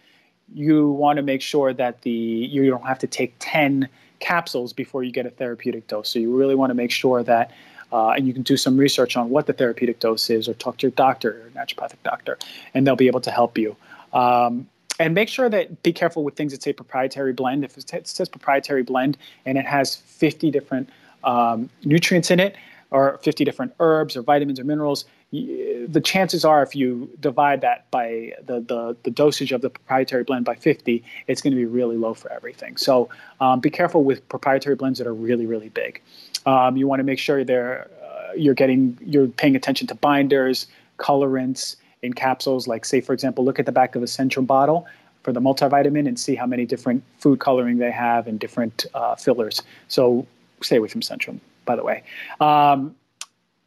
you 0.54 0.90
want 0.90 1.16
to 1.16 1.24
make 1.24 1.42
sure 1.42 1.72
that 1.72 2.02
the 2.02 2.12
you 2.12 2.70
don't 2.70 2.86
have 2.86 3.00
to 3.00 3.08
take 3.08 3.34
10 3.40 3.88
capsules 4.20 4.72
before 4.72 5.02
you 5.02 5.10
get 5.10 5.26
a 5.26 5.30
therapeutic 5.30 5.88
dose. 5.88 6.08
So 6.08 6.20
you 6.20 6.36
really 6.36 6.54
want 6.54 6.70
to 6.70 6.74
make 6.74 6.92
sure 6.92 7.24
that 7.24 7.50
uh, 7.90 8.10
and 8.10 8.28
you 8.28 8.32
can 8.32 8.42
do 8.42 8.56
some 8.56 8.76
research 8.76 9.16
on 9.16 9.28
what 9.28 9.46
the 9.46 9.52
therapeutic 9.52 9.98
dose 9.98 10.30
is, 10.30 10.48
or 10.48 10.54
talk 10.54 10.76
to 10.76 10.86
your 10.86 10.92
doctor, 10.92 11.30
or 11.30 11.60
naturopathic 11.60 12.00
doctor, 12.04 12.38
and 12.74 12.86
they'll 12.86 12.94
be 12.94 13.08
able 13.08 13.22
to 13.22 13.32
help 13.32 13.58
you. 13.58 13.74
Um, 14.12 14.68
and 15.00 15.16
make 15.16 15.28
sure 15.28 15.48
that 15.48 15.82
be 15.82 15.92
careful 15.92 16.22
with 16.22 16.36
things 16.36 16.52
that 16.52 16.62
say 16.62 16.72
proprietary 16.72 17.32
blend. 17.32 17.64
If 17.64 17.76
it 17.76 18.06
says 18.06 18.28
proprietary 18.28 18.84
blend 18.84 19.18
and 19.46 19.58
it 19.58 19.66
has 19.66 19.96
50 19.96 20.52
different 20.52 20.90
um, 21.24 21.68
nutrients 21.84 22.30
in 22.30 22.40
it, 22.40 22.56
or 22.90 23.18
50 23.22 23.44
different 23.44 23.74
herbs 23.80 24.16
or 24.16 24.22
vitamins 24.22 24.58
or 24.58 24.64
minerals, 24.64 25.04
the 25.30 26.00
chances 26.02 26.44
are 26.44 26.62
if 26.62 26.74
you 26.74 27.10
divide 27.20 27.60
that 27.60 27.90
by 27.90 28.32
the, 28.46 28.60
the, 28.60 28.96
the 29.02 29.10
dosage 29.10 29.52
of 29.52 29.60
the 29.60 29.68
proprietary 29.68 30.24
blend 30.24 30.44
by 30.44 30.54
50, 30.54 31.04
it's 31.26 31.42
going 31.42 31.52
to 31.52 31.56
be 31.56 31.66
really 31.66 31.96
low 31.96 32.14
for 32.14 32.32
everything. 32.32 32.76
So 32.78 33.10
um, 33.40 33.60
be 33.60 33.68
careful 33.68 34.04
with 34.04 34.26
proprietary 34.28 34.74
blends 34.74 34.98
that 34.98 35.06
are 35.06 35.14
really, 35.14 35.44
really 35.44 35.68
big. 35.68 36.00
Um, 36.46 36.76
you 36.76 36.86
want 36.86 37.00
to 37.00 37.04
make 37.04 37.18
sure 37.18 37.44
they're, 37.44 37.90
uh, 38.02 38.32
you're 38.34 38.54
getting, 38.54 38.96
you're 39.02 39.28
paying 39.28 39.54
attention 39.54 39.86
to 39.88 39.94
binders, 39.94 40.66
colorants 40.98 41.76
in 42.00 42.14
capsules. 42.14 42.66
Like 42.66 42.86
say, 42.86 43.02
for 43.02 43.12
example, 43.12 43.44
look 43.44 43.58
at 43.58 43.66
the 43.66 43.72
back 43.72 43.96
of 43.96 44.02
a 44.02 44.06
Centrum 44.06 44.46
bottle 44.46 44.86
for 45.24 45.32
the 45.32 45.40
multivitamin 45.40 46.08
and 46.08 46.18
see 46.18 46.34
how 46.34 46.46
many 46.46 46.64
different 46.64 47.02
food 47.18 47.38
coloring 47.38 47.76
they 47.76 47.90
have 47.90 48.26
and 48.26 48.40
different 48.40 48.86
uh, 48.94 49.14
fillers. 49.14 49.62
So 49.88 50.26
stay 50.62 50.76
away 50.76 50.88
from 50.88 51.00
Centrum 51.00 51.40
by 51.68 51.76
the 51.76 51.84
way. 51.84 52.02
Um, 52.40 52.96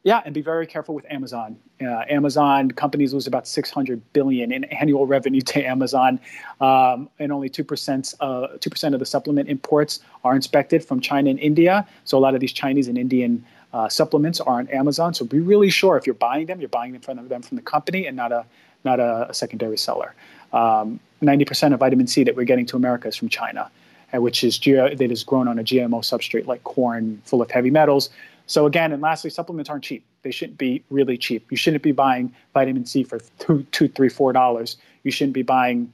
yeah, 0.04 0.23
and 0.25 0.34
be 0.34 0.41
very 0.41 0.65
careful 0.65 0.95
with 0.95 1.06
Amazon. 1.12 1.58
Uh, 1.80 2.04
Amazon 2.10 2.71
companies 2.71 3.13
lose 3.13 3.27
about 3.27 3.47
600 3.47 4.01
billion 4.13 4.51
in 4.51 4.63
annual 4.63 5.06
revenue 5.06 5.41
to 5.41 5.63
Amazon, 5.63 6.19
um, 6.60 7.08
and 7.19 7.32
only 7.32 7.49
two 7.49 7.63
percent 7.63 8.15
uh, 8.19 8.47
two 8.60 8.71
percent 8.71 8.95
of 8.95 8.99
the 8.99 9.06
supplement 9.06 9.47
imports 9.47 9.99
are 10.23 10.36
inspected 10.36 10.84
from 10.84 10.99
China 10.99 11.30
and 11.30 11.39
India. 11.39 11.88
So 12.06 12.17
a 12.17 12.19
lot 12.19 12.34
of 12.34 12.41
these 12.41 12.51
Chinese 12.51 12.88
and 12.88 12.97
Indian 12.97 13.45
uh, 13.73 13.88
supplements 13.89 14.41
are 14.41 14.58
on 14.60 14.67
Amazon. 14.69 15.13
So 15.13 15.23
be 15.23 15.39
really 15.39 15.69
sure 15.69 15.97
if 15.97 16.08
you're 16.08 16.15
buying 16.15 16.47
them, 16.47 16.60
you're 16.60 16.69
buying 16.69 16.93
them 16.93 17.01
from 17.01 17.27
them 17.27 17.43
from 17.43 17.58
the 17.58 17.63
company 17.63 18.08
and 18.08 18.17
not 18.17 18.32
a 18.32 18.43
not 18.84 18.99
a, 18.99 19.30
a 19.30 19.34
secondary 19.36 19.77
seller. 19.77 20.15
Um, 20.51 20.99
90% 21.21 21.71
of 21.73 21.80
vitamin 21.80 22.08
C 22.08 22.23
that 22.23 22.36
we're 22.36 22.45
getting 22.45 22.65
to 22.65 22.75
America 22.75 23.08
is 23.08 23.15
from 23.15 23.30
China. 23.30 23.69
Uh, 24.13 24.21
which 24.21 24.43
is 24.43 24.60
that 24.60 25.00
is 25.00 25.24
grown 25.24 25.47
on 25.47 25.58
a 25.58 25.63
GMO 25.63 26.02
substrate 26.02 26.45
like 26.45 26.63
corn, 26.63 27.21
full 27.24 27.41
of 27.41 27.50
heavy 27.50 27.71
metals. 27.71 28.10
So 28.47 28.65
again, 28.65 28.91
and 28.91 29.02
lastly, 29.02 29.30
supplements 29.30 29.69
aren't 29.69 29.84
cheap. 29.84 30.04
They 30.24 30.32
shouldn't 30.32 30.58
be 30.58 30.84
really 30.89 31.17
cheap. 31.17 31.50
You 31.50 31.58
shouldn't 31.58 31.84
be 31.84 31.93
buying 31.93 32.34
vitamin 32.54 32.86
C 32.86 33.04
for 33.04 33.19
two, 33.39 33.63
two, 33.71 33.88
three, 33.88 34.10
four 34.10 34.34
dollars. 34.34 34.78
You 35.04 35.12
shouldn't 35.12 35.34
be 35.34 35.43
buying 35.43 35.91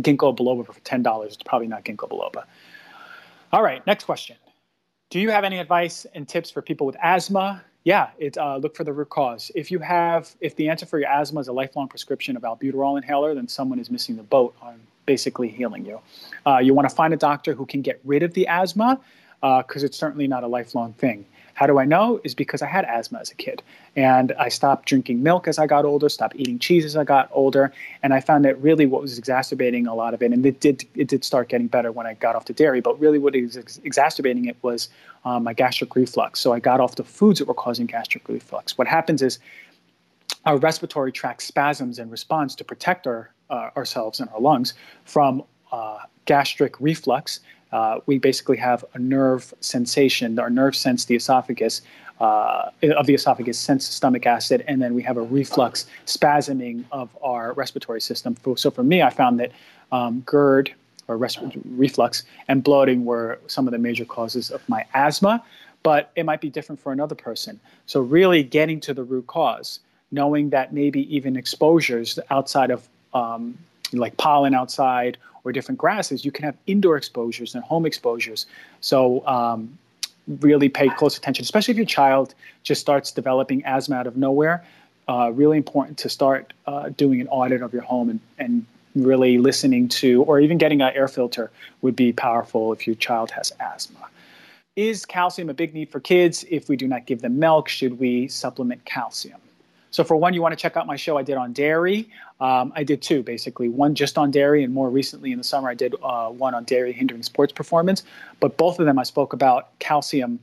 ginkgo 0.00 0.36
biloba 0.36 0.66
for 0.66 0.80
ten 0.80 1.02
dollars. 1.02 1.34
It's 1.34 1.42
probably 1.42 1.68
not 1.68 1.84
ginkgo 1.84 2.08
biloba. 2.08 2.44
All 3.52 3.62
right, 3.62 3.86
next 3.86 4.04
question. 4.04 4.36
Do 5.10 5.20
you 5.20 5.30
have 5.30 5.44
any 5.44 5.58
advice 5.58 6.06
and 6.14 6.28
tips 6.28 6.50
for 6.50 6.62
people 6.62 6.86
with 6.86 6.96
asthma? 7.02 7.62
Yeah, 7.84 8.10
it, 8.18 8.36
uh, 8.36 8.56
look 8.58 8.76
for 8.76 8.84
the 8.84 8.92
root 8.92 9.08
cause. 9.08 9.50
If 9.54 9.70
you 9.70 9.78
have, 9.78 10.34
if 10.40 10.56
the 10.56 10.68
answer 10.68 10.84
for 10.84 10.98
your 10.98 11.08
asthma 11.08 11.40
is 11.40 11.48
a 11.48 11.52
lifelong 11.52 11.88
prescription 11.88 12.36
of 12.36 12.42
albuterol 12.42 12.98
inhaler, 12.98 13.34
then 13.34 13.48
someone 13.48 13.78
is 13.78 13.90
missing 13.90 14.16
the 14.16 14.22
boat 14.22 14.54
on 14.60 14.78
basically 15.08 15.48
healing 15.48 15.86
you. 15.86 15.98
Uh, 16.46 16.58
you 16.58 16.74
want 16.74 16.86
to 16.88 16.94
find 16.94 17.12
a 17.14 17.16
doctor 17.16 17.54
who 17.54 17.64
can 17.64 17.80
get 17.80 17.98
rid 18.04 18.22
of 18.22 18.34
the 18.34 18.46
asthma 18.46 19.00
because 19.40 19.82
uh, 19.82 19.86
it's 19.86 19.96
certainly 19.96 20.28
not 20.28 20.44
a 20.44 20.46
lifelong 20.46 20.92
thing. 21.04 21.24
How 21.54 21.66
do 21.66 21.78
I 21.80 21.86
know? 21.86 22.20
Is 22.22 22.34
because 22.34 22.60
I 22.62 22.66
had 22.66 22.84
asthma 22.84 23.18
as 23.18 23.30
a 23.30 23.34
kid. 23.34 23.62
And 23.96 24.32
I 24.38 24.48
stopped 24.48 24.86
drinking 24.86 25.22
milk 25.22 25.48
as 25.48 25.58
I 25.58 25.66
got 25.66 25.84
older, 25.84 26.08
stopped 26.08 26.36
eating 26.36 26.58
cheese 26.58 26.84
as 26.84 26.94
I 26.94 27.04
got 27.04 27.30
older. 27.32 27.72
And 28.02 28.12
I 28.12 28.20
found 28.20 28.44
that 28.44 28.60
really 28.60 28.86
what 28.86 29.00
was 29.00 29.18
exacerbating 29.18 29.86
a 29.86 29.94
lot 29.94 30.12
of 30.14 30.22
it, 30.22 30.30
and 30.32 30.44
it 30.46 30.60
did, 30.60 30.84
it 30.94 31.08
did 31.08 31.24
start 31.24 31.48
getting 31.48 31.68
better 31.68 31.90
when 31.90 32.06
I 32.06 32.14
got 32.14 32.36
off 32.36 32.44
the 32.44 32.52
dairy, 32.52 32.80
but 32.80 33.00
really 33.00 33.18
what 33.18 33.34
is 33.34 33.56
ex- 33.56 33.80
exacerbating 33.82 34.44
it 34.44 34.56
was 34.62 34.88
um, 35.24 35.42
my 35.42 35.54
gastric 35.54 35.96
reflux. 35.96 36.38
So 36.38 36.52
I 36.52 36.60
got 36.60 36.78
off 36.80 36.94
the 36.96 37.08
foods 37.18 37.38
that 37.38 37.48
were 37.48 37.60
causing 37.66 37.86
gastric 37.86 38.28
reflux. 38.28 38.76
What 38.78 38.86
happens 38.86 39.22
is 39.22 39.38
our 40.44 40.58
respiratory 40.58 41.12
tract 41.12 41.42
spasms 41.42 41.98
in 41.98 42.10
response 42.10 42.54
to 42.56 42.64
protect 42.64 43.06
our 43.06 43.32
uh, 43.50 43.70
ourselves 43.76 44.20
and 44.20 44.28
our 44.30 44.40
lungs 44.40 44.74
from 45.04 45.42
uh, 45.72 45.98
gastric 46.24 46.80
reflux. 46.80 47.40
Uh, 47.72 48.00
we 48.06 48.18
basically 48.18 48.56
have 48.56 48.84
a 48.94 48.98
nerve 48.98 49.52
sensation. 49.60 50.38
Our 50.38 50.50
nerve 50.50 50.74
sense 50.74 51.04
the 51.04 51.16
esophagus 51.16 51.82
uh, 52.20 52.70
of 52.96 53.06
the 53.06 53.14
esophagus 53.14 53.58
sense 53.58 53.84
stomach 53.86 54.26
acid, 54.26 54.64
and 54.66 54.82
then 54.82 54.94
we 54.94 55.02
have 55.02 55.16
a 55.16 55.22
reflux 55.22 55.86
spasming 56.06 56.84
of 56.90 57.10
our 57.22 57.52
respiratory 57.52 58.00
system. 58.00 58.36
So 58.56 58.70
for 58.70 58.82
me, 58.82 59.02
I 59.02 59.10
found 59.10 59.38
that 59.40 59.52
um, 59.92 60.22
GERD 60.26 60.74
or 61.06 61.16
respiratory 61.16 61.62
reflux 61.64 62.24
and 62.48 62.62
bloating 62.62 63.04
were 63.04 63.38
some 63.46 63.66
of 63.68 63.72
the 63.72 63.78
major 63.78 64.04
causes 64.04 64.50
of 64.50 64.66
my 64.68 64.84
asthma. 64.94 65.42
But 65.84 66.10
it 66.16 66.24
might 66.24 66.40
be 66.40 66.50
different 66.50 66.80
for 66.80 66.92
another 66.92 67.14
person. 67.14 67.60
So 67.86 68.00
really 68.00 68.42
getting 68.42 68.80
to 68.80 68.92
the 68.92 69.04
root 69.04 69.28
cause 69.28 69.78
knowing 70.10 70.50
that 70.50 70.72
maybe 70.72 71.14
even 71.14 71.36
exposures 71.36 72.18
outside 72.30 72.70
of 72.70 72.88
um, 73.18 73.42
like 73.92 74.14
pollen 74.16 74.54
outside 74.60 75.14
or 75.44 75.52
different 75.52 75.78
grasses, 75.78 76.24
you 76.26 76.32
can 76.36 76.44
have 76.44 76.56
indoor 76.66 76.96
exposures 76.96 77.54
and 77.54 77.62
home 77.64 77.84
exposures. 77.86 78.40
So 78.80 79.26
um, 79.26 79.78
really 80.40 80.68
pay 80.68 80.88
close 81.00 81.16
attention, 81.20 81.42
especially 81.42 81.72
if 81.72 81.78
your 81.78 81.86
child 82.00 82.34
just 82.62 82.80
starts 82.80 83.08
developing 83.20 83.64
asthma 83.64 83.96
out 83.96 84.06
of 84.06 84.16
nowhere. 84.16 84.56
Uh, 85.08 85.30
really 85.42 85.56
important 85.56 85.96
to 86.04 86.08
start 86.08 86.52
uh, 86.66 86.90
doing 87.02 87.18
an 87.20 87.28
audit 87.28 87.62
of 87.62 87.72
your 87.72 87.86
home 87.92 88.10
and, 88.10 88.20
and 88.38 88.66
really 88.94 89.38
listening 89.38 89.88
to, 89.88 90.22
or 90.24 90.38
even 90.40 90.58
getting 90.58 90.82
an 90.82 90.92
air 90.94 91.08
filter 91.08 91.50
would 91.82 91.96
be 91.96 92.12
powerful 92.12 92.72
if 92.74 92.86
your 92.86 92.96
child 92.96 93.30
has 93.30 93.52
asthma. 93.58 94.06
Is 94.76 95.06
calcium 95.06 95.48
a 95.48 95.54
big 95.54 95.72
need 95.72 95.88
for 95.90 96.00
kids? 96.00 96.44
If 96.50 96.68
we 96.68 96.76
do 96.76 96.86
not 96.86 97.06
give 97.06 97.20
them 97.22 97.38
milk, 97.38 97.68
should 97.68 97.98
we 97.98 98.28
supplement 98.28 98.84
calcium? 98.84 99.40
So 99.90 100.04
for 100.04 100.16
one, 100.16 100.34
you 100.34 100.42
want 100.42 100.52
to 100.52 100.56
check 100.56 100.76
out 100.76 100.86
my 100.86 100.96
show 100.96 101.16
I 101.16 101.22
did 101.22 101.36
on 101.36 101.52
dairy. 101.52 102.08
Um, 102.40 102.72
I 102.76 102.84
did 102.84 103.02
two 103.02 103.22
basically, 103.22 103.68
one 103.68 103.94
just 103.94 104.18
on 104.18 104.30
dairy, 104.30 104.62
and 104.64 104.72
more 104.72 104.90
recently 104.90 105.32
in 105.32 105.38
the 105.38 105.44
summer 105.44 105.68
I 105.68 105.74
did 105.74 105.94
uh, 106.02 106.28
one 106.28 106.54
on 106.54 106.64
dairy 106.64 106.92
hindering 106.92 107.22
sports 107.22 107.52
performance. 107.52 108.02
But 108.40 108.56
both 108.56 108.78
of 108.78 108.86
them 108.86 108.98
I 108.98 109.02
spoke 109.02 109.32
about 109.32 109.78
calcium 109.78 110.40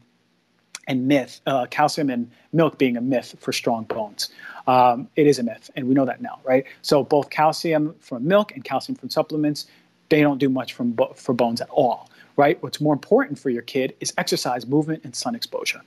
and 0.88 1.08
myth, 1.08 1.42
uh, 1.48 1.66
calcium 1.70 2.10
and 2.10 2.30
milk 2.54 2.78
being 2.78 2.96
a 2.98 3.02
myth 3.02 3.36
for 3.40 3.52
strong 3.52 3.86
bones. 3.86 4.30
Um, 4.68 5.08
it 5.16 5.28
is 5.28 5.40
a 5.40 5.44
myth, 5.44 5.70
and 5.76 5.88
we 5.88 5.94
know 5.94 6.06
that 6.06 6.22
now, 6.22 6.40
right? 6.44 6.66
So 6.82 7.04
both 7.04 7.30
calcium 7.30 7.96
from 8.00 8.28
milk 8.28 8.52
and 8.54 8.64
calcium 8.64 8.96
from 8.96 9.10
supplements, 9.10 9.66
they 10.10 10.22
don't 10.22 10.38
do 10.38 10.50
much 10.50 10.74
from 10.74 10.96
for 11.16 11.34
bones 11.34 11.62
at 11.62 11.70
all 11.70 12.10
right? 12.36 12.62
What's 12.62 12.82
more 12.82 12.94
important 12.94 13.40
for 13.40 13.50
your 13.50 13.62
kid 13.62 13.96
is 14.00 14.14
exercise, 14.18 14.66
movement, 14.66 15.04
and 15.04 15.16
sun 15.16 15.36
exposure. 15.36 15.82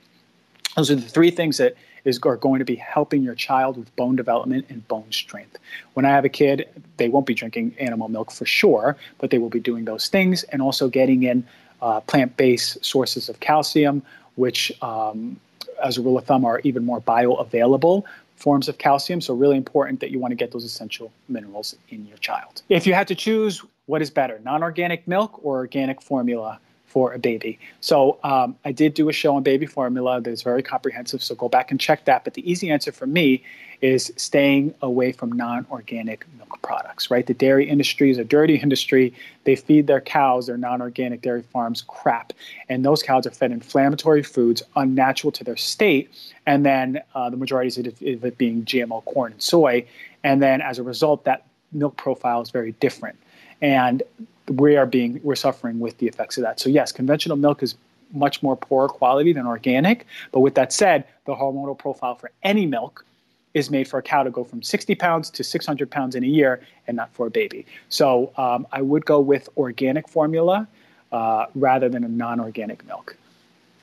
Those 0.75 0.91
are 0.91 0.95
the 0.95 1.01
three 1.01 1.31
things 1.31 1.57
that 1.57 1.75
is 2.05 2.19
are 2.23 2.37
going 2.37 2.59
to 2.59 2.65
be 2.65 2.75
helping 2.75 3.23
your 3.23 3.35
child 3.35 3.77
with 3.77 3.93
bone 3.95 4.15
development 4.15 4.65
and 4.69 4.87
bone 4.87 5.11
strength. 5.11 5.57
When 5.93 6.05
I 6.05 6.09
have 6.09 6.25
a 6.25 6.29
kid, 6.29 6.67
they 6.97 7.09
won't 7.09 7.25
be 7.25 7.33
drinking 7.33 7.75
animal 7.79 8.07
milk 8.07 8.31
for 8.31 8.45
sure, 8.45 8.95
but 9.17 9.29
they 9.29 9.37
will 9.37 9.49
be 9.49 9.59
doing 9.59 9.85
those 9.85 10.07
things 10.07 10.43
and 10.43 10.61
also 10.61 10.87
getting 10.87 11.23
in 11.23 11.45
uh, 11.81 11.99
plant-based 12.01 12.83
sources 12.83 13.29
of 13.29 13.39
calcium, 13.39 14.01
which, 14.35 14.71
um, 14.81 15.39
as 15.83 15.97
a 15.97 16.01
rule 16.01 16.17
of 16.17 16.25
thumb, 16.25 16.45
are 16.45 16.59
even 16.63 16.85
more 16.85 17.01
bioavailable 17.01 18.03
forms 18.35 18.69
of 18.69 18.77
calcium. 18.77 19.19
So 19.19 19.33
really 19.33 19.57
important 19.57 19.99
that 19.99 20.11
you 20.11 20.19
want 20.19 20.31
to 20.31 20.35
get 20.35 20.51
those 20.51 20.63
essential 20.63 21.11
minerals 21.27 21.75
in 21.89 22.05
your 22.05 22.17
child. 22.17 22.61
If 22.69 22.87
you 22.87 22.93
had 22.93 23.07
to 23.09 23.15
choose, 23.15 23.63
what 23.87 24.01
is 24.01 24.09
better, 24.09 24.39
non-organic 24.45 25.07
milk 25.07 25.39
or 25.43 25.57
organic 25.57 26.01
formula? 26.01 26.59
For 26.89 27.13
a 27.13 27.19
baby. 27.19 27.59
So 27.81 28.17
um, 28.23 28.55
I 28.65 28.71
did 28.71 28.95
do 28.95 29.09
a 29.09 29.13
show 29.13 29.35
on 29.35 29.43
baby 29.43 29.67
formula 29.67 30.19
that's 30.21 30.41
very 30.41 30.63
comprehensive. 30.63 31.21
So 31.21 31.35
go 31.35 31.47
back 31.47 31.69
and 31.71 31.79
check 31.79 32.05
that. 32.05 32.23
But 32.23 32.33
the 32.33 32.49
easy 32.49 32.71
answer 32.71 32.91
for 32.91 33.05
me 33.05 33.43
is 33.81 34.11
staying 34.17 34.73
away 34.81 35.11
from 35.11 35.31
non-organic 35.31 36.25
milk 36.37 36.61
products. 36.61 37.09
Right, 37.09 37.25
the 37.25 37.33
dairy 37.33 37.69
industry 37.69 38.11
is 38.11 38.17
a 38.17 38.25
dirty 38.25 38.55
industry. 38.55 39.13
They 39.45 39.55
feed 39.55 39.87
their 39.87 40.01
cows, 40.01 40.47
their 40.47 40.57
non-organic 40.57 41.21
dairy 41.21 41.43
farms, 41.43 41.83
crap, 41.87 42.33
and 42.67 42.83
those 42.83 43.01
cows 43.01 43.25
are 43.25 43.31
fed 43.31 43.51
inflammatory 43.51 44.23
foods, 44.23 44.61
unnatural 44.75 45.31
to 45.33 45.43
their 45.43 45.55
state, 45.55 46.09
and 46.45 46.65
then 46.65 47.01
uh, 47.15 47.29
the 47.29 47.37
majority 47.37 47.79
of 47.79 47.87
it, 48.01 48.15
of 48.15 48.25
it 48.25 48.37
being 48.37 48.65
GMO 48.65 49.05
corn 49.05 49.31
and 49.31 49.41
soy, 49.41 49.85
and 50.23 50.41
then 50.41 50.61
as 50.61 50.77
a 50.79 50.83
result, 50.83 51.23
that 51.23 51.45
milk 51.71 51.95
profile 51.95 52.41
is 52.41 52.49
very 52.49 52.73
different. 52.73 53.17
And 53.61 54.03
we 54.49 54.75
are 54.75 54.85
being 54.85 55.19
we're 55.23 55.35
suffering 55.35 55.79
with 55.79 55.97
the 55.97 56.07
effects 56.07 56.37
of 56.37 56.43
that. 56.43 56.59
So 56.59 56.69
yes, 56.69 56.91
conventional 56.91 57.37
milk 57.37 57.63
is 57.63 57.75
much 58.13 58.41
more 58.41 58.55
poor 58.55 58.87
quality 58.87 59.33
than 59.33 59.45
organic. 59.45 60.05
But 60.31 60.39
with 60.41 60.55
that 60.55 60.73
said, 60.73 61.05
the 61.25 61.35
hormonal 61.35 61.77
profile 61.77 62.15
for 62.15 62.31
any 62.43 62.65
milk 62.65 63.05
is 63.53 63.69
made 63.69 63.87
for 63.87 63.99
a 63.99 64.01
cow 64.01 64.23
to 64.23 64.29
go 64.29 64.43
from 64.43 64.61
60 64.61 64.95
pounds 64.95 65.29
to 65.31 65.43
600 65.43 65.89
pounds 65.89 66.15
in 66.15 66.23
a 66.23 66.27
year 66.27 66.61
and 66.87 66.95
not 66.97 67.11
for 67.13 67.27
a 67.27 67.31
baby. 67.31 67.65
So 67.89 68.31
um, 68.37 68.67
I 68.71 68.81
would 68.81 69.05
go 69.05 69.19
with 69.19 69.49
organic 69.57 70.07
formula 70.07 70.67
uh, 71.11 71.47
rather 71.55 71.89
than 71.89 72.03
a 72.03 72.07
non 72.07 72.39
organic 72.39 72.85
milk. 72.85 73.15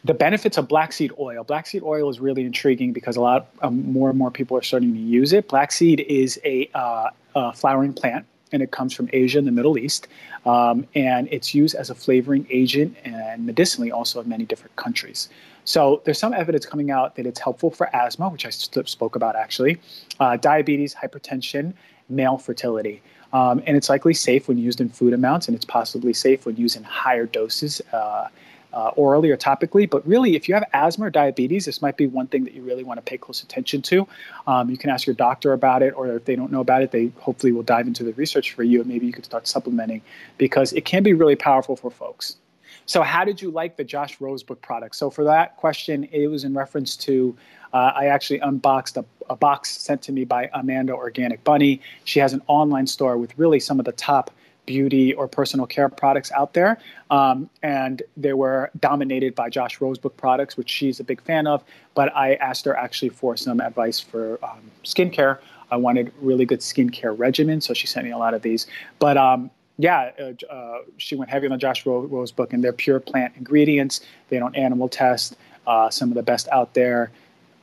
The 0.05 0.15
benefits 0.15 0.57
of 0.57 0.69
black 0.69 0.93
seed 0.93 1.11
oil. 1.19 1.43
Black 1.43 1.67
seed 1.67 1.83
oil 1.83 2.09
is 2.09 2.21
really 2.21 2.45
intriguing 2.45 2.93
because 2.93 3.17
a 3.17 3.21
lot 3.21 3.49
um, 3.63 3.93
more 3.93 4.09
and 4.09 4.17
more 4.17 4.31
people 4.31 4.57
are 4.57 4.63
starting 4.63 4.95
to 4.95 5.01
use 5.01 5.33
it. 5.33 5.49
Black 5.49 5.73
seed 5.73 6.01
is 6.01 6.41
a, 6.45 6.71
uh, 6.75 7.11
a 7.35 7.53
flowering 7.53 7.93
plant 7.93 8.25
and 8.53 8.63
it 8.63 8.71
comes 8.71 8.95
from 8.95 9.09
Asia 9.13 9.39
and 9.39 9.47
the 9.47 9.53
Middle 9.53 9.77
East. 9.77 10.09
Um, 10.45 10.87
and 10.95 11.29
it's 11.31 11.55
used 11.55 11.75
as 11.75 11.91
a 11.91 11.95
flavoring 11.95 12.47
agent 12.51 12.97
and 13.05 13.45
medicinally 13.45 13.91
also 13.91 14.21
in 14.21 14.29
many 14.29 14.45
different 14.45 14.77
countries. 14.77 15.29
So 15.65 16.01
there's 16.05 16.19
some 16.19 16.33
evidence 16.33 16.65
coming 16.65 16.93
out 16.93 17.17
that 17.17 17.27
it's 17.27 17.41
helpful 17.41 17.71
for 17.71 17.95
asthma, 17.95 18.29
which 18.29 18.47
I 18.47 18.51
spoke 18.51 19.17
about 19.17 19.35
actually, 19.35 19.79
uh, 20.21 20.37
diabetes, 20.37 20.95
hypertension, 20.95 21.75
male 22.09 22.39
fertility. 22.39 23.03
Um, 23.33 23.63
and 23.67 23.77
it's 23.77 23.89
likely 23.89 24.15
safe 24.15 24.47
when 24.47 24.59
used 24.59 24.81
in 24.81 24.89
food 24.89 25.13
amounts, 25.13 25.49
and 25.49 25.57
it's 25.57 25.65
possibly 25.65 26.13
safe 26.13 26.47
when 26.47 26.57
used 26.57 26.77
in 26.77 26.85
higher 26.85 27.27
doses. 27.27 27.83
Uh, 27.93 28.29
uh, 28.77 28.89
orally 28.95 29.31
or 29.31 29.39
topically. 29.39 29.89
But 29.89 30.07
really, 30.07 30.37
if 30.37 30.49
you 30.49 30.55
have 30.55 30.65
asthma 30.75 31.07
or 31.07 31.11
diabetes, 31.11 31.65
this 31.65 31.81
might 31.81 31.97
be 31.97 32.07
one 32.07 32.27
thing 32.27 32.45
that 32.45 32.53
you 32.53 32.63
really 32.63 32.85
want 32.85 32.99
to 32.99 33.03
pay 33.03 33.17
close 33.17 33.43
attention 33.43 33.81
to. 33.83 34.07
Um, 34.47 34.69
you 34.69 34.77
can 34.77 34.91
ask 34.91 35.07
your 35.07 35.17
doctor 35.17 35.55
about 35.55 35.83
it, 35.83 35.95
or 35.97 36.09
if 36.09 36.27
they 36.27 36.37
don't 36.37 36.53
know 36.53 36.61
about 36.61 36.83
it, 36.83 36.91
they 36.91 37.11
hopefully 37.19 37.53
will 37.53 37.63
dive 37.63 37.87
into 37.87 38.05
the 38.05 38.13
research 38.13 38.53
for 38.53 38.63
you, 38.63 38.81
and 38.81 38.89
maybe 38.89 39.07
you 39.07 39.15
could 39.15 39.25
start 39.25 39.49
supplementing 39.49 40.03
because 40.37 40.75
it 40.75 40.85
can 40.85 41.03
be 41.03 41.15
really 41.15 41.37
powerful 41.37 41.75
for 41.75 41.91
folks. 41.91 42.37
So, 42.85 43.03
how 43.03 43.25
did 43.25 43.41
you 43.41 43.51
like 43.51 43.77
the 43.77 43.85
Josh 43.85 44.19
Rosebrook 44.19 44.61
product? 44.61 44.95
So, 44.95 45.09
for 45.09 45.25
that 45.25 45.57
question, 45.57 46.05
it 46.13 46.27
was 46.27 46.45
in 46.45 46.53
reference 46.55 46.97
to 46.99 47.35
uh, 47.73 47.93
I 47.97 48.07
actually 48.07 48.41
unboxed 48.41 48.97
a, 48.99 49.05
a 49.29 49.37
box 49.37 49.71
sent 49.71 50.03
to 50.03 50.13
me 50.13 50.25
by 50.25 50.51
Amanda 50.53 50.93
Organic 50.93 51.43
Bunny. 51.45 51.81
She 52.05 52.21
has 52.21 52.33
an 52.33 52.43
online 52.47 52.87
store 52.87 53.17
with 53.17 53.37
really 53.39 53.59
some 53.59 53.79
of 53.79 53.87
the 53.87 53.93
top 53.93 54.31
beauty 54.67 55.15
or 55.15 55.29
personal 55.29 55.67
care 55.67 55.89
products 55.89 56.31
out 56.33 56.53
there. 56.55 56.79
Um, 57.11 57.49
and 57.63 58.03
they 58.17 58.33
were 58.33 58.71
dominated 58.79 59.35
by 59.35 59.49
Josh 59.49 59.79
Rosebrook 59.79 60.17
products, 60.17 60.57
which 60.57 60.69
she's 60.69 61.01
a 61.01 61.05
big 61.05 61.23
fan 61.23 61.47
of. 61.47 61.65
But 61.95 62.15
I 62.15 62.35
asked 62.35 62.65
her 62.67 62.77
actually 62.77 63.11
for 63.11 63.37
some 63.37 63.61
advice 63.61 64.01
for 64.01 64.39
um, 64.45 64.71
skincare. 64.85 65.39
I 65.71 65.77
wanted 65.77 66.13
really 66.21 66.45
good 66.45 66.61
skincare 66.61 67.17
regimen, 67.19 67.61
so 67.61 67.75
she 67.75 67.87
sent 67.87 68.05
me 68.07 68.13
a 68.13 68.19
lot 68.19 68.35
of 68.35 68.43
these. 68.43 68.67
But 68.99 69.17
um, 69.17 69.51
yeah, 69.79 70.11
uh, 70.19 70.53
uh, 70.53 70.79
she 70.97 71.17
went 71.17 71.31
heavy 71.31 71.47
on 71.47 71.53
the 71.53 71.59
Josh 71.59 71.85
Rosebrook, 71.85 72.53
and 72.53 72.63
they're 72.63 72.73
pure 72.73 73.01
plant 73.01 73.35
ingredients. 73.37 74.01
They 74.29 74.39
don't 74.39 74.57
animal 74.57 74.89
test. 74.89 75.37
Uh, 75.67 75.91
some 75.91 76.11
of 76.11 76.15
the 76.15 76.23
best 76.23 76.49
out 76.53 76.75
there. 76.75 77.11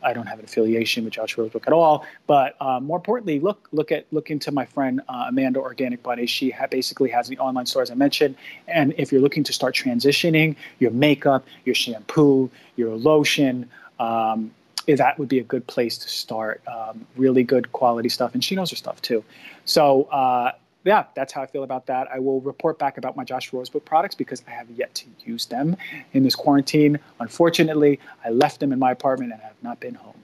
I 0.04 0.14
don't 0.14 0.28
have 0.28 0.40
an 0.40 0.46
affiliation 0.46 1.04
with 1.04 1.14
Josh 1.14 1.36
Rosebrook 1.36 1.68
at 1.68 1.74
all. 1.74 2.06
But 2.28 2.56
um, 2.62 2.86
more 2.86 2.98
importantly, 2.98 3.40
look 3.40 3.68
look 3.72 3.92
at 3.92 4.06
look 4.12 4.30
into 4.30 4.52
my 4.52 4.66
friend 4.66 5.02
uh, 5.10 5.26
Amanda 5.28 5.60
Organic 5.60 6.04
Bunny. 6.04 6.26
She 6.26 6.50
ha- 6.50 6.68
basically 6.68 7.10
has 7.10 7.28
the 7.28 7.38
online 7.40 7.66
store 7.66 7.82
as 7.82 7.92
I 7.92 7.96
mentioned. 7.96 8.36
And 8.68 8.94
if 8.98 9.12
you're 9.12 9.22
looking 9.22 9.44
to 9.46 9.54
start 9.54 9.76
transitioning 9.76 10.56
your 10.80 10.92
makeup, 10.92 11.46
your 11.66 11.76
shampoo, 11.76 12.50
your 12.76 12.96
lotion. 12.96 13.70
Um, 14.00 14.52
that 14.88 15.18
would 15.18 15.30
be 15.30 15.40
a 15.40 15.44
good 15.44 15.66
place 15.68 15.98
to 15.98 16.10
start. 16.10 16.62
Um, 16.68 17.06
really 17.16 17.44
good 17.44 17.72
quality 17.72 18.10
stuff, 18.10 18.34
and 18.34 18.44
she 18.44 18.56
knows 18.56 18.70
her 18.72 18.76
stuff 18.76 19.02
too. 19.02 19.24
So 19.66 20.04
uh, 20.04 20.52
yeah, 20.84 21.06
that's 21.16 21.32
how 21.32 21.42
I 21.42 21.46
feel 21.46 21.64
about 21.64 21.86
that. 21.88 22.08
I 22.12 22.20
will 22.20 22.42
report 22.42 22.78
back 22.78 22.98
about 22.98 23.16
my 23.16 23.24
Josh 23.24 23.52
Rosebrook 23.52 23.86
products 23.86 24.16
because 24.16 24.44
I 24.48 24.52
have 24.52 24.70
yet 24.72 24.94
to 24.96 25.06
use 25.26 25.46
them 25.46 25.78
in 26.14 26.24
this 26.24 26.36
quarantine. 26.36 27.00
Unfortunately, 27.20 28.00
I 28.26 28.30
left 28.30 28.60
them 28.60 28.74
in 28.74 28.80
my 28.80 28.92
apartment 28.92 29.32
and 29.32 29.42
I 29.42 29.46
have 29.46 29.62
not 29.62 29.80
been 29.80 29.96
home. 29.96 30.16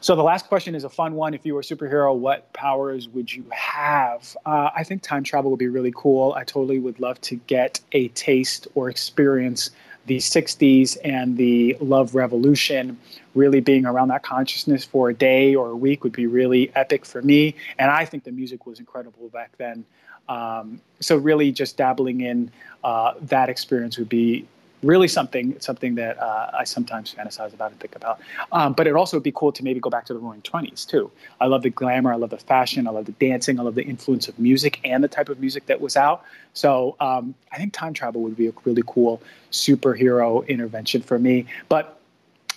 So 0.00 0.14
the 0.14 0.22
last 0.22 0.48
question 0.48 0.74
is 0.74 0.84
a 0.84 0.90
fun 0.90 1.14
one. 1.14 1.32
If 1.32 1.46
you 1.46 1.54
were 1.54 1.60
a 1.60 1.64
superhero, 1.64 2.14
what 2.14 2.52
powers 2.52 3.08
would 3.08 3.32
you 3.32 3.42
have? 3.50 4.36
Uh, 4.44 4.68
I 4.76 4.84
think 4.84 5.00
time 5.00 5.24
travel 5.24 5.50
would 5.50 5.58
be 5.58 5.68
really 5.68 5.94
cool. 5.96 6.34
I 6.34 6.44
totally 6.44 6.78
would 6.78 7.00
love 7.00 7.18
to 7.22 7.36
get 7.36 7.80
a 7.92 8.08
taste 8.08 8.68
or 8.74 8.90
experience 8.90 9.70
the 10.06 10.18
60s 10.18 10.96
and 11.04 11.36
the 11.36 11.76
love 11.80 12.14
revolution 12.14 12.98
really 13.34 13.60
being 13.60 13.86
around 13.86 14.08
that 14.08 14.22
consciousness 14.22 14.84
for 14.84 15.10
a 15.10 15.14
day 15.14 15.54
or 15.54 15.70
a 15.70 15.76
week 15.76 16.04
would 16.04 16.12
be 16.12 16.26
really 16.26 16.70
epic 16.74 17.04
for 17.04 17.22
me. 17.22 17.54
And 17.78 17.90
i 17.90 18.04
think 18.04 18.24
the 18.24 18.32
music 18.32 18.66
was 18.66 18.78
incredible 18.78 19.28
back 19.28 19.56
then. 19.58 19.84
Um, 20.28 20.80
so 21.00 21.16
really 21.16 21.52
just 21.52 21.76
dabbling 21.76 22.22
in 22.22 22.50
uh, 22.82 23.14
that 23.22 23.48
experience 23.48 23.98
would 23.98 24.08
be 24.08 24.46
really 24.84 25.08
something 25.08 25.58
something 25.60 25.94
that 25.96 26.20
uh, 26.20 26.50
I 26.52 26.64
sometimes 26.64 27.14
fantasize 27.14 27.52
about 27.54 27.70
and 27.72 27.80
think 27.80 27.96
about. 27.96 28.20
Um, 28.52 28.72
but 28.72 28.86
it 28.86 28.94
also 28.94 29.16
would 29.16 29.24
be 29.24 29.32
cool 29.32 29.52
to 29.52 29.64
maybe 29.64 29.80
go 29.80 29.90
back 29.90 30.04
to 30.06 30.12
the 30.14 30.18
Roaring 30.18 30.42
Twenties 30.42 30.84
too. 30.84 31.10
I 31.40 31.46
love 31.46 31.62
the 31.62 31.70
glamour, 31.70 32.12
I 32.12 32.16
love 32.16 32.30
the 32.30 32.38
fashion, 32.38 32.86
I 32.86 32.90
love 32.90 33.06
the 33.06 33.12
dancing, 33.12 33.58
I 33.58 33.62
love 33.62 33.74
the 33.74 33.84
influence 33.84 34.28
of 34.28 34.38
music 34.38 34.80
and 34.84 35.02
the 35.02 35.08
type 35.08 35.28
of 35.28 35.40
music 35.40 35.66
that 35.66 35.80
was 35.80 35.96
out. 35.96 36.22
So 36.52 36.96
um, 37.00 37.34
I 37.52 37.56
think 37.56 37.72
time 37.72 37.94
travel 37.94 38.20
would 38.22 38.36
be 38.36 38.48
a 38.48 38.52
really 38.64 38.82
cool 38.86 39.22
superhero 39.50 40.46
intervention 40.46 41.02
for 41.02 41.18
me. 41.18 41.46
But 41.68 42.00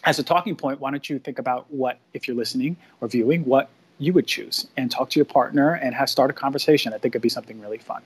as 0.04 0.20
a 0.20 0.24
talking 0.24 0.56
point, 0.56 0.80
why 0.80 0.92
don't 0.92 1.10
you 1.10 1.20
think 1.20 1.40
about 1.40 1.72
what, 1.72 2.00
if 2.14 2.28
you're 2.28 2.38
listening 2.38 2.78
or 3.02 3.08
viewing, 3.08 3.44
what 3.46 3.70
you 4.00 4.14
would 4.14 4.28
choose 4.28 4.68
and 4.78 4.92
talk 4.92 5.10
to 5.10 5.20
your 5.20 5.26
partner 5.26 5.74
and 5.74 5.96
have 5.96 6.10
start 6.10 6.30
a 6.30 6.34
conversation. 6.34 6.94
I 6.94 6.98
think 6.98 7.14
it'd 7.14 7.22
be 7.22 7.30
something 7.30 7.60
really 7.60 7.80
fun. 7.80 8.04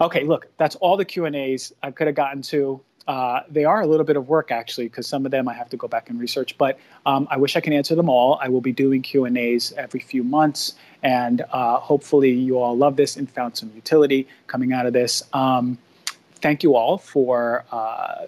Okay, 0.00 0.24
look, 0.24 0.48
that's 0.56 0.74
all 0.76 0.96
the 0.96 1.04
Q 1.04 1.26
and 1.26 1.36
A's 1.36 1.72
I 1.82 1.90
could 1.90 2.06
have 2.06 2.16
gotten 2.16 2.42
to. 2.42 2.80
Uh, 3.08 3.40
they 3.48 3.64
are 3.64 3.80
a 3.80 3.86
little 3.86 4.06
bit 4.06 4.16
of 4.16 4.28
work 4.28 4.50
actually 4.50 4.86
because 4.86 5.06
some 5.06 5.24
of 5.24 5.32
them 5.32 5.48
I 5.48 5.54
have 5.54 5.68
to 5.70 5.76
go 5.76 5.88
back 5.88 6.08
and 6.08 6.20
research. 6.20 6.56
But 6.56 6.78
um, 7.06 7.26
I 7.30 7.36
wish 7.36 7.56
I 7.56 7.60
can 7.60 7.72
answer 7.72 7.94
them 7.94 8.08
all. 8.08 8.38
I 8.40 8.48
will 8.48 8.60
be 8.60 8.72
doing 8.72 9.02
Q 9.02 9.24
and 9.24 9.36
A's 9.36 9.72
every 9.76 10.00
few 10.00 10.22
months, 10.22 10.74
and 11.02 11.42
uh, 11.52 11.78
hopefully 11.78 12.30
you 12.30 12.58
all 12.58 12.76
love 12.76 12.96
this 12.96 13.16
and 13.16 13.30
found 13.30 13.56
some 13.56 13.72
utility 13.74 14.28
coming 14.46 14.72
out 14.72 14.86
of 14.86 14.92
this. 14.92 15.22
Um, 15.32 15.78
thank 16.36 16.62
you 16.62 16.76
all 16.76 16.98
for 16.98 17.64
uh, 17.72 18.26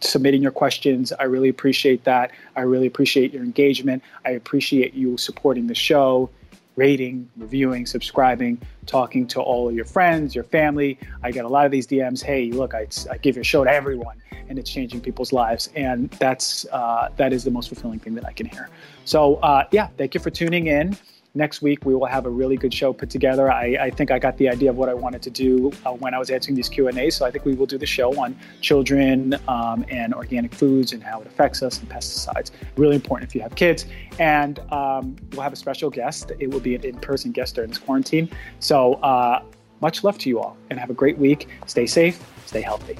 submitting 0.00 0.42
your 0.42 0.52
questions. 0.52 1.12
I 1.12 1.24
really 1.24 1.48
appreciate 1.48 2.04
that. 2.04 2.30
I 2.56 2.62
really 2.62 2.86
appreciate 2.86 3.32
your 3.32 3.42
engagement. 3.42 4.02
I 4.24 4.30
appreciate 4.30 4.94
you 4.94 5.16
supporting 5.16 5.66
the 5.66 5.74
show 5.74 6.30
rating, 6.76 7.28
reviewing, 7.36 7.86
subscribing, 7.86 8.60
talking 8.86 9.26
to 9.28 9.40
all 9.40 9.68
of 9.68 9.74
your 9.74 9.84
friends, 9.84 10.34
your 10.34 10.44
family. 10.44 10.98
I 11.22 11.30
get 11.30 11.44
a 11.44 11.48
lot 11.48 11.66
of 11.66 11.72
these 11.72 11.86
DMs. 11.86 12.22
Hey, 12.22 12.50
look, 12.50 12.74
I, 12.74 12.86
I 13.10 13.18
give 13.18 13.36
your 13.36 13.44
show 13.44 13.64
to 13.64 13.70
everyone, 13.70 14.20
and 14.48 14.58
it's 14.58 14.70
changing 14.70 15.00
people's 15.00 15.32
lives, 15.32 15.70
and 15.76 16.10
that's 16.12 16.66
uh, 16.72 17.08
that 17.16 17.32
is 17.32 17.44
the 17.44 17.50
most 17.50 17.68
fulfilling 17.68 17.98
thing 17.98 18.14
that 18.14 18.26
I 18.26 18.32
can 18.32 18.46
hear. 18.46 18.68
So 19.04 19.36
uh, 19.36 19.64
yeah, 19.70 19.88
thank 19.96 20.14
you 20.14 20.20
for 20.20 20.30
tuning 20.30 20.66
in 20.66 20.96
next 21.34 21.62
week 21.62 21.84
we 21.84 21.94
will 21.94 22.06
have 22.06 22.26
a 22.26 22.30
really 22.30 22.56
good 22.56 22.72
show 22.72 22.92
put 22.92 23.10
together. 23.10 23.50
I, 23.50 23.76
I 23.80 23.90
think 23.90 24.10
I 24.10 24.18
got 24.18 24.36
the 24.38 24.48
idea 24.48 24.70
of 24.70 24.76
what 24.76 24.88
I 24.88 24.94
wanted 24.94 25.22
to 25.22 25.30
do 25.30 25.72
uh, 25.84 25.92
when 25.92 26.14
I 26.14 26.18
was 26.18 26.30
answering 26.30 26.54
these 26.54 26.68
Q 26.68 26.88
and 26.88 26.96
A. 26.98 27.10
So 27.10 27.26
I 27.26 27.30
think 27.30 27.44
we 27.44 27.54
will 27.54 27.66
do 27.66 27.78
the 27.78 27.86
show 27.86 28.18
on 28.20 28.38
children 28.60 29.34
um, 29.48 29.84
and 29.88 30.14
organic 30.14 30.54
foods 30.54 30.92
and 30.92 31.02
how 31.02 31.20
it 31.20 31.26
affects 31.26 31.62
us 31.62 31.80
and 31.80 31.88
pesticides. 31.88 32.50
Really 32.76 32.94
important 32.94 33.28
if 33.28 33.34
you 33.34 33.40
have 33.42 33.54
kids. 33.54 33.86
And 34.18 34.60
um, 34.72 35.16
we'll 35.32 35.42
have 35.42 35.52
a 35.52 35.56
special 35.56 35.90
guest. 35.90 36.32
It 36.38 36.50
will 36.50 36.60
be 36.60 36.74
an 36.74 36.84
in-person 36.84 37.32
guest 37.32 37.56
during 37.56 37.70
this 37.70 37.78
quarantine. 37.78 38.30
So 38.60 38.94
uh, 38.94 39.42
much 39.80 40.04
love 40.04 40.18
to 40.18 40.28
you 40.28 40.40
all, 40.40 40.56
and 40.70 40.78
have 40.78 40.90
a 40.90 40.94
great 40.94 41.18
week. 41.18 41.48
Stay 41.66 41.86
safe. 41.86 42.22
Stay 42.46 42.60
healthy. 42.60 42.96